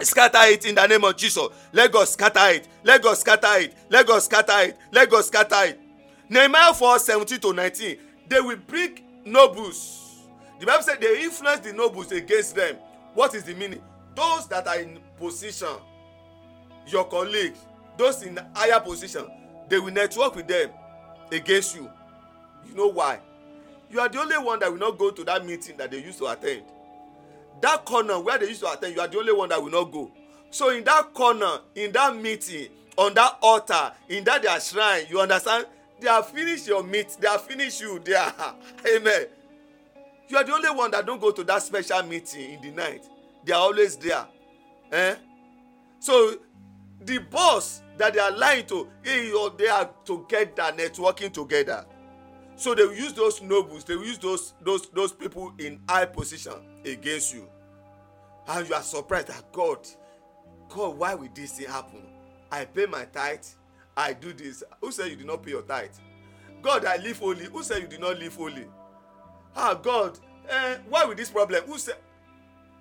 scatter 0.00 0.38
it 0.42 0.64
in 0.66 0.74
the 0.74 0.86
name 0.86 1.04
of 1.04 1.16
jesus. 1.16 1.48
Let 1.72 1.92
god 1.92 2.06
scatter 2.08 2.50
it. 2.54 2.68
Let 2.84 3.02
god 3.02 3.14
scatter 3.16 3.60
it. 3.60 3.74
Let 3.88 4.06
god 4.06 4.22
scatter 4.22 4.60
it. 4.68 4.76
Let 4.92 5.10
god 5.10 5.24
scatter 5.24 5.64
it. 5.64 5.80
Nehemiah 6.28 6.74
four 6.74 6.98
seventeen 6.98 7.40
to 7.40 7.52
nineteen. 7.52 7.98
They 8.28 8.40
will 8.40 8.58
bring 8.66 9.00
nobles. 9.24 10.02
The 10.60 10.66
bible 10.66 10.82
say 10.82 10.96
they 11.00 11.22
influence 11.24 11.60
the 11.60 11.72
nobles 11.72 12.12
against 12.12 12.54
them 12.54 12.76
what 13.16 13.34
is 13.34 13.42
the 13.44 13.54
meaning? 13.54 13.82
Those 14.14 14.46
that 14.48 14.66
are 14.68 14.78
in 14.78 15.00
position 15.18 15.68
your 16.86 17.04
colleagues 17.08 17.58
those 17.96 18.22
in 18.22 18.38
higher 18.54 18.78
position 18.80 19.26
they 19.68 19.78
will 19.78 19.92
network 19.92 20.36
with 20.36 20.46
them 20.46 20.70
against 21.32 21.74
you. 21.74 21.90
You 22.68 22.74
know 22.74 22.86
why? 22.88 23.18
You 23.90 23.98
are 24.00 24.08
the 24.08 24.20
only 24.20 24.36
one 24.38 24.60
that 24.60 24.70
will 24.70 24.78
not 24.78 24.98
go 24.98 25.10
to 25.10 25.24
that 25.24 25.44
meeting 25.44 25.76
that 25.78 25.90
they 25.90 25.98
used 26.02 26.18
to 26.18 26.26
attend. 26.26 26.62
That 27.62 27.84
corner 27.84 28.20
where 28.20 28.38
they 28.38 28.46
used 28.48 28.60
to 28.60 28.70
attend 28.70 28.94
you 28.94 29.00
are 29.00 29.08
the 29.08 29.18
only 29.18 29.32
one 29.32 29.48
that 29.48 29.60
will 29.62 29.70
not 29.70 29.90
go. 29.90 30.10
So 30.50 30.70
in 30.70 30.84
that 30.84 31.12
corner 31.14 31.58
in 31.74 31.90
that 31.92 32.14
meeting 32.16 32.68
on 32.96 33.14
that 33.14 33.38
altar 33.42 33.92
in 34.08 34.24
that 34.24 34.42
their 34.42 34.60
shrine 34.60 35.06
you 35.08 35.20
understand? 35.20 35.66
They 35.98 36.08
have 36.08 36.28
finished 36.28 36.66
your 36.68 36.82
meat 36.84 37.16
they 37.18 37.28
have 37.28 37.40
finished 37.42 37.80
you 37.80 37.98
there 38.04 38.32
amen 38.96 39.26
you 40.28 40.36
are 40.36 40.44
the 40.44 40.52
only 40.52 40.70
one 40.70 40.90
that 40.90 41.06
don 41.06 41.18
go 41.18 41.30
to 41.30 41.44
that 41.44 41.62
special 41.62 42.02
meeting 42.02 42.54
in 42.54 42.60
the 42.62 42.70
night. 42.70 43.04
They 43.44 43.52
are 43.52 43.60
always 43.60 43.96
there. 43.96 44.26
Eh? 44.92 45.14
So 46.00 46.36
the 47.00 47.18
boss 47.18 47.82
that 47.98 48.14
they 48.14 48.20
are 48.20 48.30
lying 48.36 48.66
to 48.66 48.88
he 49.04 49.32
or 49.32 49.50
they 49.50 49.68
are 49.68 49.88
together 50.04 50.24
to 50.26 50.26
get 50.28 50.56
the 50.56 50.62
networking 50.62 51.32
together. 51.32 51.84
So 52.56 52.74
they 52.74 52.84
will 52.84 52.94
use 52.94 53.12
those 53.12 53.42
nobles 53.42 53.84
they 53.84 53.96
will 53.96 54.04
use 54.06 54.18
those 54.18 54.54
those 54.62 54.88
those 54.90 55.12
people 55.12 55.52
in 55.58 55.80
high 55.88 56.06
position 56.06 56.54
against 56.84 57.34
you. 57.34 57.48
And 58.48 58.68
you 58.68 58.74
are 58.74 58.82
surprised 58.82 59.28
that 59.28 59.52
god 59.52 59.86
god 60.68 60.96
why 60.96 61.14
will 61.14 61.28
this 61.34 61.52
thing 61.52 61.68
happen? 61.68 62.02
I 62.50 62.64
pay 62.64 62.86
my 62.86 63.04
tithe 63.04 63.44
i 63.96 64.12
do 64.12 64.32
this. 64.32 64.62
Who 64.80 64.90
say 64.92 65.10
you 65.10 65.16
did 65.16 65.26
not 65.26 65.42
pay 65.42 65.50
your 65.52 65.62
tithe? 65.62 65.90
God 66.62 66.84
i 66.84 66.96
live 66.96 67.18
holy. 67.18 67.44
Who 67.44 67.62
say 67.62 67.80
you 67.80 67.86
did 67.86 68.00
not 68.00 68.18
live 68.18 68.34
holy 68.34 68.66
ah 69.56 69.74
god. 69.74 70.18
Eh 70.48 70.76
why 70.88 71.04
with 71.04 71.16
this 71.18 71.30
problem? 71.30 71.64
Who 71.64 71.78
say 71.78 71.92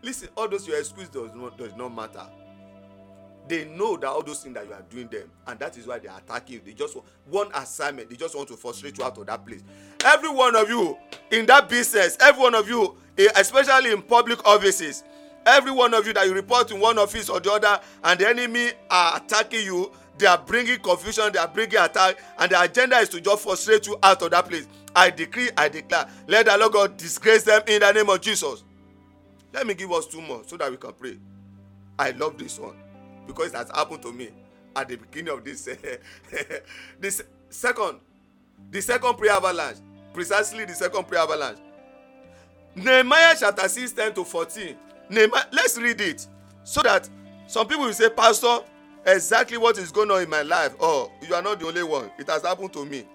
listen 0.01 0.30
all 0.36 0.47
those 0.47 0.67
your 0.67 0.78
excuse 0.80 1.09
does 1.09 1.32
not 1.36 1.57
does 1.57 1.76
not 1.76 1.93
matter. 1.93 2.26
They 3.47 3.65
know 3.65 3.95
that 3.97 4.07
all 4.07 4.23
those 4.23 4.41
things 4.41 4.55
that 4.55 4.65
you 4.65 4.73
are 4.73 4.82
doing 4.89 5.07
them 5.07 5.30
and 5.47 5.59
that 5.59 5.78
is 5.78 5.86
why 5.86 5.99
they 5.99 6.07
are 6.07 6.17
attacking 6.17 6.55
you. 6.55 6.61
They 6.65 6.73
just 6.73 6.95
want 6.95 7.07
one 7.30 7.47
assignment. 7.53 8.09
They 8.09 8.15
just 8.15 8.36
want 8.36 8.47
to 8.49 8.55
frustrate 8.57 8.97
you 8.97 9.03
out 9.03 9.17
of 9.19 9.28
that 9.28 9.45
place. 9.45 9.61
Every 10.03 10.30
one 10.30 10.55
of 10.55 10.67
you 10.67 10.97
in 11.32 11.45
that 11.47 11.69
business 11.69 12.17
every 12.21 12.41
one 12.41 12.55
of 12.55 12.67
you 12.69 12.95
eh, 13.17 13.28
especially 13.36 13.91
in 13.91 14.01
public 14.01 14.45
offices 14.47 15.03
every 15.45 15.71
one 15.71 15.93
of 15.93 16.05
you 16.07 16.13
that 16.13 16.26
you 16.26 16.34
report 16.34 16.71
in 16.71 16.80
one 16.80 16.97
office 16.97 17.30
or 17.30 17.39
the 17.39 17.51
other 17.51 17.80
and 18.03 18.19
the 18.19 18.28
enemy 18.28 18.71
are 18.89 19.17
attacking 19.17 19.63
you 19.65 19.91
they 20.18 20.28
are 20.28 20.38
bringing 20.38 20.80
confusion 20.80 21.32
they 21.34 21.39
are 21.39 21.47
bringing 21.47 21.78
attack 21.80 22.18
and 22.39 22.51
the 22.51 22.61
agenda 22.61 22.97
is 22.97 23.09
to 23.09 23.22
just 23.22 23.43
frustrate 23.43 23.88
you 23.88 23.97
out 24.03 24.22
of 24.22 24.32
that 24.32 24.47
place. 24.47 24.68
I 24.95 25.09
decree 25.09 25.49
i 25.57 25.68
declare 25.70 26.07
let 26.28 26.45
the 26.45 26.57
lord 26.57 26.74
god 26.74 26.97
disgrace 26.97 27.43
them 27.43 27.61
in 27.68 27.82
the 27.82 27.91
name 27.91 28.09
of 28.09 28.22
jesus. 28.22 28.63
Let 29.53 29.68
me 29.68 29.74
give 29.74 29.91
us 29.91 30.05
two 30.07 30.22
more 30.22 30.43
so 30.45 30.57
that 30.57 30.70
we 30.72 30.78
can 30.78 30.93
pray. 30.93 31.18
I 31.97 32.11
love 32.11 32.38
this 32.38 32.59
one 32.59 32.76
because 33.28 33.47
it 33.53 33.55
has 33.57 33.70
happened 33.72 34.01
to 34.03 34.11
me 34.13 34.30
at 34.76 34.89
the 34.89 34.97
beginning 34.97 35.34
of 35.34 35.43
this 35.43 35.68
this 36.99 37.24
second 37.49 37.99
the 38.72 38.82
second 38.82 39.16
prayer 39.18 39.34
avalanche 39.34 39.78
precisely 40.13 40.66
the 40.66 40.74
second 40.74 41.07
prayer 41.07 41.22
avalanche. 41.24 41.59
Nehemiah 42.76 43.36
chapter 43.39 43.68
6, 43.70 43.91
10 43.93 44.13
to 44.16 44.24
fourteen. 44.26 44.76
Nehemiah 45.09 45.45
let's 45.51 45.78
read 45.78 46.01
it 46.01 46.28
so 46.63 46.82
that 46.84 47.09
some 47.47 47.68
people 47.68 47.86
will 47.86 47.93
say 47.93 48.09
pastor 48.09 48.59
exactly 49.05 49.57
what 49.57 49.77
is 49.77 49.91
going 49.91 50.11
on 50.11 50.21
in 50.23 50.29
my 50.29 50.41
life. 50.41 50.75
Oh 50.79 51.11
you 51.27 51.33
are 51.35 51.41
not 51.41 51.59
the 51.59 51.67
only 51.67 51.83
one. 51.83 52.11
It 52.17 52.27
has 52.29 52.43
happened 52.43 52.73
to 52.73 52.85
me. 52.85 53.05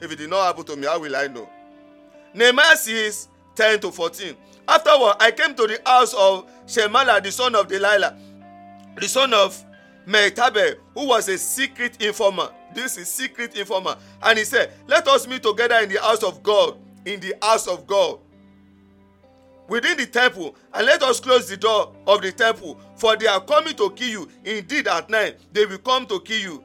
If 0.00 0.10
it 0.12 0.16
did 0.16 0.30
not 0.30 0.46
happen 0.46 0.64
to 0.64 0.76
me 0.76 0.86
how 0.86 0.98
will 1.00 1.14
i 1.16 1.26
know? 1.26 1.48
Nehemiah 2.34 2.76
six 2.76 3.28
ten 3.54 3.80
to 3.80 3.90
fourteen. 3.90 4.36
Afterward 4.68 5.16
i 5.20 5.30
came 5.30 5.54
to 5.54 5.66
the 5.66 5.80
house 5.86 6.14
of 6.14 6.50
shemaiah 6.66 7.20
the 7.22 7.30
son 7.32 7.54
of 7.54 7.68
delilah 7.68 8.16
the 8.96 9.08
son 9.08 9.32
of 9.34 9.62
metabel 10.06 10.76
who 10.94 11.08
was 11.08 11.28
a 11.28 11.38
secret 11.38 12.00
informer. 12.02 12.48
This 12.74 12.98
is 12.98 13.08
secret 13.08 13.56
informer. 13.56 13.96
And 14.22 14.38
he 14.38 14.44
said 14.44 14.72
let 14.86 15.06
us 15.08 15.26
meet 15.26 15.42
together 15.42 15.76
in 15.76 15.88
the 15.88 16.00
house 16.00 16.22
of 16.22 16.42
god 16.42 16.76
in 17.04 17.20
the 17.20 17.34
house 17.42 17.66
of 17.66 17.86
god 17.86 18.18
within 19.68 19.96
the 19.96 20.06
temple 20.06 20.54
and 20.74 20.86
let 20.86 21.02
us 21.02 21.20
close 21.20 21.48
the 21.48 21.56
door 21.56 21.94
of 22.06 22.22
the 22.22 22.32
temple 22.32 22.78
for 22.96 23.16
they 23.16 23.26
are 23.26 23.40
coming 23.40 23.74
to 23.76 23.90
kill 23.90 24.08
you. 24.08 24.28
Indeed 24.44 24.88
at 24.88 25.10
night 25.10 25.38
they 25.52 25.66
will 25.66 25.78
come 25.78 26.06
to 26.06 26.20
kill 26.20 26.40
you. 26.40 26.64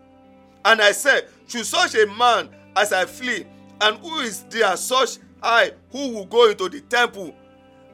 And 0.65 0.81
i 0.81 0.91
said 0.91 1.27
should 1.47 1.65
such 1.65 1.95
a 1.95 2.05
man 2.07 2.49
as 2.75 2.93
i 2.93 3.05
flee 3.05 3.45
and 3.81 3.97
who 3.97 4.19
is 4.19 4.43
there 4.43 4.75
such 4.77 5.17
i 5.41 5.71
who 5.91 6.09
will 6.13 6.25
go 6.25 6.49
into 6.49 6.69
the 6.69 6.81
temple? 6.81 7.33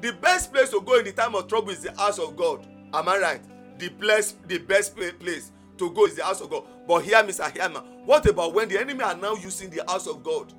The 0.01 0.14
best 0.14 0.53
place 0.53 0.70
to 0.70 0.82
go 0.82 0.99
in 0.99 1.05
the 1.05 1.12
time 1.12 1.34
of 1.34 1.47
trouble 1.47 1.72
is 1.72 1.82
the 1.82 1.91
house 1.93 2.20
of 2.20 2.36
god. 2.36 2.68
Am 2.93 3.08
i 3.10 3.18
right? 3.18 3.41
The 3.80 3.89
best 3.89 4.47
the 4.47 4.58
best 4.60 4.95
place 4.95 5.51
to 5.78 5.89
go 5.91 6.05
is 6.05 6.16
the 6.16 6.24
house 6.24 6.41
of 6.41 6.49
god. 6.49 6.64
But 6.88 6.99
hear 7.03 7.24
me 7.24 7.32
sir 7.32 7.49
hear 7.49 7.70
me. 7.70 7.78
What 8.05 8.26
about 8.26 8.53
when 8.53 8.68
the 8.70 8.80
enemy 8.80 9.03
are 9.03 9.16
now 9.16 9.36
using 9.36 9.70
the 9.70 9.84
house 9.88 10.08
of 10.08 10.24
god 10.24 10.53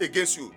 against 0.00 0.36
you? 0.36 0.52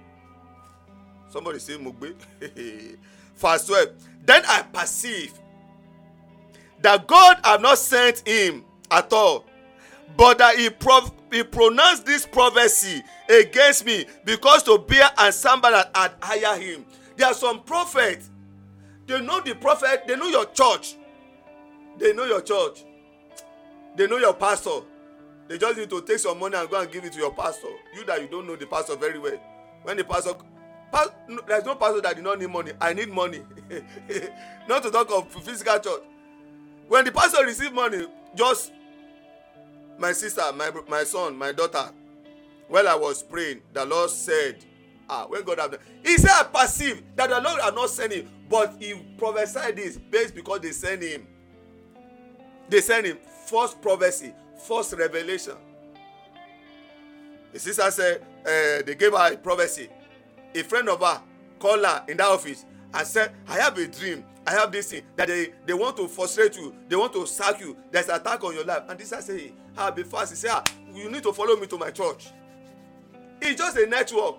Somebody 1.29 1.59
say 1.59 1.73
mogbe 1.77 2.13
verse 3.37 3.67
twelve. 3.67 3.89
Then 4.25 4.43
i 4.47 4.61
perceive 4.61 5.33
that 6.81 7.07
god 7.07 7.39
have 7.43 7.61
not 7.61 7.77
sent 7.77 8.27
him 8.27 8.63
at 8.91 9.11
all 9.11 9.45
but 10.15 10.37
that 10.37 10.57
he 10.57 10.69
he 11.31 11.43
pronounced 11.43 12.05
this 12.05 12.25
prophecy 12.25 13.03
against 13.29 13.85
me 13.85 14.05
because 14.25 14.63
tobiah 14.63 15.09
and 15.17 15.33
sanballat 15.33 15.91
had 15.93 16.13
hired 16.21 16.61
him. 16.61 16.85
There 17.15 17.27
are 17.27 17.33
some 17.33 17.63
prophets 17.63 18.29
they 19.05 19.21
know 19.21 19.39
the 19.41 19.55
prophet 19.55 20.03
they 20.07 20.15
know 20.15 20.27
your 20.27 20.45
church. 20.45 20.95
They 21.97 22.13
know 22.13 22.25
your 22.25 22.41
church. 22.41 22.83
They 23.95 24.07
know 24.07 24.17
your 24.17 24.33
pastor. 24.33 24.81
They 25.47 25.57
just 25.57 25.77
need 25.77 25.89
to 25.89 26.01
take 26.01 26.19
some 26.19 26.39
money 26.39 26.57
and 26.57 26.69
go 26.69 26.79
and 26.79 26.91
give 26.91 27.05
it 27.05 27.13
to 27.13 27.19
your 27.19 27.33
pastor. 27.33 27.69
You 27.95 28.05
that 28.05 28.21
you 28.21 28.27
don't 28.27 28.45
know 28.45 28.55
the 28.55 28.67
pastor 28.67 28.95
very 28.95 29.17
well. 29.17 29.39
When 29.83 29.97
the 29.97 30.03
pastor 30.03 30.33
pas 30.97 31.11
no, 31.27 31.41
there 31.47 31.57
is 31.59 31.65
no 31.65 31.75
pastor 31.75 32.01
that 32.01 32.15
did 32.15 32.23
not 32.23 32.39
need 32.39 32.49
money. 32.49 32.71
I 32.79 32.93
need 32.93 33.09
money. 33.09 33.41
Not 34.67 34.83
to 34.83 34.91
talk 34.91 35.09
of 35.11 35.31
physical 35.43 35.79
church. 35.79 36.01
When 36.87 37.05
the 37.05 37.11
pastor 37.11 37.45
receive 37.45 37.73
money 37.73 38.05
just 38.35 38.71
my 39.97 40.11
sister 40.11 40.41
my 40.53 40.71
my 40.87 41.03
son 41.03 41.35
my 41.35 41.51
daughter 41.51 41.89
while 42.67 42.87
i 42.87 42.93
was 42.93 43.23
praying 43.23 43.61
the 43.73 43.83
lord 43.83 44.09
said 44.11 44.63
ah 45.09 45.25
when 45.27 45.43
god 45.43 45.57
have 45.57 45.71
done 45.71 45.79
he 46.03 46.17
say 46.17 46.29
i 46.31 46.43
perceive 46.43 47.01
that 47.15 47.29
the 47.29 47.41
lord 47.41 47.59
have 47.61 47.73
not 47.73 47.89
him 48.11 48.29
but 48.47 48.75
he 48.79 48.93
prophesied 49.17 49.75
this 49.75 49.97
based 49.97 50.35
because 50.35 50.59
they 50.61 50.71
sent 50.71 51.01
him. 51.01 51.25
They 52.69 52.81
sent 52.81 53.05
him 53.07 53.17
false 53.45 53.73
prophecy 53.73 54.33
false 54.57 54.93
revelation. 54.93 55.55
The 57.53 57.59
sister 57.59 57.89
said 57.91 58.21
uh, 58.45 58.83
they 58.85 58.95
gave 58.95 59.11
her 59.13 59.33
a 59.33 59.37
prophecy 59.37 59.89
a 60.57 60.63
friend 60.63 60.89
of 60.89 60.99
her 61.01 61.21
called 61.59 61.85
her 61.85 62.03
in 62.07 62.17
that 62.17 62.27
office 62.27 62.65
and 62.93 63.07
said 63.07 63.31
i 63.47 63.55
have 63.59 63.77
a 63.77 63.87
dream. 63.87 64.23
I 64.47 64.51
have 64.51 64.71
this 64.71 64.91
thing 64.91 65.01
that 65.17 65.27
they 65.27 65.49
they 65.65 65.73
want 65.73 65.97
to 65.97 66.07
frustrate 66.07 66.55
you. 66.55 66.73
They 66.87 66.95
want 66.95 67.11
to 67.13 67.27
sack 67.27 67.59
you. 67.59 67.75
There's 67.91 68.07
attack 68.07 68.41
on 68.45 68.55
your 68.55 68.63
life. 68.63 68.83
And 68.87 68.97
this 68.97 69.11
guy 69.11 69.19
say 69.19 69.37
hey, 69.39 69.53
ah 69.77 69.91
be 69.91 70.03
fast. 70.03 70.31
He 70.31 70.37
say 70.37 70.47
ah 70.49 70.63
you 70.93 71.11
need 71.11 71.23
to 71.23 71.33
follow 71.33 71.57
me 71.57 71.67
to 71.67 71.77
my 71.77 71.91
church. 71.91 72.29
It's 73.41 73.57
just 73.59 73.75
a 73.75 73.85
network. 73.85 74.35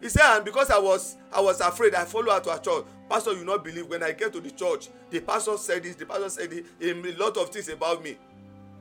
He 0.00 0.08
say 0.08 0.20
and 0.22 0.44
because 0.44 0.70
i 0.70 0.78
was 0.78 1.16
i 1.32 1.40
was 1.40 1.60
afraid 1.60 1.94
i 1.94 2.04
follow 2.04 2.32
her 2.32 2.40
to 2.40 2.50
her 2.52 2.58
church. 2.58 2.84
Pastor 3.10 3.32
you 3.32 3.44
no 3.44 3.58
believe. 3.58 3.88
When 3.88 4.04
i 4.04 4.12
get 4.12 4.32
to 4.32 4.40
the 4.40 4.50
church 4.52 4.90
the 5.10 5.18
pastor 5.18 5.56
said 5.56 5.82
this 5.82 5.96
the 5.96 6.06
pastor 6.06 6.28
said 6.30 6.50
this 6.50 6.62
a 6.80 6.94
lot 7.18 7.36
of 7.36 7.50
things 7.50 7.68
about 7.68 8.04
me. 8.04 8.16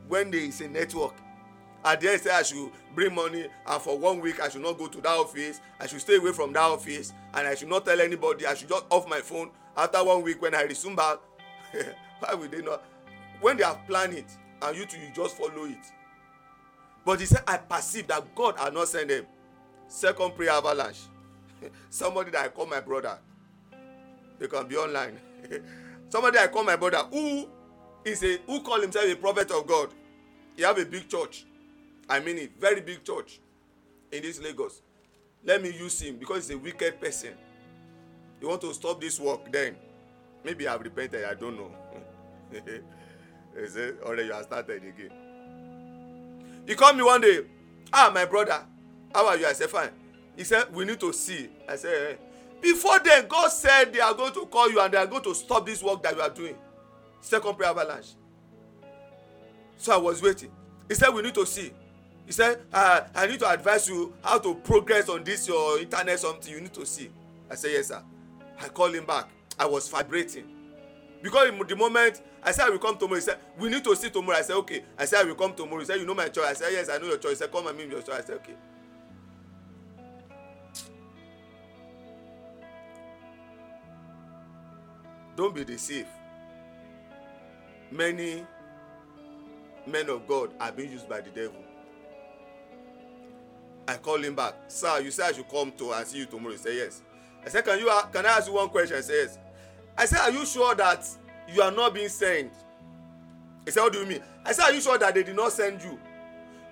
When 0.07 0.29
there 0.29 0.41
is 0.41 0.61
a 0.61 0.67
network 0.67 1.15
the 1.93 2.11
end 2.11 2.21
say 2.21 2.31
i 2.31 2.41
should 2.41 2.71
bring 2.95 3.13
money 3.13 3.45
and 3.67 3.81
for 3.81 3.95
one 3.97 4.19
week 4.19 4.39
i 4.41 4.49
should 4.49 4.63
not 4.63 4.75
go 4.77 4.87
to 4.87 4.99
that 5.01 5.09
office. 5.09 5.61
I 5.79 5.85
should 5.85 6.01
stay 6.01 6.15
away 6.17 6.31
from 6.31 6.51
that 6.53 6.61
office 6.63 7.13
and 7.33 7.47
i 7.47 7.53
should 7.53 7.69
not 7.69 7.85
tell 7.85 8.01
anybody. 8.01 8.47
I 8.47 8.55
should 8.55 8.69
just 8.69 8.85
off 8.89 9.07
my 9.07 9.19
phone 9.19 9.51
after 9.77 10.03
one 10.03 10.23
week 10.23 10.41
when 10.41 10.55
i 10.55 10.63
resume 10.63 10.95
back. 10.95 11.19
Why 12.19 12.33
would 12.33 12.51
they 12.51 12.61
not? 12.61 12.83
When 13.39 13.57
they 13.57 13.63
have 13.63 13.85
planned 13.87 14.13
it 14.13 14.25
and 14.63 14.75
you 14.75 14.85
too 14.85 14.97
you 14.97 15.09
just 15.13 15.37
follow 15.37 15.65
it. 15.65 15.85
But 17.05 17.19
he 17.19 17.27
said 17.27 17.43
i 17.47 17.57
perceive 17.57 18.07
that 18.07 18.33
god 18.33 18.57
had 18.57 18.73
not 18.73 18.87
sent 18.87 19.09
them. 19.09 19.25
Second 19.87 20.35
prayer 20.35 20.51
avalanche. 20.51 21.01
Somebody 21.91 22.31
that 22.31 22.45
i 22.45 22.47
call 22.47 22.65
my 22.65 22.79
brother. 22.79 23.19
They 24.39 24.47
can 24.47 24.67
be 24.67 24.75
online. 24.75 25.19
Somebody 26.09 26.39
i 26.39 26.47
call 26.47 26.63
my 26.63 26.77
brother 26.77 27.03
who 27.11 27.47
is 28.03 28.23
a 28.23 28.37
who 28.47 28.61
call 28.61 28.81
himself 28.81 29.05
a 29.05 29.15
prophet 29.15 29.51
of 29.51 29.67
god. 29.67 29.89
He 30.55 30.63
have 30.63 30.79
a 30.79 30.85
big 30.85 31.07
church 31.07 31.45
i 32.09 32.19
mean 32.19 32.37
it 32.37 32.51
very 32.59 32.81
big 32.81 33.03
church 33.03 33.39
in 34.11 34.21
this 34.23 34.39
lagos. 34.41 34.81
Let 35.43 35.61
me 35.61 35.69
use 35.71 36.01
him 36.01 36.17
because 36.17 36.47
he's 36.47 36.55
a 36.55 36.57
wicked 36.57 36.99
person. 36.99 37.33
He 38.39 38.45
want 38.45 38.61
to 38.61 38.73
stop 38.73 38.99
this 38.99 39.19
work 39.19 39.51
then? 39.51 39.75
Maybe 40.43 40.67
i 40.67 40.71
have 40.71 40.81
repented 40.81 41.23
i 41.25 41.33
don't 41.33 41.55
know. 41.57 41.71
He 42.51 43.67
say 43.67 43.91
already 44.03 44.27
you 44.27 44.33
have 44.33 44.43
started 44.45 44.83
again. 44.83 45.11
He 46.67 46.75
call 46.75 46.93
me 46.93 47.03
one 47.03 47.21
day 47.21 47.41
ah 47.93 48.11
my 48.13 48.25
brother 48.25 48.63
how 49.13 49.27
are 49.27 49.37
you? 49.37 49.45
I 49.45 49.53
say 49.53 49.67
fine. 49.67 49.91
He 50.35 50.43
said 50.43 50.73
we 50.73 50.83
need 50.85 50.99
to 50.99 51.13
see. 51.13 51.49
I 51.69 51.75
say 51.77 52.11
eh. 52.11 52.15
Before 52.61 52.99
then 52.99 53.27
god 53.27 53.49
said 53.49 53.93
they 53.93 53.99
are 53.99 54.13
going 54.13 54.33
to 54.33 54.45
call 54.47 54.69
you 54.69 54.81
and 54.81 54.93
they 54.93 54.97
are 54.97 55.07
going 55.07 55.23
to 55.23 55.33
stop 55.35 55.65
this 55.65 55.81
work 55.83 56.03
that 56.03 56.15
you 56.15 56.21
are 56.21 56.29
doing. 56.29 56.55
Second 57.21 57.55
prayer 57.55 57.69
avalanche. 57.71 58.13
So 59.77 59.93
i 59.93 59.97
was 59.97 60.21
waiting. 60.21 60.51
He 60.87 60.95
said 60.95 61.09
we 61.09 61.21
need 61.21 61.33
to 61.35 61.45
see 61.45 61.71
he 62.25 62.31
said 62.31 62.59
uh, 62.73 63.01
i 63.13 63.27
need 63.27 63.39
to 63.39 63.49
advise 63.49 63.87
you 63.87 64.13
how 64.23 64.39
to 64.39 64.55
progress 64.55 65.09
on 65.09 65.23
this 65.23 65.47
your 65.47 65.79
internet 65.79 66.19
something 66.19 66.51
you 66.53 66.61
need 66.61 66.73
to 66.73 66.85
see. 66.85 67.09
I 67.49 67.55
said 67.55 67.71
yes 67.71 67.87
sir. 67.87 68.01
I 68.59 68.67
call 68.69 68.87
him 68.93 69.05
back. 69.05 69.27
I 69.59 69.65
was 69.65 69.87
vibrating. 69.87 70.45
Because 71.21 71.51
the 71.67 71.75
moment 71.75 72.21
i 72.43 72.51
said 72.51 72.65
i 72.65 72.69
will 72.69 72.79
come 72.79 72.97
tomorrow. 72.97 73.15
He 73.19 73.21
said 73.21 73.37
we 73.59 73.69
need 73.69 73.83
to 73.83 73.95
see 73.95 74.09
tomorrow. 74.09 74.37
I 74.39 74.41
said 74.41 74.55
okay. 74.57 74.83
I 74.97 75.05
said 75.05 75.21
i 75.21 75.23
will 75.23 75.35
come 75.35 75.53
tomorrow. 75.53 75.79
He 75.79 75.85
said 75.85 75.99
you 75.99 76.05
know 76.05 76.15
my 76.15 76.29
choice. 76.29 76.45
I 76.45 76.53
said 76.53 76.69
yes 76.71 76.89
i 76.89 76.97
know 76.97 77.07
your 77.07 77.17
choice. 77.17 77.31
He 77.33 77.37
said 77.37 77.51
come 77.51 77.67
and 77.67 77.77
meet 77.77 77.87
me 77.87 77.93
your 77.93 78.01
church 78.01 78.15
i 78.15 78.21
said 78.21 78.35
okay. 78.37 78.53
Don't 85.35 85.53
be 85.53 85.63
deceived. 85.65 86.07
Many 87.91 88.45
men 89.85 90.09
of 90.09 90.27
god 90.27 90.49
are 90.59 90.71
being 90.71 90.91
used 90.91 91.07
by 91.07 91.21
the 91.21 91.29
devil 91.29 91.64
i 93.87 93.95
call 93.97 94.23
him 94.23 94.35
back. 94.35 94.55
Sir 94.67 95.01
you 95.01 95.11
say 95.11 95.23
i 95.23 95.31
should 95.31 95.49
come 95.49 95.71
to 95.73 95.91
and 95.93 96.07
see 96.07 96.19
you 96.19 96.25
tomorrow. 96.25 96.53
He 96.53 96.57
say 96.57 96.77
yes. 96.77 97.01
I 97.45 97.49
said, 97.49 97.63
can 97.63 97.79
you 97.79 97.91
can 98.11 98.25
i 98.25 98.29
ask 98.29 98.47
you 98.47 98.53
one 98.53 98.69
question? 98.69 98.97
He 98.97 99.03
say 99.03 99.21
yes. 99.23 99.37
I 99.97 100.05
said, 100.05 100.19
are 100.19 100.31
you 100.31 100.45
sure 100.45 100.73
that 100.75 101.07
you 101.53 101.61
are 101.61 101.71
not 101.71 101.93
being 101.93 102.09
sent? 102.09 102.51
He 103.65 103.71
said, 103.71 103.81
what 103.81 103.93
do 103.93 103.99
you 103.99 104.05
mean? 104.05 104.21
I 104.43 104.51
said, 104.51 104.63
are 104.65 104.73
you 104.73 104.81
sure 104.81 104.97
that 104.97 105.13
they 105.13 105.23
did 105.23 105.35
not 105.35 105.51
send 105.51 105.81
you? 105.81 105.97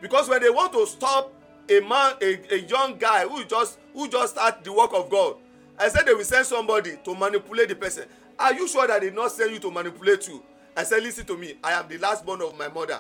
Because 0.02 0.28
when 0.28 0.42
they 0.42 0.50
want 0.50 0.74
to 0.74 0.86
stop 0.86 1.32
a 1.70 1.80
man 1.80 2.14
a 2.22 2.54
a 2.56 2.60
young 2.68 2.98
guy 2.98 3.26
who 3.28 3.44
just 3.46 3.80
who 3.94 4.08
just 4.10 4.34
start 4.34 4.64
the 4.66 4.74
work 4.74 4.92
of 4.94 5.10
god 5.10 5.38
i 5.80 5.88
said 5.88 6.06
they 6.06 6.14
will 6.14 6.22
send 6.26 6.46
somebody 6.46 6.98
to 7.06 7.16
manipulate 7.16 7.70
the 7.70 7.76
person. 7.76 8.04
Are 8.38 8.54
you 8.54 8.68
sure 8.68 8.86
that 8.88 9.00
they 9.00 9.08
did 9.08 9.16
not 9.16 9.32
send 9.32 9.52
you 9.52 9.60
to 9.60 9.72
manipulate 9.72 10.28
you? 10.28 10.44
I 10.76 10.84
said, 10.84 11.04
Listen 11.04 11.26
to 11.28 11.38
me. 11.38 11.56
I 11.64 11.74
am 11.74 11.88
the 11.88 11.98
last 12.00 12.26
born 12.26 12.42
of 12.42 12.58
my 12.58 12.68
mother. 12.68 13.00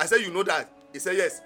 I 0.00 0.06
said, 0.06 0.20
you 0.20 0.32
know 0.32 0.42
that? 0.44 0.70
He 0.92 0.98
said, 0.98 1.16
yes 1.16 1.40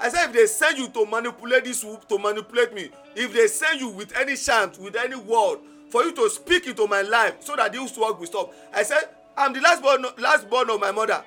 i 0.00 0.08
say 0.08 0.24
if 0.24 0.32
they 0.32 0.46
send 0.46 0.78
you 0.78 0.88
to 0.88 1.04
manipulate 1.06 1.64
this 1.64 1.80
to 2.08 2.18
manipulate 2.18 2.72
me 2.74 2.90
if 3.16 3.32
they 3.32 3.46
send 3.46 3.80
you 3.80 3.88
with 3.88 4.14
any 4.16 4.36
chant 4.36 4.78
with 4.78 4.96
any 4.96 5.16
word 5.16 5.58
for 5.90 6.04
you 6.04 6.12
to 6.12 6.28
speak 6.30 6.66
into 6.66 6.86
my 6.86 7.02
life 7.02 7.36
so 7.40 7.56
that 7.56 7.72
this 7.72 7.96
work 7.96 8.18
will 8.18 8.26
stop. 8.26 8.52
I 8.72 8.82
say 8.82 8.96
i'm 9.36 9.52
the 9.52 9.60
last 9.60 9.82
born 9.82 10.04
last 10.18 10.48
born 10.48 10.70
of 10.70 10.80
my 10.80 10.92
mother. 10.92 11.24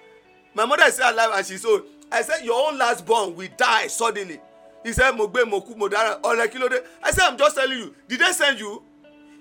My 0.54 0.66
mother 0.66 0.84
is 0.84 0.96
still 0.96 1.12
alive 1.12 1.32
and 1.34 1.46
she's 1.46 1.66
old. 1.66 1.84
I 2.12 2.22
say 2.22 2.44
your 2.44 2.68
own 2.70 2.78
last 2.78 3.06
born 3.06 3.36
will 3.36 3.48
die 3.58 3.88
suddenly. 3.88 4.40
He 4.84 4.94
say 4.94 5.12
mo 5.12 5.28
gbe 5.28 5.50
mo 5.50 5.62
ku 5.62 5.76
mo 5.76 5.88
i 5.92 7.12
say 7.12 7.24
i'm 7.26 7.38
just 7.38 7.56
telling 7.56 7.78
you. 7.78 7.96
Did 8.08 8.20
they 8.20 8.32
send 8.32 8.60
you? 8.60 8.84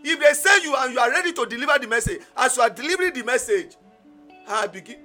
If 0.02 0.18
they 0.18 0.32
send 0.32 0.64
you 0.64 0.74
and 0.76 0.94
you 0.94 0.98
are 1.00 1.10
ready 1.10 1.32
to 1.32 1.44
deliver 1.46 1.78
the 1.78 1.86
message 1.86 2.22
as 2.36 2.56
you 2.56 2.62
are 2.62 2.70
delivering 2.70 3.12
the 3.12 3.22
message 3.22 3.76
i 4.48 4.66
begin 4.66 4.96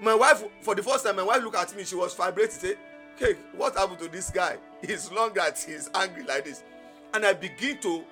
my 0.00 0.14
wife 0.14 0.42
for 0.62 0.74
the 0.74 0.82
first 0.82 1.04
time 1.04 1.16
my 1.16 1.22
wife 1.22 1.42
look 1.42 1.54
at 1.54 1.76
me 1.76 1.84
she 1.84 1.94
was 1.94 2.14
vibrating 2.14 2.50
say 2.58 2.74
hey 3.18 3.36
what 3.56 3.76
happened 3.76 3.98
to 4.00 4.08
this 4.08 4.30
guy? 4.30 4.56
He's 4.80 5.10
long 5.12 5.32
that 5.34 5.58
he's 5.58 5.90
angry 5.94 6.24
like 6.24 6.44
this. 6.44 6.62
And 7.14 7.24
i 7.24 7.32
begin 7.32 7.78
to 7.78 8.04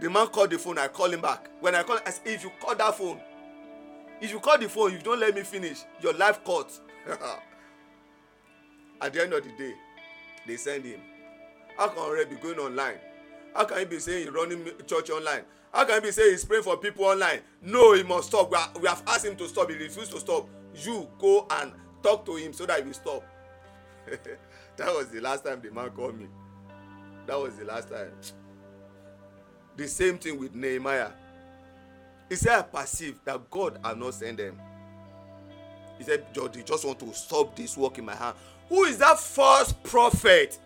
the 0.00 0.10
man 0.10 0.26
called 0.28 0.50
the 0.50 0.58
phone 0.58 0.78
i 0.78 0.88
call 0.88 1.12
him 1.12 1.20
back. 1.20 1.48
When 1.60 1.74
i 1.74 1.82
call 1.82 1.98
i 2.04 2.10
say 2.10 2.34
if 2.34 2.42
you 2.42 2.50
call 2.60 2.74
that 2.74 2.96
phone 2.96 3.20
if 4.20 4.30
you 4.30 4.40
call 4.40 4.58
the 4.58 4.68
phone 4.68 4.92
you 4.92 4.98
don't 4.98 5.20
let 5.20 5.34
me 5.34 5.42
finish. 5.42 5.82
Your 6.00 6.14
life 6.14 6.44
cut. 6.44 6.70
At 9.00 9.12
the 9.12 9.22
end 9.22 9.32
of 9.32 9.44
the 9.44 9.50
day 9.50 9.74
they 10.46 10.56
send 10.56 10.84
him. 10.84 11.00
How 11.76 11.88
can 11.88 11.98
already 11.98 12.30
be 12.34 12.40
going 12.40 12.58
online? 12.58 12.98
How 13.54 13.64
can 13.64 13.78
he 13.78 13.84
be 13.84 13.98
saying 13.98 14.24
he 14.24 14.30
running 14.30 14.66
church 14.86 15.10
online? 15.10 15.42
How 15.72 15.84
can 15.84 15.96
he 15.96 16.00
be 16.08 16.12
saying 16.12 16.30
he's 16.30 16.44
praying 16.44 16.62
for 16.62 16.76
people 16.76 17.04
online? 17.04 17.40
No 17.62 17.92
he 17.94 18.02
must 18.02 18.28
stop. 18.28 18.50
We, 18.50 18.80
we 18.80 18.88
have 18.88 19.02
asked 19.06 19.24
him 19.24 19.36
to 19.36 19.48
stop. 19.48 19.70
He 19.70 19.76
refuse 19.76 20.08
to 20.10 20.20
stop. 20.20 20.48
You 20.74 21.08
go 21.18 21.46
and 21.50 21.72
talk 22.02 22.24
to 22.26 22.36
him 22.36 22.52
so 22.52 22.66
that 22.66 22.78
he 22.80 22.86
will 22.86 22.94
stop 22.94 23.24
that 24.76 24.94
was 24.94 25.08
the 25.08 25.20
last 25.20 25.44
time 25.44 25.60
the 25.62 25.70
man 25.70 25.90
called 25.90 26.18
me. 26.18 26.26
That 27.26 27.38
was 27.38 27.56
the 27.56 27.64
last 27.64 27.90
time. 27.90 28.12
The 29.76 29.88
same 29.88 30.18
thing 30.18 30.38
with 30.38 30.54
nehemiah. 30.54 31.10
He 32.28 32.36
said 32.36 32.58
i 32.58 32.62
perceive 32.62 33.20
that 33.24 33.50
god 33.50 33.78
had 33.84 33.98
not 33.98 34.14
sent 34.14 34.38
them. 34.38 34.60
He 35.98 36.04
said 36.04 36.26
they 36.34 36.62
just 36.62 36.84
want 36.84 36.98
to 37.00 37.12
stop 37.14 37.54
this 37.56 37.76
work 37.76 37.98
in 37.98 38.04
my 38.04 38.14
hand. 38.14 38.36
Who 38.68 38.84
is 38.84 38.98
that 38.98 39.18
false 39.18 39.72
prophet? 39.72 40.58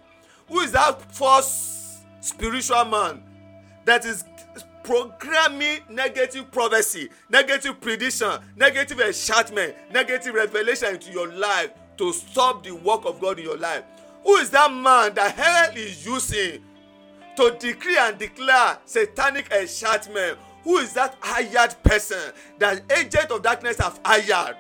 Who 0.49 0.61
is 0.61 0.73
that 0.73 1.13
false 1.13 2.01
spiritual 2.21 2.85
man 2.87 3.23
that 3.85 4.05
is 4.05 4.25
programming 4.83 5.81
negative 5.91 6.51
prophecy 6.51 7.11
negative 7.29 7.81
prediction 7.81 8.31
negative 8.57 9.01
enchantment 9.01 9.75
negative 9.93 10.35
revelation 10.35 10.95
into 10.95 11.13
your 11.13 11.29
life 11.33 11.71
to 11.99 12.13
stop 12.13 12.63
the 12.65 12.75
work 12.75 13.05
of 13.05 13.21
god 13.21 13.39
in 13.39 13.45
your 13.45 13.59
life. 13.59 13.85
Who 14.25 14.37
is 14.37 14.51
that 14.51 14.73
man 14.73 15.15
that 15.15 15.35
hell 15.35 15.71
is 15.77 16.05
using 16.05 16.63
to 17.37 17.57
decree 17.59 17.97
and 17.99 18.19
declare 18.19 18.79
satanic 18.85 19.51
enchantment? 19.53 20.39
Who 20.65 20.79
is 20.79 20.93
that 20.95 21.17
hired 21.21 21.75
person 21.83 22.33
that 22.59 22.83
agent 22.93 23.31
of 23.31 23.43
darkness 23.43 23.79
have 23.79 24.01
hired 24.05 24.57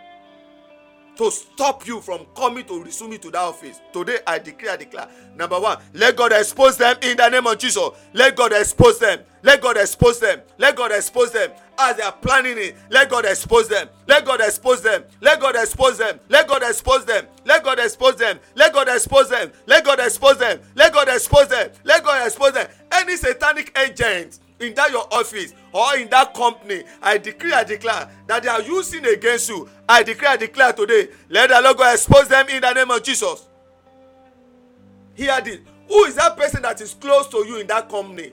to 1.16 1.30
stop 1.32 1.84
you 1.86 2.00
from 2.00 2.24
coming 2.36 2.64
to 2.64 2.82
resume 2.82 3.10
me 3.10 3.18
to 3.18 3.30
that 3.30 3.42
office? 3.42 3.80
Today 3.92 4.18
i 4.26 4.38
declare 4.38 4.72
i 4.72 4.76
declare. 4.76 5.08
Number 5.36 5.60
one 5.60 5.78
let 5.94 6.16
god 6.16 6.32
expose 6.32 6.76
them 6.76 6.96
in 7.02 7.16
the 7.16 7.28
name 7.28 7.46
of 7.46 7.58
jesus. 7.58 7.88
Let 8.12 8.36
god 8.36 8.52
expose 8.52 8.98
them. 8.98 9.20
Let 9.42 9.60
god 9.60 9.76
expose 9.76 10.20
them. 10.20 10.40
Let 10.58 10.76
god 10.76 10.92
expose 10.92 11.32
them 11.32 11.50
as 11.78 11.96
they 11.96 12.02
are 12.02 12.12
planning 12.12 12.56
it 12.58 12.76
let 12.90 13.08
god 13.08 13.24
expose 13.24 13.68
them 13.68 13.88
let 14.06 14.24
god 14.24 14.40
expose 14.40 14.82
them 14.82 15.04
let 15.20 15.40
god 15.40 15.54
expose 15.56 15.96
them 15.98 16.18
let 16.28 16.48
god 16.48 16.62
expose 16.62 17.04
them 17.04 17.26
let 17.44 17.62
god 17.62 17.78
expose 17.78 18.16
them 18.16 18.38
let 18.54 18.72
god 18.74 18.88
expose 18.88 19.28
them 19.28 19.50
let 19.66 19.84
god 19.84 19.98
expose 20.00 20.38
them 20.38 20.60
let 20.74 20.92
god 20.92 21.08
expose 21.08 21.48
them 21.48 21.70
let 21.84 22.02
god 22.04 22.26
expose 22.26 22.52
them 22.52 22.68
any 22.92 23.16
satanic 23.16 23.76
agent 23.78 24.40
in 24.60 24.74
that 24.74 24.90
your 24.90 25.06
office 25.12 25.54
or 25.72 25.96
in 25.96 26.08
that 26.08 26.34
company 26.34 26.82
i 27.00 27.16
decree 27.16 27.52
i 27.52 27.62
declare 27.62 28.08
that 28.26 28.42
they 28.42 28.48
are 28.48 28.62
using 28.62 29.04
against 29.06 29.48
you 29.48 29.68
i 29.88 30.02
declare 30.02 30.32
i 30.32 30.36
declare 30.36 30.72
today 30.72 31.08
let 31.28 31.48
the 31.48 31.60
lord 31.60 31.76
go 31.76 31.92
expose 31.92 32.26
them 32.28 32.48
in 32.48 32.60
the 32.60 32.72
name 32.72 32.90
of 32.90 33.02
jesus 33.02 33.46
hear 35.14 35.40
this 35.40 35.58
who 35.86 36.04
is 36.04 36.16
that 36.16 36.36
person 36.36 36.60
that 36.62 36.80
is 36.80 36.94
close 36.94 37.28
to 37.28 37.38
you 37.46 37.58
in 37.58 37.66
that 37.68 37.88
company 37.88 38.32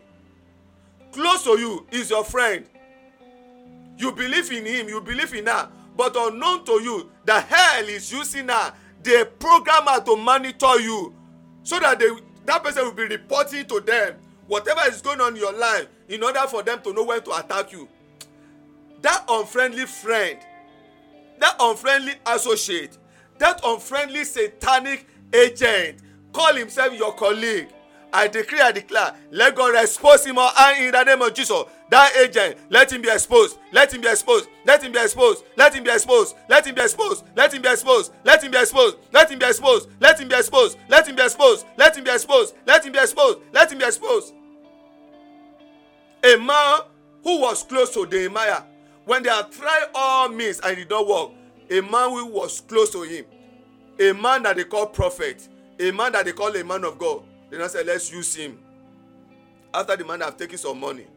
close 1.12 1.44
to 1.44 1.52
you 1.60 1.86
is 1.92 2.10
your 2.10 2.24
friend 2.24 2.66
you 3.98 4.12
believe 4.12 4.52
in 4.52 4.66
him 4.66 4.88
you 4.90 5.02
believe 5.02 5.34
in 5.34 5.46
her 5.48 5.70
but 5.98 6.16
unknown 6.18 6.66
to 6.66 6.74
you 6.82 7.10
the 7.26 7.40
hell 7.40 7.86
is 7.88 8.12
using 8.12 8.48
her. 8.50 8.74
They 9.02 9.24
program 9.26 9.86
her 9.88 10.02
to 10.02 10.16
monitor 10.16 10.80
you 10.80 11.14
so 11.64 11.80
that 11.80 12.00
they 12.00 12.10
that 12.46 12.64
person 12.64 12.84
will 12.86 12.92
be 12.94 13.04
reporting 13.04 13.66
to 13.66 13.80
them 13.80 14.16
whatever 14.48 14.82
is 14.88 15.02
going 15.02 15.22
on 15.22 15.34
in 15.36 15.40
your 15.42 15.54
life 15.54 15.88
in 16.10 16.24
order 16.24 16.42
for 16.48 16.64
them 16.64 16.82
to 16.84 16.94
know 16.94 17.04
when 17.04 17.22
to 17.24 17.32
attack 17.32 17.72
you. 17.72 17.88
That 19.02 19.24
unfriendly 19.30 19.86
friend 19.86 20.40
that 21.40 21.56
unfriendly 21.60 22.14
associate 22.28 22.98
that 23.40 23.60
unfriendly 23.64 24.24
satanic 24.24 25.06
agent 25.34 26.00
call 26.32 26.54
himself 26.56 26.98
your 26.98 27.14
colleague 27.14 27.68
i 28.16 28.28
decree 28.28 28.60
i 28.62 28.72
declare 28.72 29.14
let 29.32 29.56
god 29.56 29.76
expose 29.76 30.26
him 30.26 30.38
or 30.38 30.48
her 30.48 30.84
in 30.86 30.92
the 30.92 31.04
name 31.04 31.22
of 31.22 31.34
jesus 31.34 31.64
that 31.90 32.16
agent 32.18 32.58
let 32.70 32.92
him 32.92 33.02
be 33.02 33.10
exposed 33.10 33.58
let 33.72 33.94
him 33.94 34.02
be 34.02 34.08
exposed 34.08 34.50
let 34.66 34.84
him 34.84 34.92
be 34.92 35.00
exposed 35.00 35.44
let 35.58 35.74
him 35.76 35.84
be 35.84 35.90
exposed 35.92 36.36
let 36.50 36.66
him 36.66 36.74
be 36.74 36.82
exposed 36.82 37.26
let 37.46 37.52
him 37.52 37.70
be 37.70 37.70
exposed 37.70 38.12
let 38.24 38.42
him 38.42 38.50
be 38.52 38.58
exposed 38.58 39.08
let 39.12 39.30
him 39.30 39.38
be 39.38 39.46
exposed 39.46 39.88
let 40.00 40.20
him 40.20 40.28
be 40.28 40.34
exposed 40.36 40.78
let 40.88 41.08
him 41.08 41.16
be 41.16 41.22
exposed 41.22 41.66
let 41.78 41.96
him 41.98 42.04
be 42.04 42.12
exposed 42.12 42.56
let 42.66 42.86
him 42.86 42.92
be 42.94 43.00
exposed 43.00 43.40
let 43.54 43.72
him 43.72 43.78
be 43.78 43.86
exposed 43.86 44.34
a 46.24 46.38
man 46.38 46.80
who 47.24 47.42
was 47.42 47.64
close 47.64 47.94
to 47.94 48.06
nehemiah 48.08 48.62
when 49.06 49.22
they 49.24 49.30
had 49.30 49.52
tried 49.52 49.88
all 49.94 50.30
means 50.30 50.60
and 50.62 50.76
did 50.76 50.90
not 50.90 51.08
work 51.08 51.32
a 51.70 51.82
man 51.82 52.10
who 52.10 52.26
was 52.28 52.62
close 52.62 52.90
to 52.92 53.04
him 53.04 53.26
a 54.00 54.12
man 54.14 54.44
that 54.44 54.56
they 54.56 54.64
call 54.64 54.88
prophet 54.88 55.48
a 55.80 55.92
man 55.92 56.12
that 56.12 56.26
they 56.26 56.32
call 56.32 56.56
a 56.56 56.64
man 56.64 56.84
of 56.84 56.98
god 56.98 57.24
they 57.56 57.62
now 57.62 57.68
said, 57.68 57.86
let's 57.86 58.12
use 58.12 58.36
him. 58.36 58.60
After 59.74 59.96
the 59.96 60.04
man 60.04 60.20
have 60.22 60.36
taken 60.36 60.58
some 60.58 60.78
money 60.80 61.08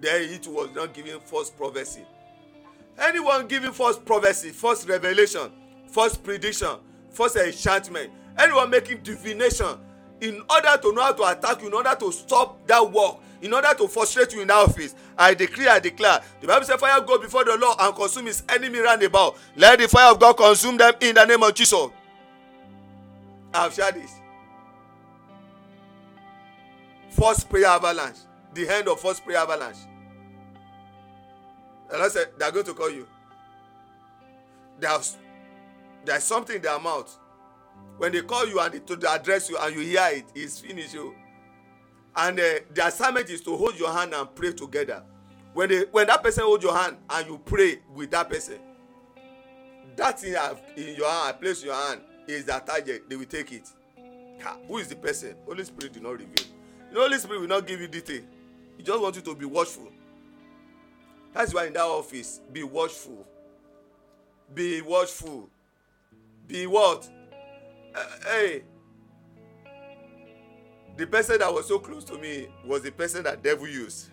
then 0.00 0.22
it 0.22 0.46
was 0.46 0.70
not 0.74 0.94
giving 0.94 1.20
false 1.20 1.50
prophecy. 1.50 2.02
Anyone 2.98 3.46
giving 3.46 3.72
false 3.72 3.98
prophecy 3.98 4.50
false 4.50 4.86
revelation 4.86 5.50
false 5.88 6.16
prediction 6.16 6.76
false 7.10 7.36
enchantment 7.36 8.10
anyone 8.38 8.70
making 8.70 8.98
divination 9.02 9.78
in 10.20 10.40
order 10.50 10.76
to 10.80 10.92
know 10.92 11.02
how 11.02 11.12
to 11.12 11.24
attack 11.24 11.60
you 11.62 11.68
in 11.68 11.74
order 11.74 11.94
to 11.98 12.12
stop 12.12 12.64
that 12.66 12.92
work 12.92 13.16
in 13.42 13.52
order 13.52 13.72
to 13.76 13.88
frustrate 13.88 14.32
you 14.34 14.42
in 14.42 14.48
that 14.48 14.56
office 14.56 14.94
i 15.18 15.34
decree 15.34 15.66
i 15.66 15.78
declare 15.80 16.20
the 16.40 16.46
bible 16.46 16.64
say 16.64 16.76
fire 16.76 17.00
go 17.00 17.18
before 17.18 17.44
the 17.44 17.56
lord 17.56 17.76
and 17.80 17.94
consume 17.96 18.26
his 18.26 18.42
enemy 18.50 18.78
round 18.78 19.02
about 19.02 19.36
let 19.56 19.78
the 19.78 19.88
fire 19.88 20.12
of 20.12 20.20
god 20.20 20.34
consume 20.34 20.76
them 20.76 20.92
in 21.00 21.14
the 21.14 21.24
name 21.24 21.42
of 21.42 21.52
jesus. 21.54 21.88
I 23.52 23.64
have 23.64 23.74
shared 23.74 23.96
this 23.96 24.19
first 27.10 27.48
prayer 27.50 27.66
avalanche. 27.66 28.16
The 28.54 28.68
end 28.68 28.88
of 28.88 29.00
first 29.00 29.24
prayer 29.24 29.38
avalanche. 29.38 29.76
The 31.90 31.98
lord 31.98 32.12
said 32.12 32.28
they 32.38 32.44
are 32.44 32.52
going 32.52 32.66
to 32.66 32.74
call 32.74 32.90
you. 32.90 33.06
There 34.78 34.96
is 34.98 36.24
something 36.24 36.56
in 36.56 36.62
their 36.62 36.78
mouth. 36.78 37.16
When 37.98 38.12
they 38.12 38.22
call 38.22 38.46
you 38.46 38.60
and 38.60 38.72
they 38.72 38.78
to 38.96 39.10
address 39.12 39.50
you 39.50 39.58
and 39.58 39.74
you 39.74 39.82
hear 39.82 40.08
it 40.12 40.24
it's 40.34 40.58
finished 40.60 40.96
o 40.96 41.12
and 42.16 42.40
uh, 42.40 42.42
the 42.72 42.86
assignment 42.86 43.28
is 43.30 43.40
to 43.42 43.56
hold 43.56 43.78
your 43.78 43.92
hand 43.92 44.14
and 44.14 44.34
pray 44.34 44.52
together. 44.52 45.02
When 45.52 45.68
they 45.68 45.80
when 45.90 46.06
that 46.06 46.22
person 46.22 46.44
hold 46.44 46.62
your 46.62 46.76
hand 46.76 46.96
and 47.10 47.26
you 47.26 47.38
pray 47.44 47.80
with 47.94 48.10
that 48.12 48.30
person 48.30 48.58
that 49.96 50.18
thing 50.20 50.34
in 50.76 50.94
your 50.96 51.10
hand 51.10 51.40
place 51.40 51.62
your 51.62 51.74
hand 51.74 52.00
is 52.26 52.44
their 52.46 52.60
target 52.60 53.08
they 53.10 53.16
will 53.16 53.26
take 53.26 53.52
it. 53.52 53.68
Who 54.66 54.78
is 54.78 54.88
the 54.88 54.96
person? 54.96 55.34
Holy 55.44 55.64
spirit 55.64 55.92
did 55.92 56.02
not 56.02 56.12
reveal 56.12 56.49
you 56.90 56.94
know 56.96 57.02
holy 57.02 57.18
spirit 57.18 57.40
will 57.40 57.48
not 57.48 57.66
give 57.66 57.80
you 57.80 57.88
detail 57.88 58.22
he 58.80 58.86
just 58.86 59.02
want 59.02 59.14
you 59.14 59.20
to 59.20 59.34
be 59.34 59.44
watchful. 59.44 59.88
That's 61.34 61.52
why 61.52 61.66
in 61.66 61.74
that 61.74 61.82
office 61.82 62.40
be 62.50 62.62
watchful. 62.62 63.26
Be 64.54 64.80
watchful. 64.80 65.50
Be 66.48 66.66
what? 66.66 67.06
Uh, 67.94 68.06
hey. 68.24 68.62
The 70.96 71.06
person 71.06 71.40
that 71.40 71.52
was 71.52 71.68
so 71.68 71.78
close 71.78 72.04
to 72.04 72.16
me 72.16 72.46
was 72.64 72.80
the 72.80 72.90
person 72.90 73.22
that 73.24 73.42
devil 73.42 73.68
used. 73.68 74.08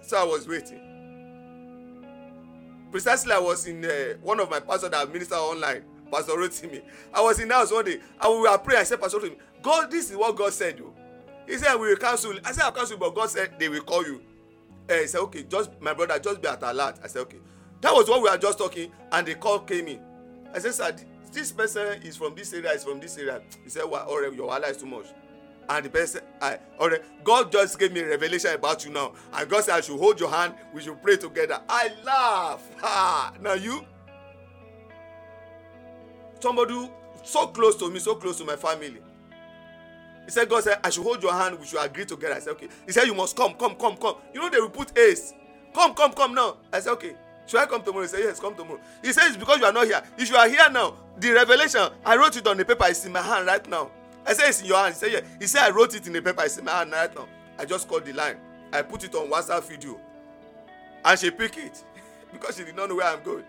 So 0.00 0.16
i 0.16 0.24
was 0.24 0.48
waiting. 0.48 0.80
Precisely 2.90 3.32
i 3.32 3.38
was 3.38 3.66
in 3.66 3.84
uh, 3.84 4.14
one 4.22 4.40
of 4.40 4.48
my 4.48 4.60
pastor 4.60 4.88
that 4.88 5.12
minister 5.12 5.34
online 5.34 5.84
pastor 6.10 6.32
rotimi. 6.32 6.80
I 7.12 7.20
was 7.20 7.38
in 7.38 7.48
the 7.48 7.54
house 7.54 7.70
one 7.70 7.84
day. 7.84 7.98
I, 8.18 8.30
were 8.30 8.56
praying 8.56 8.80
i 8.80 8.84
said 8.84 8.98
pastor 8.98 9.18
rotimi 9.18 9.36
god 9.60 9.90
this 9.90 10.10
is 10.10 10.16
what 10.16 10.34
god 10.36 10.54
said 10.54 10.80
o 10.80 10.90
he 11.46 11.56
said 11.58 11.74
we 11.76 11.88
will 11.88 11.96
cancel. 11.96 12.32
I 12.44 12.52
said 12.52 12.62
I'll 12.64 12.72
cancel 12.72 12.96
but 12.98 13.14
god 13.14 13.30
said 13.30 13.58
they 13.58 13.68
will 13.68 13.82
call 13.82 14.04
you. 14.04 14.22
Uh, 14.88 14.94
he 14.94 15.06
said 15.06 15.20
okay 15.20 15.42
just 15.44 15.70
my 15.80 15.94
brother 15.94 16.18
just 16.18 16.40
be 16.40 16.48
at 16.48 16.62
alert. 16.62 16.98
I 17.02 17.06
said 17.06 17.20
okay. 17.22 17.38
That 17.80 17.92
was 17.94 18.08
what 18.08 18.22
we 18.22 18.28
were 18.30 18.36
just 18.38 18.58
talking 18.58 18.92
and 19.12 19.26
the 19.26 19.34
call 19.34 19.60
came 19.60 19.88
in. 19.88 20.00
I 20.54 20.58
said 20.58 20.74
sir 20.74 20.96
this 21.32 21.52
person 21.52 22.02
is 22.02 22.16
from 22.16 22.34
this 22.34 22.52
area 22.52 22.72
is 22.72 22.84
from 22.84 23.00
this 23.00 23.16
area. 23.18 23.40
He 23.64 23.70
said 23.70 23.84
wa 23.84 24.04
ore 24.04 24.24
your 24.24 24.48
wahala 24.50 24.70
is 24.70 24.76
too 24.76 24.86
much. 24.86 25.06
And 25.68 25.86
the 25.86 25.90
person 25.90 26.22
i 26.40 26.58
ore 26.78 26.98
god 27.24 27.52
just 27.52 27.78
gave 27.78 27.92
me 27.92 28.00
a 28.00 28.08
revelation 28.08 28.52
about 28.54 28.84
you 28.84 28.90
now. 28.92 29.12
And 29.32 29.48
god 29.48 29.64
say 29.64 29.72
i 29.72 29.80
should 29.80 29.98
hold 29.98 30.18
your 30.20 30.30
hand 30.30 30.54
we 30.74 30.82
should 30.82 31.02
pray 31.02 31.16
together. 31.16 31.60
I 31.68 31.90
laugh. 32.04 32.62
Ha 32.80 33.34
na 33.40 33.54
you? 33.54 33.84
Somebody 36.40 36.90
so 37.22 37.46
close 37.48 37.76
to 37.76 37.90
me 37.90 37.98
so 37.98 38.14
close 38.14 38.38
to 38.38 38.44
my 38.44 38.56
family 38.56 38.96
he 40.24 40.30
said 40.30 40.48
god 40.48 40.62
said 40.64 40.78
i 40.84 40.90
should 40.90 41.02
hold 41.02 41.22
your 41.22 41.32
hand. 41.32 41.58
We 41.58 41.66
should 41.66 41.82
agree 41.84 42.04
together. 42.04 42.34
I 42.34 42.38
said 42.40 42.50
okay. 42.52 42.68
He 42.86 42.92
said 42.92 43.04
you 43.06 43.14
must 43.14 43.36
come 43.36 43.54
come 43.54 43.74
come 43.74 43.96
come. 43.96 44.16
You 44.34 44.40
know 44.40 44.48
they 44.50 44.58
will 44.60 44.70
put 44.70 44.96
ace 44.98 45.34
come 45.74 45.94
come 45.94 46.12
come 46.12 46.34
now. 46.34 46.56
I 46.72 46.80
said 46.80 46.92
okay. 46.92 47.14
Should 47.46 47.58
i 47.60 47.66
come 47.66 47.82
tomorrow? 47.82 48.02
He 48.02 48.08
said 48.08 48.20
yes 48.20 48.38
come 48.38 48.54
tomorrow. 48.54 48.80
He 49.02 49.12
says, 49.12 49.30
it's 49.30 49.36
because 49.36 49.58
you 49.58 49.64
are 49.64 49.72
not 49.72 49.86
here. 49.86 50.00
If 50.16 50.30
you 50.30 50.36
are 50.36 50.48
here 50.48 50.70
now 50.70 50.94
the 51.18 51.32
revelation 51.32 51.88
i 52.04 52.16
wrote 52.16 52.36
it 52.36 52.46
on 52.46 52.56
the 52.56 52.64
paper. 52.64 52.84
It's 52.86 53.04
in 53.04 53.12
my 53.12 53.22
hand 53.22 53.46
right 53.46 53.68
now. 53.68 53.90
I 54.26 54.34
said 54.34 54.48
it's 54.50 54.60
in 54.60 54.68
your 54.68 54.78
hand. 54.78 54.94
He 54.94 55.00
said 55.00 55.12
yeah. 55.12 55.20
He 55.40 55.46
said 55.46 55.62
i 55.62 55.70
wrote 55.70 55.94
it 55.94 56.06
in 56.06 56.12
the 56.12 56.22
paper. 56.22 56.42
It's 56.44 56.58
in 56.58 56.64
my 56.64 56.72
hand 56.72 56.92
right 56.92 57.14
now. 57.14 57.26
I 57.58 57.64
just 57.64 57.88
called 57.88 58.04
the 58.04 58.12
line. 58.12 58.36
I 58.72 58.82
put 58.82 59.02
it 59.04 59.14
on 59.14 59.28
whatsapp 59.30 59.64
video. 59.64 59.98
And 61.04 61.18
she 61.18 61.30
pick 61.30 61.56
it 61.58 61.82
because 62.32 62.56
she 62.56 62.64
did 62.64 62.76
not 62.76 62.88
know 62.88 62.96
where 62.96 63.06
i'm 63.06 63.22
going 63.22 63.44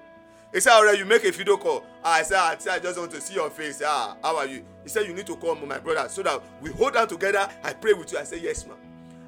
he 0.53 0.59
said 0.59 0.73
alright 0.77 0.97
you 0.97 1.05
make 1.05 1.23
a 1.23 1.31
video 1.31 1.57
call. 1.57 1.83
Ah 2.03 2.15
i 2.15 2.23
said 2.23 2.37
ah 2.37 2.55
i 2.73 2.79
just 2.79 2.97
want 2.99 3.11
to 3.11 3.21
see 3.21 3.33
your 3.35 3.49
face. 3.49 3.81
Ah 3.85 4.17
how 4.21 4.37
are 4.37 4.45
you? 4.47 4.63
He 4.83 4.89
said 4.89 5.07
you 5.07 5.13
need 5.13 5.25
to 5.27 5.35
call 5.35 5.55
my 5.55 5.79
brother 5.79 6.07
so 6.09 6.23
that 6.23 6.41
we 6.61 6.71
hold 6.71 6.93
down 6.93 7.07
together. 7.07 7.49
I 7.63 7.73
pray 7.73 7.93
with 7.93 8.11
you. 8.11 8.17
I 8.19 8.23
said 8.23 8.41
yes 8.41 8.65
ma 8.67 8.73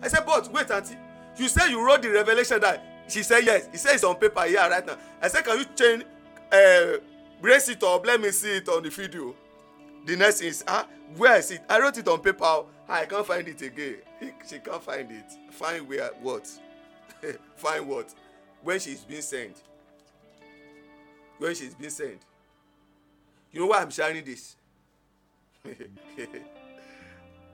i 0.01 0.07
said 0.09 0.25
but 0.25 0.51
wait 0.51 0.69
aunty 0.69 0.97
you 1.37 1.47
say 1.47 1.69
you 1.69 1.85
wrote 1.85 2.01
the 2.01 2.09
revelation 2.09 2.59
that 2.61 2.83
she 3.07 3.23
said 3.23 3.45
yes. 3.45 3.67
He 3.71 3.77
said 3.77 3.95
it's 3.95 4.03
on 4.03 4.15
paper 4.15 4.43
here 4.43 4.59
right 4.69 4.85
now. 4.85 4.97
I 5.21 5.27
said 5.27 5.43
can 5.45 5.59
you 5.59 5.65
change 5.75 6.03
uh, 6.51 6.97
brace 7.41 7.69
it 7.69 7.81
up? 7.83 8.05
Let 8.05 8.21
me 8.21 8.31
see 8.31 8.57
it 8.57 8.69
on 8.69 8.83
the 8.83 8.89
video. 8.89 9.33
The 10.05 10.15
next 10.15 10.41
is 10.41 10.63
ah 10.67 10.87
where 11.15 11.37
is 11.37 11.51
it? 11.51 11.61
I 11.69 11.79
wrote 11.79 11.97
it 11.97 12.07
on 12.07 12.19
paper 12.19 12.43
ah 12.43 12.63
i 12.89 13.05
can't 13.05 13.25
find 13.25 13.47
it 13.47 13.61
again. 13.61 13.97
She 14.47 14.59
can't 14.59 14.83
find 14.83 15.09
it. 15.11 15.25
Find 15.51 15.87
where 15.87 16.09
what? 16.21 16.49
Find 17.55 17.87
what? 17.87 18.13
She's 18.81 19.01
been 19.01 19.21
sent 19.21 19.61
when 21.43 21.53
she's 21.53 21.75
been 21.75 21.89
sent 21.89 22.21
you 23.51 23.59
know 23.59 23.67
why 23.67 23.79
i'm 23.81 23.89
sharing 23.91 24.23
this? 24.23 24.55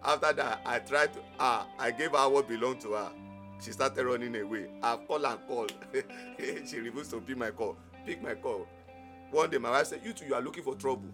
After 0.03 0.31
that 0.33 0.61
i 0.65 0.79
tried 0.79 1.11
to 1.13 1.19
ah 1.39 1.67
i 1.77 1.89
gave 1.91 2.11
her 2.11 2.29
what 2.29 2.47
belong 2.47 2.77
to 2.79 2.93
her. 2.93 3.11
She 3.61 3.71
started 3.71 4.05
running 4.05 4.33
away. 4.37 4.69
I 4.81 4.95
call 4.95 5.25
and 5.25 5.39
call. 5.45 5.67
She 6.65 6.79
refused 6.79 7.11
to 7.11 7.19
pick 7.19 7.35
my 7.35 7.51
call. 7.51 7.75
Pick 8.05 8.21
my 8.21 8.35
call. 8.35 8.65
One 9.31 9.49
day 9.49 9.57
my 9.57 9.71
wife 9.71 9.87
say 9.87 9.99
you 10.01 10.13
two 10.13 10.25
you 10.25 10.33
are 10.35 10.41
looking 10.41 10.63
for 10.63 10.75
trouble. 10.75 11.09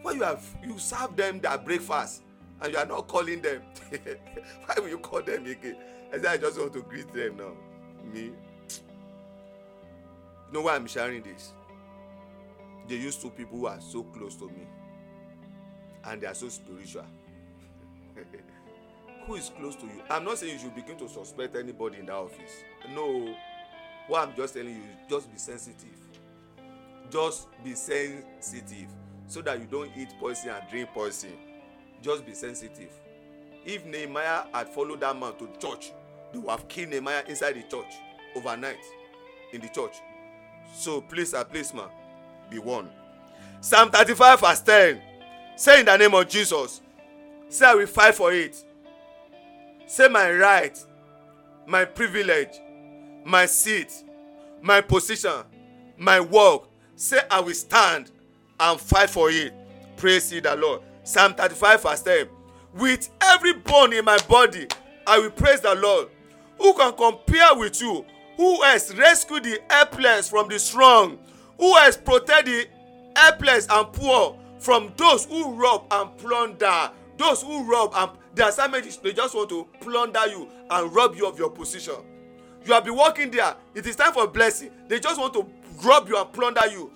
Why 0.00 0.12
you 0.12 0.22
have 0.22 0.42
you 0.64 0.78
serve 0.78 1.14
them 1.14 1.40
their 1.40 1.58
breakfast 1.58 2.22
and 2.62 2.72
you 2.72 2.78
are 2.78 2.86
not 2.86 3.06
calling 3.08 3.42
them? 3.42 3.60
Why 4.66 4.74
will 4.78 4.88
you 4.88 4.98
call 4.98 5.20
them 5.20 5.44
again? 5.44 5.76
I 6.14 6.18
say 6.18 6.28
i 6.28 6.36
just 6.38 6.58
want 6.58 6.72
to 6.72 6.82
greet 6.82 7.12
them 7.12 7.36
now. 7.36 7.52
Me. 8.12 8.20
You 8.30 8.32
know 10.52 10.62
why 10.62 10.74
i'm 10.74 10.86
sharing 10.86 11.22
this 11.22 11.52
they 12.88 12.96
use 12.96 13.16
two 13.16 13.30
people 13.30 13.58
who 13.58 13.66
are 13.66 13.80
so 13.80 14.02
close 14.02 14.36
to 14.36 14.46
me. 14.46 14.66
And 16.04 16.20
they 16.20 16.26
are 16.26 16.34
so 16.34 16.48
spiritual. 16.48 17.04
Who 19.26 19.36
is 19.36 19.50
close 19.56 19.76
to 19.76 19.86
you? 19.86 20.02
I'm 20.10 20.24
not 20.24 20.38
saying 20.38 20.54
you 20.54 20.58
should 20.58 20.74
begin 20.74 20.96
to 20.98 21.08
suspect 21.08 21.54
anybody 21.56 21.98
in 21.98 22.06
that 22.06 22.14
office. 22.16 22.64
No. 22.92 23.34
What 24.08 24.28
i'm 24.28 24.34
just 24.34 24.54
telling 24.54 24.70
you 24.74 24.82
is 24.82 25.08
just 25.08 25.30
be 25.30 25.38
sensitive. 25.38 25.96
Just 27.08 27.46
be 27.62 27.74
sensitive 27.74 28.88
so 29.28 29.42
that 29.42 29.60
you 29.60 29.66
don't 29.70 29.90
eat 29.96 30.08
poison 30.18 30.50
and 30.50 30.68
drink 30.68 30.88
poison. 30.92 31.30
Just 32.02 32.26
be 32.26 32.34
sensitive. 32.34 32.90
If 33.64 33.86
nehemiah 33.86 34.42
had 34.52 34.68
followed 34.70 35.00
that 35.02 35.16
man 35.18 35.34
to 35.38 35.48
church 35.60 35.92
they 36.32 36.38
would 36.38 36.50
have 36.50 36.66
killed 36.66 36.90
nehemiah 36.90 37.22
inside 37.28 37.52
the 37.54 37.62
church 37.62 37.94
overnight 38.34 38.78
in 39.52 39.60
the 39.60 39.68
church. 39.68 39.94
So 40.74 41.00
please 41.00 41.32
ah 41.34 41.44
please 41.44 41.72
ma 41.72 41.88
be 42.52 42.58
warned 42.58 42.88
psalm 43.60 43.90
thirty-five 43.90 44.40
verse 44.40 44.60
ten 44.60 45.00
say 45.56 45.80
in 45.80 45.86
the 45.86 45.96
name 45.96 46.14
of 46.14 46.28
jesus 46.28 46.80
say 47.48 47.66
i 47.66 47.74
will 47.74 47.86
fight 47.86 48.14
for 48.14 48.32
it 48.32 48.64
say 49.86 50.08
my 50.08 50.30
right 50.32 50.78
my 51.66 51.84
privilege, 51.84 52.60
my 53.24 53.46
seat, 53.46 54.04
my 54.60 54.80
position, 54.80 55.44
my 55.96 56.20
work. 56.20 56.64
Say, 56.96 57.18
I 57.30 57.40
will 57.40 57.54
stand 57.54 58.10
and 58.60 58.80
fight 58.80 59.10
for 59.10 59.30
it. 59.30 59.52
Praise 59.96 60.32
ye 60.32 60.40
the 60.40 60.54
Lord. 60.54 60.82
Psalm 61.04 61.34
35, 61.34 61.82
verse 61.82 62.02
10. 62.02 62.28
With 62.74 63.08
every 63.20 63.54
bone 63.54 63.92
in 63.92 64.04
my 64.04 64.18
body, 64.28 64.66
I 65.06 65.18
will 65.18 65.30
praise 65.30 65.60
the 65.60 65.74
Lord. 65.74 66.08
Who 66.58 66.74
can 66.74 66.92
compare 66.92 67.54
with 67.54 67.80
you? 67.80 68.04
Who 68.36 68.62
has 68.62 68.96
rescued 68.96 69.44
the 69.44 69.60
helpless 69.68 70.28
from 70.28 70.48
the 70.48 70.58
strong? 70.58 71.18
Who 71.62 71.74
has 71.76 71.96
protected 71.96 72.68
the 73.14 73.20
helpless 73.20 73.68
and 73.70 73.92
poor 73.92 74.36
from 74.58 74.92
those 74.96 75.26
who 75.26 75.54
rob 75.54 75.86
and 75.92 76.18
plunder? 76.18 76.90
Those 77.16 77.42
who 77.42 77.62
rob 77.70 77.92
and 77.94 78.10
the 78.34 78.48
assignment 78.48 78.84
is 78.84 78.96
they 78.96 79.12
just 79.12 79.32
want 79.32 79.48
to 79.50 79.68
plunder 79.80 80.26
you 80.26 80.48
and 80.68 80.92
rob 80.92 81.14
you 81.14 81.24
of 81.24 81.38
your 81.38 81.50
position. 81.50 81.94
You 82.66 82.72
have 82.72 82.84
been 82.84 82.96
working 82.96 83.30
there. 83.30 83.54
It 83.76 83.86
is 83.86 83.94
time 83.94 84.12
for 84.12 84.26
blessing. 84.26 84.72
They 84.88 84.98
just 84.98 85.20
want 85.20 85.34
to 85.34 85.46
rob 85.84 86.08
you 86.08 86.18
and 86.20 86.32
plunder 86.32 86.66
you. 86.68 86.90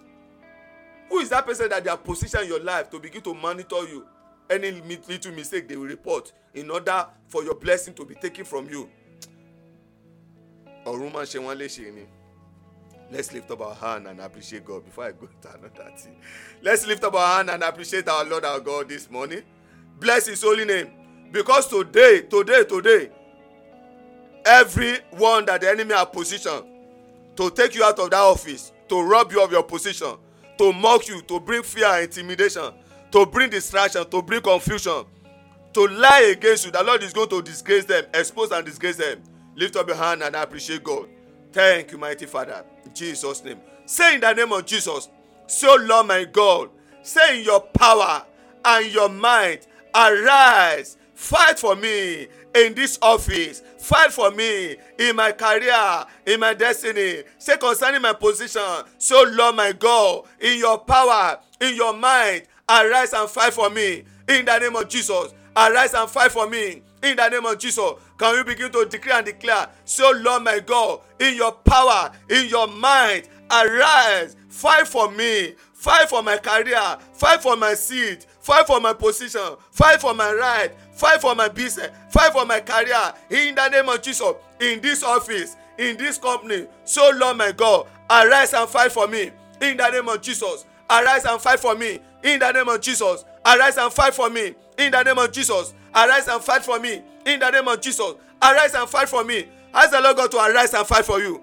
Who 1.10 1.18
is 1.20 1.28
that 1.28 1.46
person 1.46 1.68
that 1.68 1.84
they 1.84 1.90
have 1.90 2.02
positioned 2.02 2.48
your 2.48 2.58
life 2.60 2.90
to 2.90 2.98
begin 2.98 3.22
to 3.22 3.34
monitor 3.34 3.86
you? 3.86 4.04
Any 4.50 4.72
little 4.72 5.30
mistake 5.32 5.68
they 5.68 5.76
will 5.76 5.86
report 5.86 6.32
in 6.54 6.72
order 6.72 7.06
for 7.28 7.44
your 7.44 7.54
blessing 7.54 7.94
to 7.94 8.04
be 8.04 8.16
taken 8.16 8.44
from 8.44 8.68
you. 8.68 8.88
ọ̀run 10.84 11.12
máa 11.12 11.22
ṣe 11.24 11.38
wọ́n 11.38 11.54
léṣe 11.56 11.94
ni. 11.94 12.15
Let's 13.10 13.32
lift 13.32 13.50
up 13.50 13.60
our 13.60 13.74
hand 13.74 14.08
and 14.08 14.20
appreciate 14.20 14.64
God 14.64 14.84
before 14.84 15.04
I 15.04 15.12
go 15.12 15.28
to 15.42 15.48
another 15.48 15.92
thing. 15.96 16.16
Let's 16.62 16.86
lift 16.86 17.04
up 17.04 17.14
our 17.14 17.36
hand 17.36 17.50
and 17.50 17.62
appreciate 17.62 18.08
our 18.08 18.24
Lord 18.24 18.44
our 18.44 18.60
God 18.60 18.88
this 18.88 19.10
morning. 19.10 19.42
Bless 20.00 20.26
His 20.26 20.42
holy 20.42 20.64
name. 20.64 20.90
Because 21.30 21.68
today, 21.68 22.22
today, 22.22 22.64
today, 22.64 23.10
everyone 24.44 25.46
that 25.46 25.60
the 25.60 25.70
enemy 25.70 25.94
have 25.94 26.12
positioned 26.12 26.64
to 27.36 27.50
take 27.50 27.74
you 27.74 27.84
out 27.84 27.98
of 27.98 28.10
that 28.10 28.20
office, 28.20 28.72
to 28.88 29.02
rob 29.02 29.32
you 29.32 29.42
of 29.42 29.52
your 29.52 29.62
position, 29.62 30.16
to 30.58 30.72
mock 30.72 31.06
you, 31.08 31.20
to 31.22 31.40
bring 31.40 31.62
fear 31.62 31.86
and 31.86 32.04
intimidation, 32.04 32.72
to 33.10 33.26
bring 33.26 33.50
distraction, 33.50 34.08
to 34.08 34.22
bring 34.22 34.40
confusion, 34.40 35.04
to 35.72 35.86
lie 35.88 36.32
against 36.34 36.64
you, 36.64 36.72
the 36.72 36.82
Lord 36.82 37.02
is 37.02 37.12
going 37.12 37.28
to 37.28 37.42
disgrace 37.42 37.84
them, 37.84 38.04
expose 38.14 38.50
and 38.50 38.64
disgrace 38.64 38.96
them. 38.96 39.22
Lift 39.54 39.76
up 39.76 39.86
your 39.86 39.96
hand 39.96 40.22
and 40.22 40.34
appreciate 40.34 40.82
God. 40.82 41.08
Thank 41.52 41.92
you, 41.92 41.98
mighty 41.98 42.26
Father. 42.26 42.64
Jesus' 42.96 43.44
name. 43.44 43.60
Say 43.84 44.16
in 44.16 44.20
the 44.20 44.32
name 44.32 44.52
of 44.52 44.66
Jesus, 44.66 45.08
so 45.46 45.76
Lord 45.76 46.08
my 46.08 46.24
God, 46.24 46.70
say 47.02 47.38
in 47.38 47.44
your 47.44 47.60
power 47.60 48.24
and 48.64 48.92
your 48.92 49.08
might, 49.08 49.68
arise, 49.94 50.96
fight 51.14 51.58
for 51.58 51.76
me 51.76 52.26
in 52.54 52.74
this 52.74 52.98
office, 53.00 53.62
fight 53.78 54.12
for 54.12 54.30
me 54.32 54.76
in 54.98 55.14
my 55.14 55.30
career, 55.30 56.04
in 56.26 56.40
my 56.40 56.54
destiny. 56.54 57.22
Say 57.38 57.56
concerning 57.58 58.02
my 58.02 58.14
position, 58.14 58.62
so 58.98 59.24
Lord 59.28 59.54
my 59.54 59.72
God, 59.72 60.24
in 60.40 60.58
your 60.58 60.78
power, 60.78 61.38
in 61.60 61.76
your 61.76 61.94
might, 61.96 62.44
arise 62.68 63.12
and 63.12 63.28
fight 63.28 63.52
for 63.52 63.70
me 63.70 64.04
in 64.28 64.44
the 64.44 64.58
name 64.58 64.74
of 64.74 64.88
Jesus. 64.88 65.32
Arise 65.56 65.94
and 65.94 66.10
fight 66.10 66.32
for 66.32 66.48
me 66.48 66.82
in 67.06 67.16
the 67.16 67.28
name 67.28 67.46
of 67.46 67.58
Jesus. 67.58 67.92
Can 68.18 68.36
you 68.36 68.44
begin 68.44 68.72
to 68.72 68.84
decree 68.84 69.12
and 69.12 69.24
declare, 69.24 69.68
so 69.84 70.08
oh, 70.08 70.20
Lord 70.22 70.42
my 70.44 70.60
God, 70.60 71.00
in 71.20 71.36
your 71.36 71.52
power, 71.52 72.10
in 72.28 72.48
your 72.48 72.66
might, 72.66 73.24
arise, 73.50 74.36
fight 74.48 74.86
for 74.86 75.10
me, 75.10 75.54
fight 75.72 76.08
for 76.08 76.22
my 76.22 76.38
career, 76.38 76.98
fight 77.12 77.42
for 77.42 77.56
my 77.56 77.74
seat, 77.74 78.26
fight 78.40 78.66
for 78.66 78.80
my 78.80 78.92
position, 78.92 79.56
fight 79.70 80.00
for 80.00 80.14
my 80.14 80.32
right, 80.32 80.72
fight 80.92 81.20
for 81.20 81.34
my 81.34 81.48
business, 81.48 81.90
fight 82.10 82.32
for 82.32 82.44
my 82.44 82.60
career, 82.60 83.12
in 83.30 83.54
the 83.54 83.68
name 83.68 83.88
of 83.88 84.02
Jesus, 84.02 84.32
in 84.60 84.80
this 84.80 85.02
office, 85.02 85.56
in 85.78 85.96
this 85.96 86.18
company. 86.18 86.66
So 86.84 87.10
oh, 87.12 87.16
Lord 87.16 87.36
my 87.36 87.52
God, 87.52 87.86
arise 88.10 88.54
and 88.54 88.68
fight 88.68 88.92
for 88.92 89.06
me, 89.06 89.30
in 89.60 89.76
the 89.76 89.90
name 89.90 90.08
of 90.08 90.20
Jesus. 90.20 90.64
Arise 90.90 91.24
and 91.24 91.40
fight 91.40 91.60
for 91.60 91.74
me, 91.74 91.98
in 92.22 92.38
the 92.38 92.52
name 92.52 92.68
of 92.68 92.80
Jesus. 92.80 93.24
Arise 93.44 93.76
and 93.76 93.92
fight 93.92 94.14
for 94.14 94.30
me, 94.30 94.54
in 94.78 94.92
the 94.92 95.02
name 95.02 95.18
of 95.18 95.32
Jesus. 95.32 95.74
Arise 95.94 96.28
and 96.28 96.42
fight 96.42 96.64
for 96.64 96.78
me 96.78 97.02
in 97.26 97.40
the 97.40 97.50
name 97.50 97.68
of 97.68 97.80
Jesus. 97.80 98.14
Arise 98.42 98.74
and 98.74 98.88
fight 98.88 99.08
for 99.08 99.24
me. 99.24 99.46
Ask 99.74 99.90
the 99.90 100.00
Lord 100.00 100.16
God 100.16 100.30
to 100.30 100.38
arise 100.38 100.72
and 100.72 100.86
fight 100.86 101.04
for 101.04 101.20
you 101.20 101.42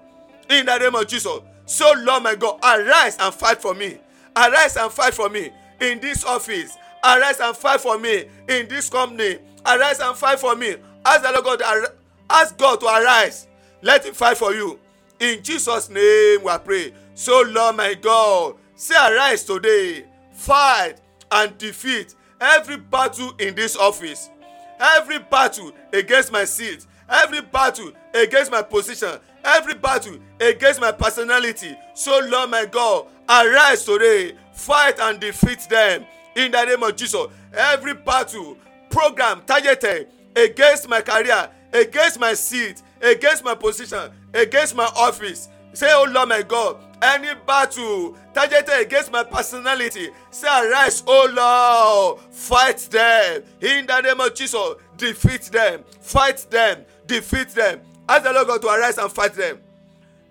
in 0.50 0.66
the 0.66 0.78
name 0.78 0.94
of 0.94 1.06
Jesus. 1.06 1.40
So, 1.66 1.92
Lord 1.98 2.22
my 2.24 2.34
God, 2.34 2.58
arise 2.62 3.16
and 3.20 3.32
fight 3.32 3.62
for 3.62 3.74
me. 3.74 3.98
Arise 4.36 4.76
and 4.76 4.90
fight 4.90 5.14
for 5.14 5.28
me 5.28 5.50
in 5.80 6.00
this 6.00 6.24
office. 6.24 6.76
Arise 7.04 7.40
and 7.40 7.56
fight 7.56 7.80
for 7.80 7.98
me 7.98 8.24
in 8.48 8.66
this 8.68 8.88
company. 8.90 9.38
Arise 9.64 10.00
and 10.00 10.16
fight 10.16 10.40
for 10.40 10.56
me. 10.56 10.76
Ask 11.04 11.22
the 11.22 11.30
Lord 11.30 11.44
God, 11.44 11.58
to 11.58 11.92
ask 12.30 12.56
God 12.56 12.80
to 12.80 12.86
arise. 12.86 13.46
Let 13.82 14.04
Him 14.04 14.14
fight 14.14 14.38
for 14.38 14.54
you. 14.54 14.78
In 15.20 15.42
Jesus' 15.42 15.88
name 15.90 16.42
we 16.42 16.58
pray. 16.64 16.94
So, 17.14 17.42
Lord 17.46 17.76
my 17.76 17.94
God, 17.94 18.56
say 18.76 18.94
arise 18.94 19.44
today, 19.44 20.04
fight 20.32 20.94
and 21.30 21.56
defeat 21.58 22.14
every 22.40 22.76
battle 22.76 23.32
in 23.38 23.54
this 23.54 23.76
office. 23.76 24.30
Every 24.78 25.18
battle 25.18 25.72
against 25.92 26.32
my 26.32 26.44
seat. 26.44 26.86
Every 27.08 27.40
battle 27.42 27.92
against 28.12 28.50
my 28.50 28.62
position. 28.62 29.18
Every 29.44 29.74
battle 29.74 30.16
against 30.40 30.80
my 30.80 30.92
personality. 30.92 31.76
So 31.94 32.18
lord 32.30 32.50
my 32.50 32.66
god 32.66 33.06
arise 33.28 33.84
today 33.84 34.34
fight 34.52 34.98
and 35.00 35.18
defeat 35.18 35.60
them 35.68 36.04
in 36.34 36.52
the 36.52 36.64
name 36.64 36.82
of 36.82 36.96
jesus. 36.96 37.26
Every 37.52 37.94
battle 37.94 38.56
program 38.90 39.42
targeted 39.46 40.08
against 40.36 40.88
my 40.88 41.00
career 41.00 41.50
against 41.72 42.18
my 42.20 42.34
seat 42.34 42.82
against 43.02 43.44
my 43.44 43.54
position 43.54 44.10
against 44.32 44.74
my 44.74 44.84
office. 44.96 45.48
Say 45.72 45.88
oh 45.92 46.06
lord 46.10 46.28
my 46.28 46.42
god 46.42 46.76
any 47.04 47.34
battle 47.46 48.16
targeted 48.32 48.80
against 48.80 49.12
my 49.12 49.22
personality 49.22 50.08
say 50.30 50.48
arise 50.48 51.02
oh 51.06 51.28
lord 51.32 52.32
fight 52.32 52.78
them. 52.90 53.42
In 53.60 53.86
the 53.86 54.00
name 54.00 54.20
of 54.20 54.34
jesus 54.34 54.74
defeat 54.96 55.42
them. 55.42 55.84
Fight 56.00 56.46
them. 56.50 56.84
Defeat 57.06 57.48
them. 57.50 57.80
Ask 58.08 58.24
the 58.24 58.32
lord 58.32 58.46
god 58.46 58.62
to 58.62 58.68
arise 58.68 58.98
and 58.98 59.12
fight 59.12 59.34
them. 59.34 59.58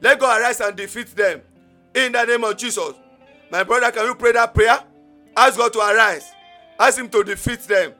Let 0.01 0.19
god 0.19 0.41
arise 0.41 0.59
and 0.61 0.75
defeat 0.75 1.07
them. 1.15 1.41
In 1.93 2.11
the 2.11 2.25
name 2.25 2.43
of 2.43 2.57
jesus. 2.57 2.93
My 3.51 3.63
brother 3.63 3.91
can 3.91 4.05
you 4.05 4.15
pray 4.15 4.31
that 4.31 4.53
prayer? 4.53 4.79
Ask 5.37 5.57
god 5.57 5.73
to 5.73 5.79
arise. 5.79 6.31
Ask 6.79 6.97
him 6.97 7.09
to 7.09 7.23
defeat 7.23 7.61
them. 7.61 7.93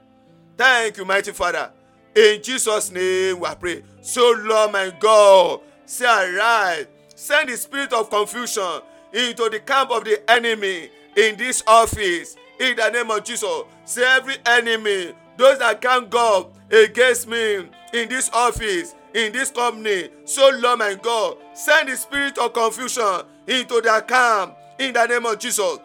Thank 0.57 0.97
you 0.97 1.05
mighty 1.05 1.31
father. 1.31 1.71
In 2.15 2.41
jesus 2.43 2.91
name 2.91 3.39
we 3.39 3.49
pray 3.59 3.83
so 4.01 4.35
lord 4.43 4.71
my 4.71 4.93
god 4.99 5.61
say 5.85 6.05
arise 6.05 6.87
send 7.15 7.49
the 7.49 7.57
spirit 7.57 7.93
of 7.93 8.09
confusion 8.09 8.81
into 9.13 9.49
the 9.49 9.59
camp 9.59 9.91
of 9.91 10.03
the 10.03 10.19
enemy 10.29 10.89
in 11.15 11.35
this 11.37 11.63
office. 11.67 12.35
In 12.59 12.75
the 12.75 12.89
name 12.89 13.09
of 13.09 13.23
jesus 13.23 13.63
say 13.85 14.03
every 14.05 14.35
enemy 14.45 15.13
those 15.37 15.59
that 15.59 15.81
can 15.81 16.07
go 16.07 16.51
against 16.71 17.27
me 17.27 17.67
in 17.93 18.09
this 18.09 18.29
office 18.31 18.95
in 19.13 19.33
this 19.33 19.51
company 19.51 20.09
so 20.25 20.49
lord 20.61 20.79
my 20.79 20.95
god 20.95 21.37
send 21.53 21.89
the 21.89 21.95
spirit 21.97 22.37
of 22.37 22.53
confusion 22.53 23.21
into 23.47 23.81
their 23.81 24.01
camp 24.01 24.55
in 24.79 24.93
the 24.93 25.05
name 25.07 25.25
of 25.25 25.37
jesus. 25.39 25.79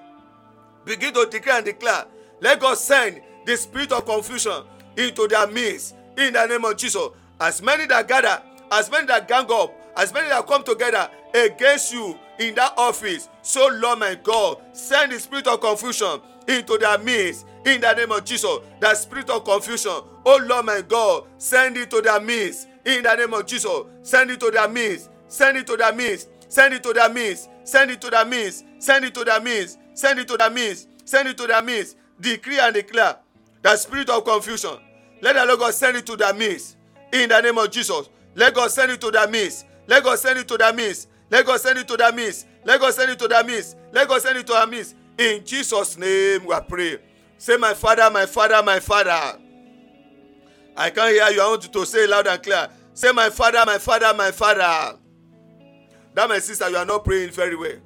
Begin 0.84 1.12
to 1.14 1.26
declare 1.30 1.56
and 1.56 1.64
declare 1.64 2.04
let 2.40 2.60
god 2.60 2.76
send 2.76 3.20
the 3.46 3.56
spirit 3.56 3.90
of 3.92 4.04
confusion 4.04 4.62
into 4.96 5.26
their 5.26 5.46
midst 5.46 5.94
in 6.16 6.32
the 6.32 6.46
name 6.46 6.64
of 6.64 6.76
jesus. 6.76 7.08
As 7.40 7.62
many 7.62 7.86
that 7.86 8.06
gather 8.06 8.42
as 8.70 8.90
many 8.90 9.06
that 9.06 9.26
gang 9.26 9.46
up 9.50 9.72
as 9.98 10.14
many 10.14 10.28
that 10.28 10.46
come 10.46 10.62
together 10.62 11.10
against 11.34 11.92
you 11.92 12.18
in 12.38 12.54
that 12.54 12.72
office 12.78 13.28
so 13.42 13.68
lord 13.80 13.98
my 13.98 14.14
god 14.22 14.58
send 14.72 15.12
the 15.12 15.18
spirit 15.18 15.46
of 15.46 15.60
confusion 15.60 16.20
into 16.46 16.78
their 16.78 16.96
midst 16.98 17.46
in 17.66 17.80
the 17.80 17.92
name 17.94 18.12
of 18.12 18.24
jesus 18.24 18.58
the 18.80 18.94
spirit 18.94 19.28
of 19.28 19.44
confusion 19.44 19.92
oh 20.24 20.40
lord 20.46 20.64
my 20.64 20.80
god 20.82 21.24
send 21.36 21.76
it 21.76 21.90
to 21.90 22.00
their 22.00 22.20
midst 22.20 22.68
in 22.86 23.02
the 23.02 23.14
name 23.16 23.34
of 23.34 23.44
jesus 23.44 23.82
send 24.02 24.30
it 24.30 24.40
to 24.40 24.50
their 24.50 24.68
midst 24.68 25.10
send 25.26 25.58
it 25.58 25.66
to 25.66 25.76
their 25.76 25.92
midst 25.92 26.28
send 26.46 26.72
it 26.72 26.82
to 26.82 26.92
their 26.92 27.12
midst 27.12 27.50
send 27.64 27.90
it 27.90 28.00
to 28.00 28.08
their 28.10 28.24
midst 28.24 28.68
send 28.80 29.04
it 29.04 29.14
to 29.14 29.24
their 29.24 29.40
midst 29.40 29.78
send 29.94 30.18
it 30.18 30.28
to 30.28 30.36
their 30.36 30.50
midst 30.50 30.88
send 31.04 31.28
it 31.28 31.36
to 31.36 31.46
their 31.46 31.62
midst 31.62 31.96
decree 32.20 32.58
and 32.60 32.74
declare 32.74 33.16
the 33.62 33.76
spirit 33.76 34.08
of 34.08 34.24
confusion 34.24 34.78
let 35.20 35.34
the 35.34 35.44
lord 35.44 35.58
god 35.58 35.74
send 35.74 35.96
it 35.96 36.06
to 36.06 36.16
their 36.16 36.32
midst 36.32 36.76
in 37.12 37.28
the 37.28 37.40
name 37.40 37.58
of 37.58 37.68
jesus 37.70 38.08
let 38.36 38.54
god 38.54 38.70
send 38.70 38.92
it 38.92 39.00
to 39.00 39.10
their 39.10 39.26
midst 39.28 39.66
let 39.88 40.04
god 40.04 40.16
send 40.18 40.38
it 40.38 40.46
to 40.46 40.56
their 40.56 40.72
midst 40.72 41.08
let 41.30 41.44
god 41.44 41.60
send 41.60 41.78
it 41.78 41.88
to 41.88 41.96
their 41.96 42.12
midst 42.12 42.46
let 42.64 42.80
god 42.80 42.94
send 42.94 43.10
it 43.10 43.18
to 43.18 43.26
their 43.26 43.42
midst 43.42 43.76
let 43.90 44.06
god 44.06 44.22
send 44.22 44.38
it 44.38 44.46
to 44.46 44.52
their 44.52 44.66
midst 44.68 44.94
in 45.18 45.44
jesus 45.44 45.98
name 45.98 46.44
we 46.46 46.54
pray 46.68 46.98
say 47.38 47.56
my 47.56 47.74
father 47.74 48.08
my 48.10 48.26
father 48.26 48.62
my 48.62 48.78
father. 48.78 49.40
I 50.78 50.90
can't 50.90 51.12
hear 51.12 51.28
you. 51.30 51.42
I 51.42 51.48
want 51.48 51.64
you 51.64 51.70
to 51.72 51.84
say 51.84 52.06
loud 52.06 52.28
and 52.28 52.40
clear. 52.40 52.68
Say 52.94 53.10
my 53.10 53.30
father 53.30 53.64
my 53.66 53.78
father 53.78 54.14
my 54.14 54.30
father. 54.30 54.96
That 56.14 56.28
my 56.28 56.38
sister 56.38 56.70
you 56.70 56.76
are 56.76 56.84
not 56.86 57.04
praying 57.04 57.30
very 57.30 57.56
well. 57.56 57.76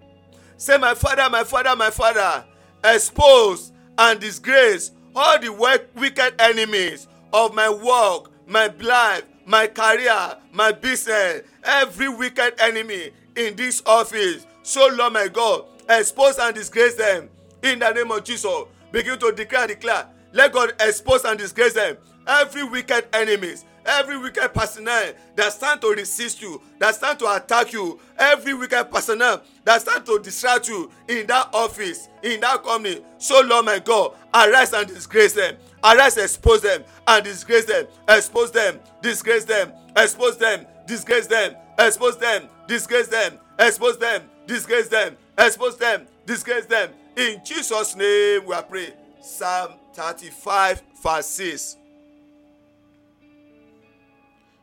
Say 0.58 0.76
my 0.76 0.94
father 0.94 1.28
my 1.30 1.42
father 1.42 1.74
my 1.74 1.88
father. 1.88 2.44
Expose 2.84 3.72
and 3.96 4.20
disgrace 4.20 4.92
all 5.14 5.38
the 5.38 5.50
wicked 5.96 6.34
enemies 6.38 7.08
of 7.32 7.54
my 7.54 7.70
work 7.70 8.30
my 8.46 8.66
life 8.80 9.24
my 9.46 9.66
career, 9.66 10.36
my 10.52 10.72
business, 10.72 11.42
every 11.64 12.08
wicked 12.08 12.54
enemy 12.60 13.10
in 13.36 13.56
this 13.56 13.82
office. 13.86 14.46
So, 14.62 14.88
Lord 14.94 15.12
my 15.12 15.28
God, 15.28 15.64
expose 15.88 16.38
and 16.38 16.54
disgrace 16.54 16.94
them 16.94 17.28
in 17.62 17.78
the 17.78 17.90
name 17.92 18.10
of 18.10 18.24
Jesus. 18.24 18.64
Begin 18.90 19.18
to 19.18 19.32
declare 19.32 19.66
declare. 19.66 20.06
Let 20.32 20.52
God 20.52 20.72
expose 20.80 21.24
and 21.24 21.38
disgrace 21.38 21.74
them. 21.74 21.96
Every 22.26 22.62
wicked 22.62 23.06
enemies, 23.12 23.64
every 23.84 24.16
wicked 24.16 24.54
personnel 24.54 25.12
that 25.36 25.52
stand 25.52 25.80
to 25.80 25.88
resist 25.88 26.40
you, 26.40 26.62
that 26.78 26.94
stand 26.94 27.18
to 27.18 27.34
attack 27.34 27.72
you, 27.72 27.98
every 28.18 28.54
wicked 28.54 28.90
personnel 28.90 29.42
that 29.64 29.80
stand 29.82 30.06
to 30.06 30.18
distract 30.20 30.68
you 30.68 30.90
in 31.08 31.26
that 31.26 31.48
office, 31.52 32.08
in 32.22 32.40
that 32.40 32.62
company. 32.62 33.00
So, 33.18 33.40
Lord 33.40 33.66
my 33.66 33.78
God, 33.80 34.12
arise 34.32 34.72
and 34.72 34.86
disgrace 34.86 35.32
them. 35.32 35.56
Arise, 35.84 36.16
expose 36.16 36.62
them 36.62 36.84
and 37.06 37.24
disgrace 37.24 37.64
them. 37.64 37.86
Expose 38.08 38.52
them, 38.52 38.78
disgrace 39.00 39.44
them, 39.44 39.72
expose 39.96 40.36
them, 40.38 40.66
disgrace 40.86 41.26
them, 41.26 41.56
expose 41.78 42.16
them, 42.18 42.48
disgrace 42.68 43.08
them, 43.08 43.38
expose 43.58 43.98
them, 43.98 44.22
disgrace 44.46 44.88
them, 44.88 45.16
expose 45.38 45.76
them, 45.76 46.06
disgrace 46.26 46.66
them. 46.66 46.90
In 47.16 47.40
Jesus' 47.44 47.96
name 47.96 48.46
we 48.46 48.56
praying. 48.68 48.92
Psalm 49.20 49.72
35, 49.94 50.82
verse 51.02 51.26
6. 51.26 51.76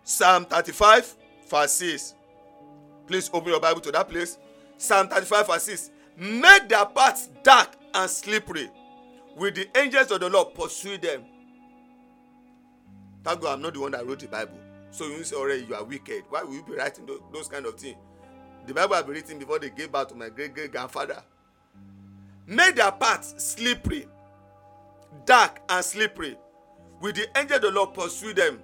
Psalm 0.04 0.46
35, 0.46 1.16
verse 1.50 1.72
6. 1.74 2.14
Please 3.08 3.30
open 3.34 3.50
your 3.50 3.60
Bible 3.60 3.82
to 3.82 3.92
that 3.92 4.10
place. 4.10 4.38
Psalm 4.78 5.08
35, 5.08 5.48
verse 5.48 5.64
6. 5.64 5.92
Make 6.18 6.70
their 6.70 6.86
paths 6.86 7.30
dark 7.44 7.76
and 7.94 8.10
slippery. 8.10 8.70
With 9.40 9.56
the 9.56 9.70
angels 9.78 10.12
of 10.12 10.20
the 10.20 10.30
Lord 10.30 10.54
pursue 10.54 10.98
them. 10.98 11.24
Thank 13.24 13.42
God 13.42 13.54
I'm 13.54 13.62
not 13.62 13.74
the 13.74 13.80
one 13.80 13.92
that 13.92 14.06
wrote 14.06 14.20
the 14.20 14.28
Bible. 14.28 14.60
So 14.92 15.06
you 15.06 15.24
say 15.24 15.36
already 15.36 15.64
you 15.66 15.76
are 15.76 15.84
wicked. 15.84 16.24
Why 16.30 16.44
will 16.44 16.54
you 16.54 16.64
be 16.64 16.74
writing 16.74 17.10
those, 17.32 17.48
kind 17.48 17.66
of 17.66 17.76
things? 17.76 17.96
The 18.68 18.74
Bible 18.74 18.96
I've 18.96 19.06
been 19.06 19.16
written 19.16 19.40
before 19.40 19.60
they 19.60 19.70
gave 19.70 19.92
birth 19.92 20.10
to 20.10 20.16
my 20.16 20.30
great 20.30 20.54
great 20.54 20.72
grandfather. 20.72 21.24
Made 22.46 22.76
their 22.76 22.92
paths 22.92 23.34
slippery, 23.38 24.08
dark 25.26 25.62
and 25.70 25.86
slippery. 25.86 26.38
With 27.00 27.16
the 27.16 27.28
angels 27.38 27.58
of 27.58 27.62
the 27.62 27.72
Lord 27.72 27.94
pursue 27.94 28.34
them 28.34 28.60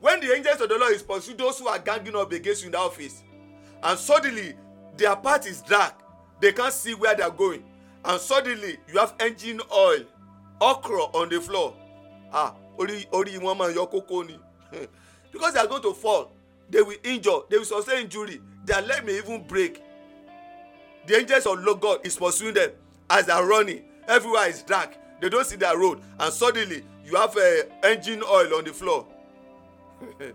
when 0.00 0.18
the 0.20 0.34
angels 0.34 0.60
of 0.60 0.68
the 0.68 0.78
lord 0.78 0.92
is 0.92 1.02
pursue 1.02 1.34
those 1.34 1.58
who 1.58 1.68
are 1.68 1.78
ganging 1.78 2.16
up 2.16 2.32
against 2.32 2.62
you 2.62 2.66
in 2.66 2.72
the 2.72 2.78
office 2.78 3.22
and 3.82 3.98
suddenly 3.98 4.54
their 4.96 5.14
path 5.16 5.46
is 5.46 5.62
dark 5.62 5.94
they 6.40 6.52
can't 6.52 6.72
see 6.72 6.94
where 6.94 7.14
they 7.14 7.22
are 7.22 7.30
going 7.30 7.62
and 8.04 8.20
suddenly 8.20 8.78
you 8.92 8.98
have 8.98 9.14
engine 9.20 9.60
oil 9.74 10.04
okra 10.60 11.02
on 11.14 11.28
the 11.28 11.40
floor. 11.40 11.74
Ah 12.32 12.54
ori 12.78 13.06
ori 13.12 13.32
wọn 13.38 13.56
máa 13.58 13.74
yọ 13.74 13.86
kókó 13.90 14.26
ni. 14.26 14.38
Because 15.32 15.54
they 15.54 15.60
are 15.60 15.66
going 15.68 15.82
to 15.82 15.92
fall 15.94 16.32
they 16.70 16.82
will 16.82 16.96
injure 17.04 17.40
they 17.48 17.58
will 17.58 17.64
sustain 17.64 18.02
injury 18.04 18.40
their 18.64 18.82
leg 18.82 19.04
may 19.04 19.18
even 19.18 19.42
break. 19.46 19.82
The 21.06 21.16
angels 21.16 21.46
of 21.46 21.58
lord 21.60 21.80
god 21.80 22.06
is 22.06 22.16
pursuing 22.16 22.54
them 22.54 22.70
as 23.08 23.26
they 23.26 23.32
are 23.32 23.46
running. 23.46 23.84
Everywhere 24.08 24.48
is 24.48 24.62
dark. 24.62 24.96
They 25.20 25.28
don't 25.28 25.46
see 25.46 25.56
their 25.56 25.76
road. 25.76 26.00
And 26.18 26.32
suddenly 26.32 26.84
you 27.04 27.16
have 27.16 27.36
uh, 27.36 27.62
engine 27.82 28.22
oil 28.22 28.54
on 28.54 28.64
the 28.64 28.72
floor. 28.72 29.06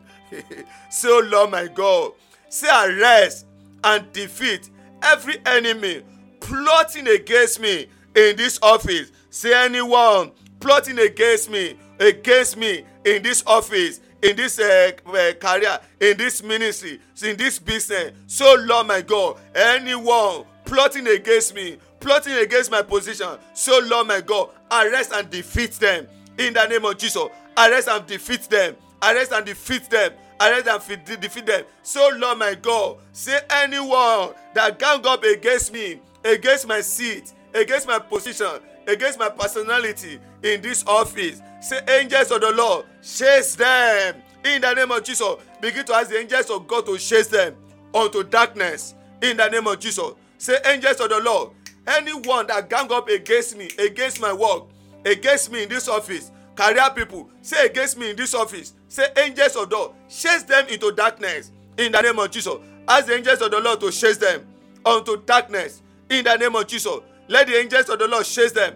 Say 0.90 1.08
oh 1.10 1.28
lord 1.32 1.52
my 1.52 1.68
god 1.68 2.12
say 2.50 2.68
arrest 2.70 3.46
and 3.84 4.12
defeat 4.14 4.70
every 5.04 5.36
enemy 5.46 6.04
plotting 6.46 7.08
against 7.08 7.60
me 7.60 7.88
in 8.16 8.36
this 8.36 8.60
office. 8.62 9.12
Say 9.32 9.54
anyone 9.66 10.32
plotting 10.60 11.00
against 11.00 11.50
me 11.50 11.76
against 12.00 12.56
me 12.58 12.86
in 13.04 13.24
this 13.24 13.44
office 13.48 14.00
in 14.22 14.36
this 14.36 14.60
uh, 14.60 14.92
uh, 15.08 15.34
career 15.34 15.80
in 16.00 16.18
this 16.18 16.44
ministry 16.44 17.00
in 17.24 17.36
this 17.36 17.58
business. 17.60 18.12
So 18.28 18.56
lord 18.60 18.88
my 18.88 19.02
god 19.02 19.40
anyone 19.56 20.46
plotting 20.66 21.08
against 21.08 21.56
me 21.56 21.78
plotting 22.00 22.34
against 22.34 22.70
my 22.70 22.82
position 22.82 23.38
so 23.54 23.80
lord 23.86 24.08
my 24.08 24.22
god 24.22 24.50
arrest 24.72 25.12
and 25.14 25.30
defeat 25.30 25.72
them. 25.74 26.08
In 26.38 26.54
the 26.54 26.68
name 26.68 26.86
of 26.86 26.98
jesus 26.98 27.28
arrest 27.58 27.88
and 27.88 28.06
defeat 28.06 28.42
them. 28.44 28.76
Arrest 29.02 29.32
and 29.32 29.46
defeat 29.46 29.90
them. 29.90 30.12
Arrest 30.40 30.68
and 30.68 31.06
de 31.06 31.18
defeat 31.18 31.46
them. 31.46 31.64
So 31.82 32.10
lord 32.18 32.38
my 32.38 32.56
god 32.56 32.98
say 33.14 33.40
anyone 33.50 34.34
that 34.54 34.78
gang 34.78 35.06
up 35.06 35.24
against 35.24 35.74
me 35.74 36.00
against 36.26 36.68
my 36.68 36.82
seat 36.82 37.34
against 37.54 37.88
my 37.88 38.00
position 38.00 38.48
against 38.88 39.18
my 39.18 39.30
personality 39.30 40.20
in 40.44 40.62
this 40.62 40.86
office. 40.86 41.42
Say 41.62 41.80
angels 41.88 42.32
of 42.32 42.42
the 42.42 42.52
lord 42.52 42.86
chase 43.02 43.56
them. 43.56 44.16
In 44.44 44.62
the 44.62 44.74
name 44.74 44.92
of 44.92 45.04
jesus 45.04 45.36
begin 45.62 45.86
to 45.86 45.94
ask 45.94 46.10
the 46.10 46.20
angels 46.20 46.50
of 46.50 46.68
god 46.68 46.86
to 46.86 46.98
chase 46.98 47.28
them 47.28 47.56
unto 47.94 48.24
darkness. 48.24 48.96
In 49.22 49.38
the 49.38 49.48
name 49.50 49.68
of 49.68 49.80
jesus 49.80 50.12
say 50.38 50.58
angels 50.66 51.00
of 51.00 51.10
the 51.10 51.20
lord 51.20 51.52
anyone 51.88 52.48
that 52.48 52.70
gang 52.70 52.92
up 52.92 53.08
against 53.08 53.58
me 53.58 53.70
against 53.80 54.20
my 54.20 54.34
work 54.34 54.64
against 55.06 55.52
me 55.52 55.64
in 55.64 55.70
this 55.70 55.88
office 55.88 56.32
career 56.56 56.90
people 56.96 57.30
say 57.42 57.68
against 57.68 57.98
me 57.98 58.10
in 58.10 58.16
this 58.16 58.34
office. 58.34 58.74
Say 58.88 59.08
angels 59.18 59.56
of 59.56 59.70
God 59.70 59.94
chase 60.10 60.44
them 60.44 60.68
into 60.68 60.92
darkness. 60.92 61.52
In 61.78 61.92
the 61.92 62.02
name 62.02 62.18
of 62.18 62.32
Jesus 62.32 62.56
ask 62.88 63.08
the 63.08 63.16
angels 63.16 63.42
of 63.42 63.52
the 63.52 63.60
Lord 63.60 63.80
to 63.82 63.92
chase 63.92 64.18
them 64.18 64.46
unto 64.86 65.18
darkness 65.26 65.82
in 66.10 66.24
the 66.24 66.36
name 66.38 66.56
of 66.56 66.68
Jesus 66.68 67.00
let 67.28 67.48
the 67.48 67.56
angels 67.58 67.90
of 67.90 68.00
the 68.00 68.08
Lord 68.08 68.26
chase 68.26 68.52
them 68.52 68.76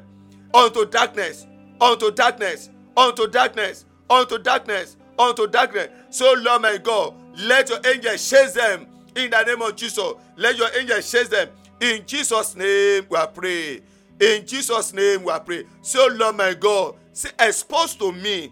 unto 0.54 0.86
darkness 0.86 1.46
unto 1.80 2.12
darkness 2.12 2.70
unto 2.98 3.28
darkness 3.28 3.86
unto 4.10 4.38
darkness 4.38 4.98
unto 5.18 5.48
darkness. 5.48 5.90
So 6.10 6.34
Lord 6.34 6.62
my 6.62 6.78
God 6.78 7.14
let 7.36 7.70
your 7.70 7.80
angels 7.86 8.30
chase 8.30 8.54
them 8.54 8.88
in 9.16 9.32
the 9.32 9.44
name 9.44 9.62
of 9.62 9.76
Jesus. 9.76 10.14
Let 10.36 10.58
your 10.58 10.70
angels 10.78 11.12
chase 11.12 11.28
them. 11.28 11.50
In 11.80 12.06
Jesus 12.06 12.56
name 12.56 13.06
we 13.10 13.18
are 13.18 13.28
pray. 13.28 13.82
In 14.20 14.46
Jesus 14.46 14.94
name 14.94 15.24
we 15.24 15.32
are 15.32 15.40
pray. 15.40 15.66
So 15.82 16.08
Lord 16.08 16.38
my 16.38 16.54
God 16.54 16.96
say 17.14 17.30
expose 17.40 17.96
to 17.96 18.12
me 18.12 18.52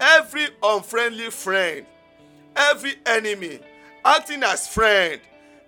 every 0.00 0.46
unfriendly 0.62 1.30
friend 1.30 1.86
every 2.58 2.94
enemy 3.06 3.60
acting 4.04 4.42
as 4.42 4.66
friend 4.66 5.20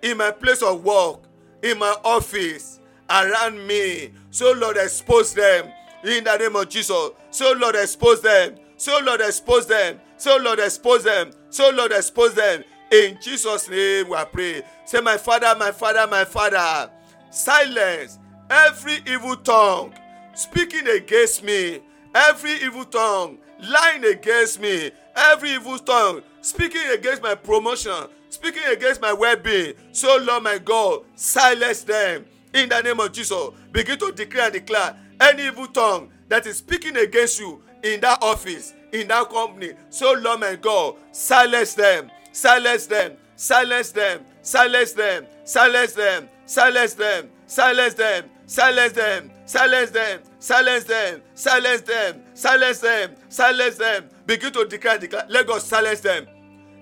in 0.03 0.17
my 0.17 0.31
place 0.31 0.63
of 0.63 0.85
work 0.85 1.21
in 1.63 1.79
my 1.79 1.95
office 2.05 2.81
around 3.09 3.67
me. 3.67 4.11
So 4.31 4.53
lord 4.53 4.77
expose 4.77 5.35
them 5.35 5.73
in 6.05 6.25
the 6.25 6.37
name 6.37 6.57
of 6.57 6.69
jesus. 6.69 7.11
So 7.31 7.53
lord 7.53 7.77
expose 7.77 8.21
them. 8.21 8.57
So 8.77 8.99
lord 9.01 9.21
expose 9.21 9.67
them. 9.67 10.01
So 10.17 10.37
lord 10.39 10.59
expose 10.59 11.05
them. 11.05 11.31
So 11.51 11.71
lord 11.71 11.93
expose 11.93 12.35
them. 12.35 12.65
In 12.93 13.19
jesus 13.23 13.69
name 13.69 14.09
we 14.09 14.17
pray 14.33 14.63
say 14.85 15.01
my 15.01 15.17
father 15.17 15.55
my 15.57 15.71
father 15.71 16.07
my 16.09 16.25
father 16.25 16.91
silence 17.31 18.19
every 18.51 18.99
evil 19.07 19.37
tongue 19.37 19.95
speaking 20.35 20.89
against 20.89 21.43
me. 21.45 21.81
Every 22.15 22.55
evil 22.55 22.85
tongue 22.85 23.39
lying 23.63 24.05
against 24.05 24.61
me. 24.61 24.91
Every 25.15 25.51
evil 25.51 25.79
tongue 25.79 26.23
speaking 26.41 26.87
against 26.93 27.23
my 27.23 27.35
promotion 27.35 28.09
speaking 28.31 28.63
against 28.71 29.01
my 29.03 29.13
well-being 29.13 29.75
so 29.93 30.17
lord 30.23 30.43
my 30.43 30.57
god 30.59 31.01
silence 31.17 31.83
them 31.83 32.25
in 32.55 32.69
the 32.69 32.81
name 32.83 32.99
of 33.01 33.13
jesus 33.13 33.49
begin 33.73 33.99
to 33.99 34.13
declare 34.13 34.45
and 34.45 34.55
declare 34.55 34.97
any 35.21 35.47
evil 35.47 35.67
tongue 35.67 36.09
that 36.29 36.47
is 36.47 36.59
speaking 36.59 36.97
against 36.97 37.41
you 37.41 37.61
in 37.83 38.01
that 38.01 38.23
office 38.23 38.73
in 38.93 39.09
that 39.09 39.29
company 39.29 39.73
so 39.91 40.13
lord 40.13 40.41
my 40.41 40.55
god 40.57 40.95
silence 41.13 41.75
them 41.75 42.11
silence 42.33 42.87
them 42.87 43.17
silence 43.35 43.91
them 43.91 44.25
silence 44.43 44.93
them 44.93 45.27
silence 45.45 45.93
them 45.93 46.29
silence 46.47 46.95
them 46.95 47.31
silence 47.47 47.95
them 47.95 48.31
silence 48.47 48.93
them 48.93 49.31
silence 49.45 49.91
them 49.91 50.21
silence 50.39 50.85
them 50.85 51.23
silence 51.35 51.81
them 51.83 52.23
silence 52.35 52.79
them 52.79 53.11
silence 53.29 53.77
them 53.77 54.09
begin 54.27 54.53
to 54.53 54.65
declare 54.67 54.99
declare 54.99 55.27
let 55.29 55.47
god 55.47 55.61
silence 55.61 56.01
them 56.01 56.27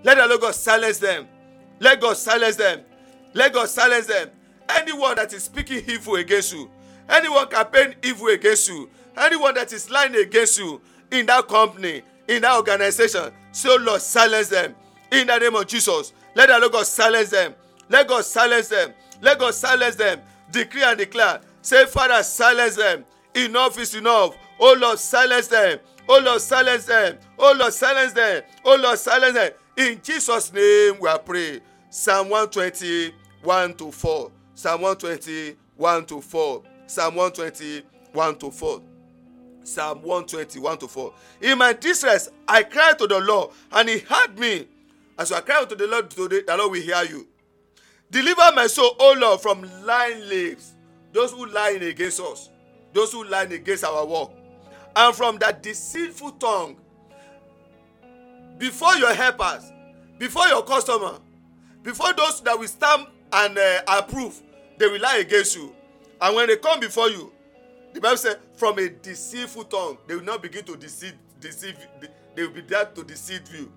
let 0.05 0.16
the 0.18 0.26
lord 0.26 0.40
god 0.40 0.55
silence 0.55 0.99
them 0.99 1.26
let 1.81 2.01
god 2.01 2.16
silence 2.16 2.57
them 2.57 2.81
let 3.35 3.53
god 3.53 3.68
silence 3.68 4.07
them 4.07 4.31
anyone 4.68 5.14
that 5.16 5.33
is 5.33 5.45
speaking 5.45 5.83
evil 5.89 6.16
against 6.16 6.53
you 6.53 6.70
anyone 7.09 7.47
campaign 7.49 7.95
evil 8.03 8.29
against 8.29 8.68
you 8.68 8.89
anyone 9.16 9.55
that 9.55 9.72
is 9.72 9.91
lying 9.91 10.14
against 10.16 10.59
you 10.59 10.81
in 11.11 11.26
that 11.26 11.47
company 11.49 12.03
in 12.29 12.43
that 12.43 12.57
organization 12.57 13.31
so 13.53 13.76
lord 13.76 14.01
silence 14.01 14.49
them 14.49 14.74
in 15.12 15.26
the 15.26 15.39
name 15.39 15.55
of 15.55 15.66
jesus 15.66 16.12
let 16.35 16.49
the 16.49 16.59
lord 16.59 16.72
god 16.72 16.87
silence 16.87 17.31
them 17.31 17.55
let 17.89 18.07
god 18.09 18.24
silence 18.24 18.68
them 18.68 18.93
let 19.22 19.39
god 19.39 19.55
silence 19.55 19.97
them 19.97 20.20
decree 20.51 20.83
and 20.83 20.99
declare 20.99 21.41
say 21.62 21.85
father 21.87 22.22
silence 22.22 22.76
them 22.76 23.05
enough 23.35 23.79
is 23.79 23.95
enough 23.95 24.37
oh 24.61 24.76
lord 24.79 24.99
silence 24.99 25.49
them 25.49 25.79
oh 26.09 26.20
lord 26.20 26.41
silence 26.41 26.85
them 26.85 27.16
oh 27.39 27.55
lord 27.59 27.72
silence 27.72 28.12
them 28.12 28.43
oh 28.64 28.76
lord 28.76 28.99
silence 28.99 29.35
them 29.35 29.51
in 29.76 30.01
jesus 30.03 30.53
name 30.53 30.95
we 31.01 31.09
are 31.09 31.18
pray 31.18 31.61
psalm 31.91 32.28
one 32.28 32.49
twenty 32.51 33.12
one 33.43 33.74
to 33.74 33.91
four 33.91 34.30
psalm 34.55 34.82
one 34.82 34.97
twenty 34.97 35.57
one 35.76 36.05
to 36.07 36.20
four 36.20 36.62
psalm 36.86 37.14
one 37.14 37.32
twenty 37.32 37.82
one 38.12 38.36
to 38.39 38.51
four 38.51 38.82
Psalm 39.68 40.01
121 40.03 40.78
to 40.78 40.89
4. 40.89 41.12
In 41.43 41.59
my 41.59 41.74
distress, 41.74 42.30
I 42.49 42.62
cried 42.62 42.99
to 43.01 43.07
the 43.07 43.20
Lord, 43.20 43.51
and 43.70 43.89
he 43.89 43.99
heard 43.99 44.39
me. 44.39 44.66
As 45.18 45.30
I 45.30 45.41
cry 45.43 45.64
to 45.64 45.74
the 45.74 45.86
Lord 45.86 46.09
today, 46.11 46.41
the 46.47 46.57
Lord 46.57 46.72
will 46.72 46.80
hear 46.80 47.03
you. 47.05 47.28
Deliver 48.11 48.51
my 48.55 48.66
soul, 48.66 48.97
O 48.99 49.14
Lord, 49.18 49.41
from 49.41 49.68
lying 49.84 50.26
lips, 50.26 50.72
those 51.12 51.32
who 51.32 51.45
lie 51.47 51.70
against 51.72 52.20
us, 52.20 52.49
those 52.95 53.12
who 53.12 53.24
lie 53.24 53.43
against 53.43 53.84
our 53.84 54.07
work, 54.07 54.30
and 54.97 55.14
from 55.14 55.36
that 55.39 55.62
deceitful 55.62 56.32
tongue. 56.32 56.76
Before 58.57 58.95
your 58.97 59.12
helpers, 59.12 59.70
before 60.18 60.47
your 60.49 60.62
customer, 60.62 61.18
before 61.83 62.12
those 62.12 62.41
that 62.43 62.59
will 62.59 62.68
stamp 62.68 63.09
and 63.33 63.57
uh, 63.59 63.81
approve, 63.89 64.41
they 64.79 64.87
will 64.87 65.01
lie 65.01 65.18
against 65.18 65.57
you. 65.57 65.74
And 66.20 66.35
when 66.35 66.49
they 66.49 66.57
come 66.57 66.81
before 66.81 67.09
you, 67.09 67.33
the 67.93 68.01
Bible 68.01 68.16
says, 68.16 68.37
from 68.57 68.79
a 68.79 68.89
deceitful 68.89 69.64
tongue, 69.64 69.99
they 70.07 70.14
will 70.14 70.24
not 70.24 70.43
begin 70.43 70.64
to 70.64 70.76
deceive, 70.76 71.14
deceive, 71.41 71.76
they 72.35 72.43
will 72.43 72.53
be 72.53 72.61
there 72.61 72.85
to 72.85 73.05
deceive 73.05 73.43
you. 73.55 73.72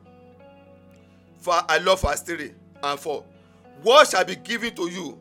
For 1.39 1.53
I 1.67 1.77
love 1.79 2.01
verse 2.01 2.21
3 2.21 2.51
and 2.83 2.99
4. 2.99 3.23
What 3.83 4.07
shall 4.09 4.25
be 4.25 4.35
given 4.35 4.75
to 4.75 4.89
you? 4.89 5.17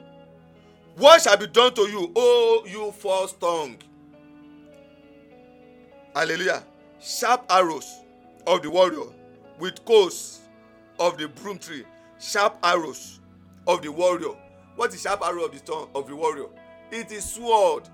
What 0.97 1.23
shall 1.23 1.37
be 1.37 1.47
done 1.47 1.73
to 1.75 1.83
you, 1.83 2.13
O 2.15 2.65
you 2.67 2.93
false 2.93 3.33
tongue? 3.33 3.77
Hallelujah. 6.15 6.63
Sharp 7.01 7.47
arrows 7.49 8.01
of 8.47 8.63
the 8.63 8.71
warrior 8.71 9.07
with 9.59 9.83
coals 9.85 10.41
of 10.99 11.17
the 11.17 11.29
broom 11.29 11.59
tree. 11.59 11.85
Sharp 12.21 12.59
arrows 12.63 13.21
of 13.67 13.83
the 13.83 13.91
warrior. 13.91 14.35
What 14.77 14.95
is 14.95 15.03
sharp 15.03 15.23
arrow 15.23 15.45
of 15.45 15.53
the 15.53 15.61
tongue 15.61 15.89
of 15.95 16.07
the 16.07 16.15
warrior? 16.15 16.47
It 16.91 17.11
is 17.11 17.25
sword. 17.25 17.89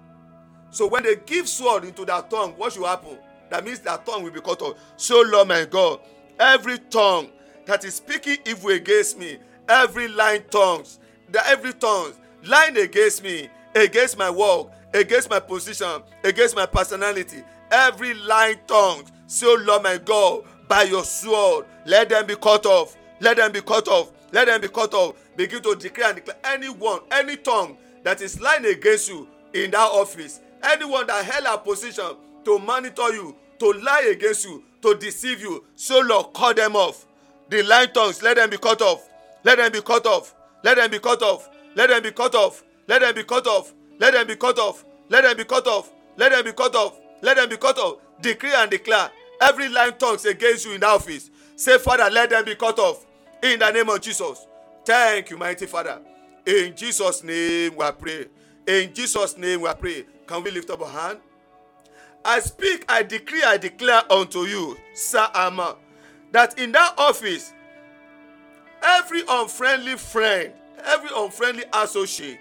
So 0.71 0.87
when 0.87 1.05
they 1.05 1.17
give 1.17 1.49
sword 1.49 1.85
into 1.85 2.05
their 2.05 2.23
tongue, 2.23 2.53
what 2.57 2.73
should 2.73 2.85
happen? 2.85 3.19
That 3.51 3.65
means 3.65 3.81
their 3.81 3.99
tongue 3.99 4.25
will 4.25 4.31
be 4.31 4.41
cut 4.41 4.61
off. 4.63 4.79
So 4.97 5.23
Lord 5.23 5.49
my 5.49 5.65
God, 5.65 6.01
every 6.39 6.79
tongue 6.79 7.29
that 7.67 7.85
is 7.85 7.95
speaking 7.95 8.39
evil 8.45 8.71
against 8.71 9.19
me, 9.19 9.39
every 9.69 10.09
lying 10.09 10.43
tongues, 10.51 10.99
the 11.31 11.47
every 11.47 11.73
tongue 11.73 12.13
lying 12.45 12.77
against 12.77 13.23
me, 13.23 13.49
against 13.75 14.19
my 14.19 14.31
work, 14.31 14.69
against 14.95 15.31
my 15.31 15.41
position, 15.41 16.03
against 16.25 16.57
my 16.57 16.67
personality, 16.67 17.43
every 17.71 18.15
lying 18.15 18.59
tongue, 18.67 19.05
so 19.27 19.55
Lord 19.61 19.83
my 19.83 19.99
God, 19.99 20.45
by 20.69 20.83
your 20.83 21.05
sword, 21.05 21.67
let 21.85 22.09
them 22.09 22.27
be 22.27 22.37
cut 22.37 22.67
off, 22.67 22.97
let 23.21 23.37
them 23.37 23.53
be 23.53 23.61
cut 23.61 23.89
off, 23.89 24.13
let 24.33 24.47
them 24.47 24.61
be 24.61 24.69
cut 24.69 24.93
off. 24.95 25.17
Begin 25.37 25.63
to 25.63 25.75
declare 25.77 26.09
and 26.09 26.17
declare 26.17 26.39
anyone, 26.45 27.01
any 27.11 27.37
tongue 27.37 27.77
that 28.03 28.21
is 28.21 28.41
lying 28.41 28.67
against 28.67 29.09
you 29.09 29.29
in 29.53 29.71
that 29.71 29.91
office, 29.91 30.41
anyone 30.63 31.07
that 31.07 31.25
held 31.25 31.47
a 31.47 31.59
position 31.59 32.17
to 32.45 32.59
monitor 32.59 33.13
you, 33.13 33.35
to 33.59 33.73
lie 33.73 34.11
against 34.13 34.45
you, 34.45 34.63
to 34.83 34.95
deceive 34.95 35.41
you, 35.41 35.65
so 35.75 36.01
Lord, 36.01 36.33
call 36.33 36.55
them 36.55 36.77
off. 36.77 37.07
The 37.49 37.63
lying 37.63 37.91
tongues, 37.91 38.23
let 38.23 38.37
them 38.37 38.51
be 38.51 38.59
cut 38.59 38.83
off. 38.83 39.09
Let 39.45 39.59
them 39.59 39.71
be 39.71 39.81
cut 39.81 40.05
off. 40.07 40.35
Let 40.69 40.77
them 40.77 40.91
be 40.91 40.99
cut 40.99 41.23
off. 41.23 41.49
Let 41.71 41.93
them 41.93 41.95
be 41.95 42.01
cut 42.03 42.67
off. 42.67 42.93
Let 42.99 43.05
them 43.05 43.15
be 43.15 43.25
cut 43.25 43.47
off. 43.47 43.73
Let 43.99 44.13
them 44.13 44.27
be 44.27 44.35
cut 44.35 44.59
off. 44.59 44.85
Let 45.09 45.23
them 45.23 45.37
be 45.37 45.45
cut 45.45 45.67
off. 45.69 45.93
Let 46.17 46.33
them 46.33 46.45
be 46.45 46.53
cut 46.53 46.75
off. 46.75 46.99
Let 47.23 47.37
them 47.37 47.49
be 47.49 47.57
cut 47.57 47.79
off. 47.79 47.99
Decree 48.21 48.55
and 48.55 48.71
declare 48.71 49.11
every 49.41 49.69
lying 49.69 49.95
tongues 49.95 50.25
against 50.25 50.67
you 50.67 50.73
in 50.73 50.81
the 50.81 50.89
office. 50.89 51.31
Say, 51.55 51.79
Father, 51.79 52.11
let 52.11 52.31
them 52.31 52.45
be 52.45 52.57
cut 52.57 52.79
off. 52.81 53.06
In 53.43 53.59
the 53.59 53.71
name 53.71 53.89
of 53.89 54.01
Jesus. 54.01 54.47
Thank 54.85 55.31
you, 55.31 55.37
mighty 55.37 55.67
Father. 55.67 56.01
In 56.47 56.75
Jesus' 56.77 57.23
name 57.23 57.77
we 57.77 57.87
pray. 57.99 58.27
In 58.67 58.95
Jesus' 58.95 59.37
name 59.37 59.63
we 59.63 59.71
pray. 59.75 60.05
Can 60.27 60.43
we 60.43 60.51
lift 60.51 60.71
up 60.71 60.81
a 60.81 60.89
hand? 60.89 61.19
I 62.25 62.41
speak, 62.41 62.85
I 62.89 63.03
decree, 63.03 63.43
I 63.45 63.57
declare 63.57 64.03
unto 64.11 64.41
you, 64.41 64.77
Sir 64.95 65.29
Amma, 65.35 65.77
that 66.33 66.59
in 66.59 66.73
that 66.73 66.95
office, 66.99 67.53
every 68.83 69.23
unfriendly 69.29 69.97
friend, 69.97 70.53
every 70.85 71.11
unfriendly 71.15 71.65
associate, 71.73 72.41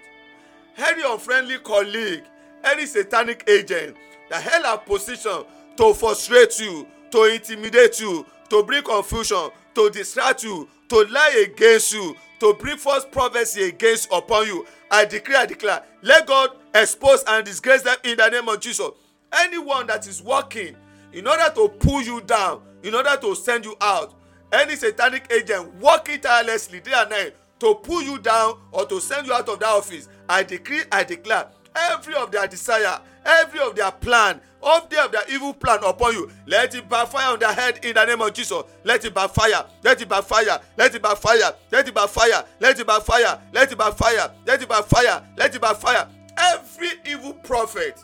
every 0.76 1.04
unfriendly 1.04 1.58
colleague, 1.58 2.24
any 2.64 2.86
satanic 2.86 3.44
agent 3.48 3.96
that 4.28 4.42
held 4.42 4.64
a 4.66 4.78
position 4.78 5.44
to 5.76 5.94
frustrate 5.94 6.58
you, 6.58 6.86
to 7.12 7.24
intimidate 7.24 8.00
you, 8.00 8.26
to 8.48 8.62
bring 8.64 8.82
confusion, 8.82 9.50
to 9.74 9.90
distract 9.90 10.42
you, 10.42 10.68
to 10.88 11.04
lie 11.10 11.46
against 11.50 11.92
you, 11.92 12.16
to 12.40 12.54
bring 12.54 12.76
false 12.76 13.04
prophecy 13.04 13.64
against 13.64 14.12
upon 14.12 14.46
you. 14.46 14.66
I 14.90 15.04
declare, 15.04 15.38
I 15.38 15.46
declare, 15.46 15.82
let 16.02 16.26
God 16.26 16.50
expose 16.74 17.24
and 17.26 17.44
disgrace 17.44 17.82
them 17.82 17.96
in 18.04 18.16
the 18.16 18.28
name 18.28 18.48
of 18.48 18.60
Jesus. 18.60 18.90
Anyone 19.32 19.86
that 19.88 20.06
is 20.06 20.22
working 20.22 20.76
in 21.12 21.26
order 21.26 21.50
to 21.54 21.68
pull 21.68 22.02
you 22.02 22.20
down, 22.20 22.62
in 22.82 22.94
order 22.94 23.16
to 23.20 23.34
send 23.34 23.64
you 23.64 23.76
out, 23.80 24.14
any 24.52 24.76
satanic 24.76 25.26
agent 25.30 25.74
working 25.80 26.20
tirelessly 26.20 26.80
day 26.80 26.92
and 26.94 27.10
night 27.10 27.34
to 27.58 27.74
pull 27.74 28.02
you 28.02 28.18
down 28.18 28.58
or 28.70 28.86
to 28.86 29.00
send 29.00 29.26
you 29.26 29.32
out 29.32 29.48
of 29.48 29.58
that 29.58 29.68
office, 29.68 30.08
I 30.28 30.42
decree, 30.42 30.82
I 30.92 31.04
declare, 31.04 31.46
every 31.74 32.14
of 32.14 32.30
their 32.30 32.46
desire, 32.46 33.00
every 33.24 33.60
of 33.60 33.74
their 33.74 33.90
plan, 33.90 34.40
of 34.66 34.90
their 34.90 35.08
evil 35.30 35.54
plan 35.54 35.78
upon 35.84 36.14
you, 36.14 36.30
let 36.46 36.74
it 36.74 36.88
backfire 36.88 37.32
on 37.32 37.38
their 37.38 37.52
head 37.52 37.84
in 37.84 37.94
the 37.94 38.04
name 38.04 38.20
of 38.20 38.32
Jesus. 38.32 38.62
Let 38.84 39.04
it 39.04 39.14
backfire, 39.14 39.64
let 39.82 40.00
it 40.00 40.08
backfire, 40.08 40.60
let 40.76 40.94
it 40.94 41.02
backfire, 41.02 41.54
let 41.70 41.88
it 41.88 41.94
backfire, 41.94 42.44
let 42.60 42.78
it 42.78 42.86
backfire, 42.86 43.40
let 43.52 43.72
it 43.72 43.78
backfire, 43.78 44.32
let 44.44 44.62
it 44.62 44.68
backfire, 44.68 45.22
let 45.36 45.54
it 45.54 45.60
backfire. 45.60 46.08
Every 46.36 46.90
evil 47.06 47.34
prophet, 47.34 48.02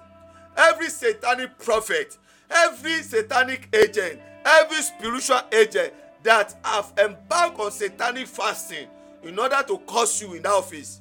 every 0.57 0.89
satanic 0.89 1.59
prophet, 1.59 2.17
every 2.51 3.03
satanic 3.03 3.69
agent, 3.75 4.21
every 4.45 4.83
spiritual 4.83 5.41
agent 5.53 5.93
that 6.23 6.55
have 6.65 6.93
embarked 6.99 7.59
on 7.59 7.71
satanic 7.71 8.27
fasting 8.27 8.87
in 9.25 9.39
order 9.39 9.63
to 9.67 9.79
curse 9.87 10.23
you 10.23 10.35
in 10.35 10.43
that 10.43 10.53
office 10.53 11.01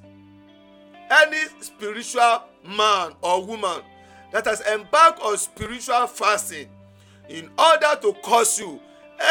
any 1.12 1.40
spiritual 1.60 2.44
man 2.66 3.12
or 3.22 3.46
woman 3.46 3.82
that 4.32 4.46
has 4.46 4.62
embarked 4.62 5.22
on 5.22 5.38
spiritual 5.38 6.08
fasting 6.08 6.68
in 7.30 7.50
order 7.58 7.96
to 8.02 8.16
curse 8.24 8.60
you 8.60 8.80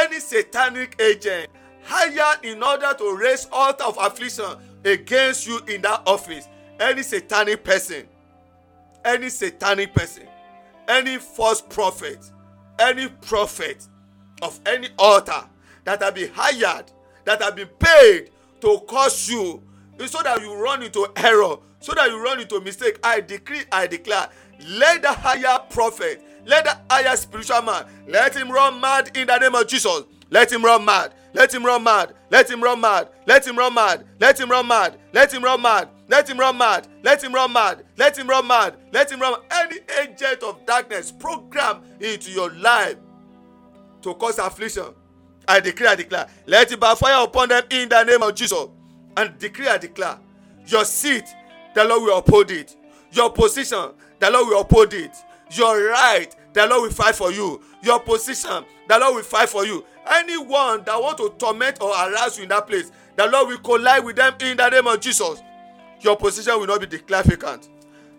any 0.03 0.20
satanic 0.20 1.01
agent 1.01 1.48
hired 1.82 2.44
in 2.44 2.62
order 2.62 2.94
to 2.96 3.16
raise 3.16 3.46
altar 3.53 3.84
of 3.84 3.96
affliction 4.01 4.46
against 4.84 5.46
you 5.46 5.61
in 5.68 5.82
that 5.82 6.03
office. 6.07 6.48
Any 6.78 7.03
satanic 7.03 7.64
person 7.64 8.07
any 9.05 9.28
satanic 9.28 9.94
person 9.94 10.26
any 10.88 11.18
false 11.18 11.61
prophet 11.61 12.18
any 12.78 13.09
prophet 13.09 13.86
of 14.42 14.59
any 14.66 14.88
altar 14.98 15.44
that 15.84 16.03
have 16.03 16.14
been 16.14 16.30
hired 16.32 16.90
that 17.24 17.40
have 17.42 17.57
been 17.57 17.68
paid 17.78 18.30
to 18.61 18.80
curse 18.88 19.28
you 19.28 19.62
so 20.07 20.22
that 20.22 20.40
you 20.40 20.55
run 20.55 20.82
into 20.82 21.07
error 21.16 21.57
so 21.80 21.92
that 21.94 22.09
you 22.11 22.22
run 22.22 22.40
into 22.40 22.61
mistake 22.61 22.98
i 23.03 23.20
decree 23.20 23.62
i 23.72 23.86
declare 23.86 24.28
let 24.69 25.03
the 25.03 25.13
higher 25.13 25.59
prophet 25.71 26.23
let 26.47 26.65
the 26.65 26.77
higher 26.91 27.17
spiritual 27.17 27.63
man 27.63 27.85
let 28.09 28.35
him 28.35 28.51
run 28.51 28.81
mad 28.81 29.15
in 29.17 29.27
the 29.27 29.39
name 29.39 29.55
of 29.55 29.67
jesus 29.67 30.03
let 30.31 30.51
him 30.53 30.65
run 30.65 30.85
mad 30.85 31.13
let 31.33 31.53
him 31.53 31.65
run 31.65 31.83
mad 31.83 32.13
let 32.31 32.51
him 32.51 32.63
run 32.63 32.81
mad 32.81 33.11
let 33.27 33.47
him 33.47 33.57
run 33.57 33.75
mad 33.75 34.05
let 34.19 34.39
him 34.41 34.49
run 34.51 34.67
mad 34.67 34.99
let 35.13 35.33
him 35.33 35.43
run 35.43 35.61
mad 35.61 35.89
let 36.09 36.29
him 36.29 36.39
run 36.39 36.57
mad 36.59 36.87
let 37.03 37.23
him 37.23 37.33
run 37.33 37.53
mad 37.53 37.85
let 37.97 38.19
him 38.19 38.27
run 38.29 38.47
mad 38.47 38.77
let 38.93 39.11
him 39.11 39.21
run 39.21 39.41
any 39.51 39.79
agent 40.03 40.43
of 40.43 40.65
darkness 40.67 41.13
program 41.13 41.83
into 42.01 42.31
your 42.33 42.51
life 42.55 42.97
to 44.03 44.15
cause 44.15 44.39
affliction 44.39 44.87
i 45.47 45.61
decree 45.61 45.87
i 45.87 45.95
declare 45.95 46.27
let 46.47 46.71
it 46.73 46.81
backfire 46.81 47.25
upon 47.25 47.49
them 47.49 47.63
in 47.71 47.89
the 47.89 48.05
name 48.05 48.23
of 48.23 48.35
jesus 48.35 48.67
and 49.17 49.39
decree 49.39 49.69
i 49.69 49.79
declare 49.79 50.19
your 50.67 50.85
seat 50.85 51.25
the 51.75 51.85
lord 51.85 52.03
will 52.03 52.19
uphold 52.19 52.51
it 52.51 52.77
your 53.13 53.31
position 53.31 53.91
the 54.21 54.31
lord 54.31 54.49
will 54.49 54.61
uphold 54.61 54.95
it. 54.95 55.16
Your 55.53 55.89
right 55.91 56.35
the 56.53 56.66
lord 56.66 56.83
will 56.83 56.91
fight 56.91 57.14
for 57.16 57.33
you. 57.33 57.61
Your 57.83 58.01
position 58.01 58.64
the 58.89 58.99
lord 58.99 59.16
will 59.16 59.23
fight 59.23 59.49
for 59.49 59.66
you. 59.66 59.85
Anyone 60.07 60.85
that 60.85 61.01
want 61.01 61.18
to 61.18 61.31
torment 61.39 61.81
or 61.83 61.93
harass 61.95 62.37
you 62.37 62.45
in 62.45 62.49
that 62.51 62.66
place 62.66 62.93
the 63.16 63.27
lord 63.27 63.49
will 63.49 63.59
collide 63.59 64.05
with 64.05 64.16
them 64.16 64.35
in 64.41 64.57
the 64.57 64.68
name 64.71 64.87
of 64.87 65.01
jesus. 65.01 65.43
Your 66.01 66.16
position 66.16 66.59
will 66.59 66.66
not 66.66 66.81
be 66.81 66.87
declared 66.87 67.27
vacant. 67.27 67.68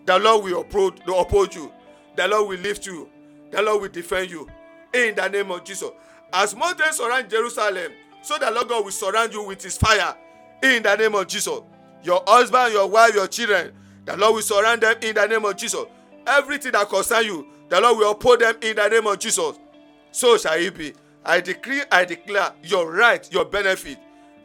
The 0.06 0.18
lord 0.18 0.44
will 0.44 0.60
uphold, 0.60 1.04
will 1.06 1.20
uphold 1.20 1.54
you. 1.54 1.72
The 2.16 2.28
lord 2.28 2.48
will 2.48 2.58
lift 2.58 2.86
you. 2.86 3.08
The 3.50 3.62
lord 3.62 3.82
will 3.82 3.88
defend 3.88 4.30
you 4.30 4.48
in 4.92 5.14
the 5.14 5.28
name 5.28 5.50
of 5.50 5.64
jesus. 5.64 5.90
As 6.32 6.54
mountains 6.56 6.96
surround 6.96 7.28
jerusalem 7.30 7.92
so 8.22 8.38
the 8.38 8.50
lord 8.50 8.68
god 8.68 8.84
will 8.84 8.92
surround 8.92 9.32
you 9.32 9.42
with 9.44 9.62
his 9.62 9.76
fire 9.76 10.14
in 10.62 10.82
the 10.82 10.96
name 10.96 11.14
of 11.14 11.26
jesus. 11.26 11.60
Your 12.02 12.22
husband 12.26 12.72
your 12.72 12.88
wife 12.88 13.14
your 13.14 13.26
children 13.28 13.72
the 14.04 14.16
lord 14.16 14.34
will 14.34 14.42
surround 14.42 14.82
them 14.82 14.96
in 15.02 15.14
the 15.14 15.26
name 15.26 15.44
of 15.44 15.56
jesus 15.56 15.84
everything 16.26 16.72
that 16.72 16.88
concerns 16.88 17.26
you 17.26 17.46
the 17.68 17.80
lord 17.80 17.98
will 17.98 18.10
uphold 18.10 18.40
them 18.40 18.54
in 18.62 18.76
the 18.76 18.88
name 18.88 19.06
of 19.06 19.18
jesus 19.18 19.58
so 20.10 20.36
shall 20.38 20.58
it 20.58 20.76
be 20.76 20.92
i 21.24 21.40
decree 21.40 21.82
i 21.90 22.04
declare 22.04 22.52
your 22.62 22.92
right 22.92 23.32
your 23.32 23.44
benefit 23.44 23.98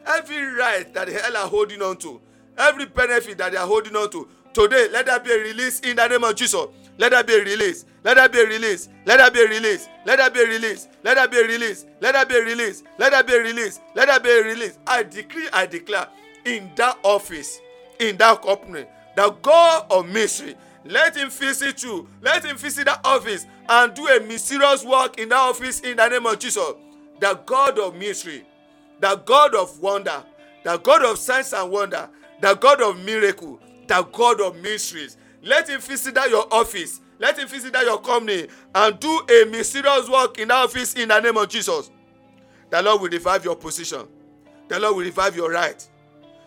every 0.06 0.42
right 0.54 0.92
that 0.94 1.06
the 1.08 1.12
hell 1.14 1.36
are 1.36 1.48
holding 1.48 1.82
on 1.82 1.96
to 1.96 2.20
every 2.56 2.86
benefit 2.86 3.38
that 3.38 3.52
they 3.52 3.58
are 3.58 3.66
holding 3.66 3.94
on 3.96 4.10
to 4.10 4.28
today 4.52 4.88
let 4.92 5.06
that 5.06 5.24
be 5.24 5.30
a 5.32 5.38
release 5.38 5.80
in 5.80 5.96
the 5.96 6.08
name 6.08 6.24
of 6.24 6.34
jesus 6.34 6.66
Let 6.98 7.12
that 7.12 7.26
be 7.26 7.34
a 7.34 7.44
release. 7.44 7.84
Let 8.02 8.14
that 8.16 8.32
be 8.32 8.40
a 8.40 8.46
release. 8.46 8.88
Let 9.06 9.18
that 9.18 9.32
be 9.32 9.40
a 9.40 9.48
release. 9.48 9.88
Let 10.04 10.18
that 10.18 10.32
be 10.34 10.40
a 10.40 10.46
release. 10.48 10.88
Let 11.04 11.14
that 11.14 11.30
be 11.30 11.38
a 11.38 11.42
release. 11.42 11.84
Let 12.00 12.12
that 12.12 12.28
be 12.28 12.34
a 12.34 12.42
release. 12.42 12.82
Let 12.96 13.10
there 13.10 13.22
be 13.22 13.34
a 13.34 13.42
release. 13.42 13.80
Let 13.94 14.06
there 14.06 14.20
be. 14.20 14.70
I 14.86 15.02
decree, 15.04 15.48
I 15.52 15.66
declare 15.66 16.08
in 16.44 16.70
that 16.76 16.98
office, 17.04 17.60
in 18.00 18.16
that 18.16 18.42
company, 18.42 18.86
the 19.18 19.30
God 19.42 19.86
of 19.90 20.08
mystery, 20.08 20.54
let 20.84 21.16
him 21.16 21.28
visit 21.28 21.82
you. 21.82 22.06
Let 22.22 22.44
him 22.44 22.56
visit 22.56 22.84
that 22.84 23.00
office 23.04 23.46
and 23.68 23.92
do 23.92 24.06
a 24.06 24.20
mysterious 24.20 24.84
work 24.84 25.18
in 25.18 25.30
that 25.30 25.40
office 25.40 25.80
in 25.80 25.96
the 25.96 26.08
name 26.08 26.24
of 26.24 26.38
Jesus. 26.38 26.62
The 27.18 27.34
God 27.44 27.80
of 27.80 27.96
mystery, 27.96 28.46
the 29.00 29.16
God 29.16 29.56
of 29.56 29.76
wonder, 29.80 30.22
the 30.62 30.76
God 30.78 31.04
of 31.04 31.18
signs 31.18 31.52
and 31.52 31.68
wonder, 31.68 32.08
the 32.40 32.54
God 32.54 32.80
of 32.80 32.96
miracle, 33.04 33.58
the 33.88 34.02
God 34.12 34.40
of 34.40 34.54
mysteries. 34.62 35.16
Let 35.42 35.68
him 35.68 35.80
visit 35.80 36.14
that 36.14 36.30
your 36.30 36.46
office. 36.54 37.00
Let 37.18 37.40
him 37.40 37.48
visit 37.48 37.72
that 37.72 37.86
your 37.86 38.00
company 38.00 38.46
and 38.72 39.00
do 39.00 39.20
a 39.28 39.46
mysterious 39.46 40.08
work 40.08 40.38
in 40.38 40.46
that 40.46 40.58
office 40.58 40.94
in 40.94 41.08
the 41.08 41.18
name 41.18 41.36
of 41.36 41.48
Jesus. 41.48 41.90
The 42.70 42.80
Lord 42.80 43.02
will 43.02 43.08
revive 43.08 43.44
your 43.44 43.56
position. 43.56 44.06
The 44.68 44.78
Lord 44.78 44.94
will 44.94 45.04
revive 45.04 45.34
your 45.34 45.50
right. 45.50 45.88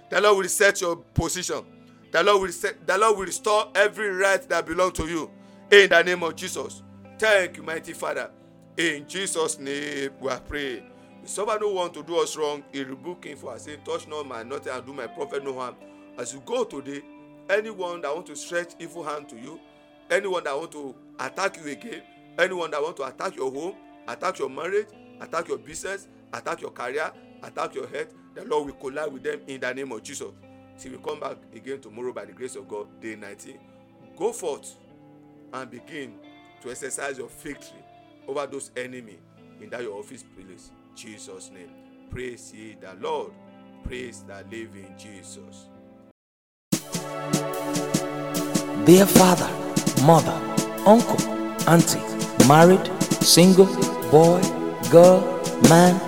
The 0.10 0.22
Lord 0.22 0.38
will 0.38 0.48
set 0.48 0.80
your 0.80 0.96
position. 0.96 1.66
The 2.12 2.24
Lord 2.24 2.42
will 2.42 2.52
set, 2.52 2.86
the 2.86 2.98
Lord 2.98 3.18
will 3.18 3.26
restore 3.26 3.70
every 3.74 4.10
right 4.10 4.42
that 4.50 4.66
belongs 4.66 4.94
to 4.94 5.08
you 5.08 5.32
in 5.72 5.90
the 5.90 6.04
name 6.04 6.24
of 6.24 6.36
Jesus. 6.36 6.84
Thank 7.18 7.58
you, 7.58 7.64
mighty 7.64 7.94
Father. 7.94 8.30
In 8.78 9.08
Jesus' 9.08 9.60
name 9.60 10.12
we 10.20 10.30
are 10.30 10.40
praying. 10.40 10.84
If 11.24 11.30
someone 11.30 11.60
who 11.60 11.74
want 11.74 11.94
to 11.94 12.04
do 12.04 12.18
us 12.20 12.36
wrong, 12.36 12.64
he 12.72 12.84
rebuke 12.84 13.26
him 13.26 13.38
for 13.38 13.58
saying, 13.58 13.80
Touch 13.86 14.08
not 14.08 14.28
my 14.28 14.44
nothing 14.44 14.74
and 14.74 14.86
do 14.86 14.94
my 14.94 15.08
prophet 15.08 15.44
no 15.44 15.54
harm. 15.58 15.76
As 16.18 16.34
you 16.34 16.42
go 16.46 16.66
today, 16.66 17.02
anyone 17.50 18.02
that 18.02 18.14
want 18.14 18.26
to 18.28 18.36
stretch 18.36 18.74
evil 18.80 19.04
hand 19.04 19.30
to 19.30 19.38
you, 19.38 19.60
anyone 20.10 20.44
that 20.44 20.58
want 20.58 20.72
to 20.74 20.94
attack 21.20 21.58
you 21.64 21.72
again, 21.72 22.02
anyone 22.38 22.72
that 22.72 22.82
want 22.82 22.98
to 22.98 23.04
attack 23.04 23.36
your 23.38 23.52
home, 23.52 23.76
attack 24.08 24.40
your 24.40 24.50
marriage, 24.50 24.88
attack 25.22 25.48
your 25.48 25.60
business, 25.60 26.08
attack 26.34 26.60
your 26.62 26.72
career, 26.72 27.12
attack 27.44 27.76
your 27.76 27.88
health, 27.88 28.14
the 28.36 28.44
Lord 28.46 28.66
will 28.66 28.74
collide 28.74 29.14
with 29.14 29.24
them 29.24 29.40
in 29.48 29.62
the 29.62 29.74
name 29.74 29.92
of 29.92 30.04
Jesus. 30.04 30.28
Till 30.82 30.94
we 30.94 30.98
come 30.98 31.20
back 31.20 31.38
again 31.54 31.80
tomorrow 31.80 32.12
by 32.12 32.26
the 32.26 32.32
grace 32.32 32.56
of 32.56 32.68
God, 32.68 32.88
day 33.00 33.16
19. 33.16 33.60
Go 34.18 34.34
forth 34.34 34.78
and 35.54 35.70
begin 35.70 36.16
to 36.62 36.72
exercise 36.72 37.20
your 37.20 37.30
victory 37.30 37.84
over 38.28 38.48
those 38.48 38.72
enemy 38.76 39.20
in 39.62 39.70
that 39.70 39.84
your 39.84 40.00
office 40.00 40.24
place. 40.24 40.72
Jesus' 40.96 41.52
name. 41.52 41.70
Praise 42.10 42.52
ye 42.54 42.76
the 42.82 42.96
Lord. 43.00 43.32
Praise 43.84 44.24
the 44.24 44.44
living 44.50 44.94
Jesus. 44.98 45.68
Dear 48.86 49.06
father, 49.06 49.50
mother, 50.04 50.34
uncle, 50.88 51.22
auntie, 51.70 52.02
married, 52.48 52.90
single, 53.22 53.68
boy, 54.10 54.42
girl, 54.90 55.22
man, 55.70 56.02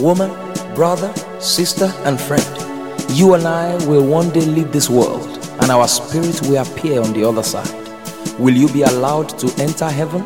woman, 0.00 0.30
brother, 0.76 1.12
sister, 1.40 1.92
and 2.04 2.20
friend. 2.20 2.69
You 3.12 3.34
and 3.34 3.46
I 3.46 3.74
will 3.86 4.06
one 4.06 4.30
day 4.30 4.44
leave 4.46 4.70
this 4.70 4.88
world, 4.88 5.26
and 5.60 5.70
our 5.70 5.88
spirit 5.88 6.40
will 6.42 6.62
appear 6.62 7.00
on 7.02 7.12
the 7.12 7.24
other 7.28 7.42
side. 7.42 7.68
Will 8.38 8.54
you 8.54 8.72
be 8.72 8.82
allowed 8.82 9.28
to 9.40 9.52
enter 9.60 9.90
heaven? 9.90 10.24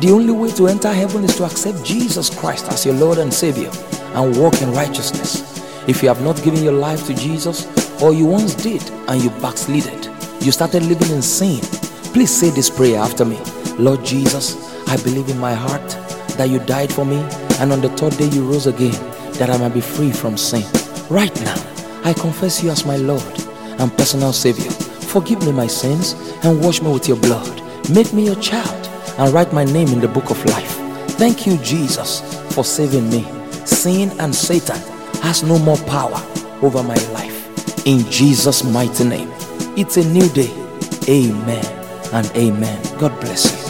The 0.00 0.10
only 0.12 0.32
way 0.32 0.50
to 0.52 0.68
enter 0.68 0.92
heaven 0.92 1.24
is 1.24 1.36
to 1.36 1.44
accept 1.44 1.82
Jesus 1.84 2.28
Christ 2.28 2.68
as 2.68 2.84
your 2.84 2.94
Lord 2.94 3.18
and 3.18 3.32
Savior 3.32 3.70
and 4.14 4.38
walk 4.38 4.60
in 4.60 4.72
righteousness. 4.72 5.58
If 5.88 6.02
you 6.02 6.08
have 6.08 6.22
not 6.22 6.42
given 6.44 6.62
your 6.62 6.74
life 6.74 7.06
to 7.06 7.14
Jesus, 7.14 7.66
or 8.02 8.12
you 8.12 8.26
once 8.26 8.54
did 8.54 8.82
and 9.08 9.22
you 9.22 9.30
backslided, 9.40 10.08
you 10.40 10.52
started 10.52 10.82
living 10.82 11.10
in 11.10 11.22
sin, 11.22 11.60
please 12.12 12.30
say 12.30 12.50
this 12.50 12.68
prayer 12.68 12.98
after 12.98 13.24
me. 13.24 13.40
Lord 13.78 14.04
Jesus, 14.04 14.54
I 14.86 14.96
believe 15.02 15.30
in 15.30 15.38
my 15.38 15.54
heart 15.54 15.88
that 16.36 16.50
you 16.50 16.58
died 16.60 16.92
for 16.92 17.06
me, 17.06 17.16
and 17.58 17.72
on 17.72 17.80
the 17.80 17.88
third 17.96 18.16
day 18.18 18.28
you 18.28 18.44
rose 18.44 18.66
again, 18.66 18.92
that 19.38 19.48
I 19.48 19.56
might 19.56 19.74
be 19.74 19.80
free 19.80 20.12
from 20.12 20.36
sin. 20.36 20.64
Right 21.08 21.34
now, 21.40 21.56
I 22.04 22.12
confess 22.14 22.62
you 22.62 22.70
as 22.70 22.84
my 22.84 22.96
Lord 22.96 23.22
and 23.80 23.96
personal 23.96 24.32
Savior. 24.32 24.70
Forgive 24.70 25.42
me 25.44 25.52
my 25.52 25.66
sins 25.66 26.14
and 26.44 26.62
wash 26.62 26.82
me 26.82 26.92
with 26.92 27.08
your 27.08 27.16
blood. 27.18 27.62
Make 27.90 28.12
me 28.12 28.26
your 28.26 28.36
child 28.36 28.88
and 29.18 29.32
write 29.32 29.52
my 29.52 29.64
name 29.64 29.88
in 29.88 30.00
the 30.00 30.08
book 30.08 30.30
of 30.30 30.44
life. 30.46 30.72
Thank 31.18 31.46
you, 31.46 31.56
Jesus, 31.58 32.20
for 32.54 32.64
saving 32.64 33.10
me. 33.10 33.26
Sin 33.66 34.10
and 34.20 34.34
Satan 34.34 34.80
has 35.22 35.42
no 35.42 35.58
more 35.58 35.78
power 35.78 36.22
over 36.62 36.82
my 36.82 36.96
life. 37.12 37.86
In 37.86 38.08
Jesus' 38.10 38.64
mighty 38.64 39.04
name. 39.04 39.30
It's 39.76 39.96
a 39.96 40.04
new 40.04 40.28
day. 40.30 40.52
Amen 41.08 41.64
and 42.12 42.26
amen. 42.36 42.98
God 42.98 43.18
bless 43.20 43.44
you. 43.50 43.67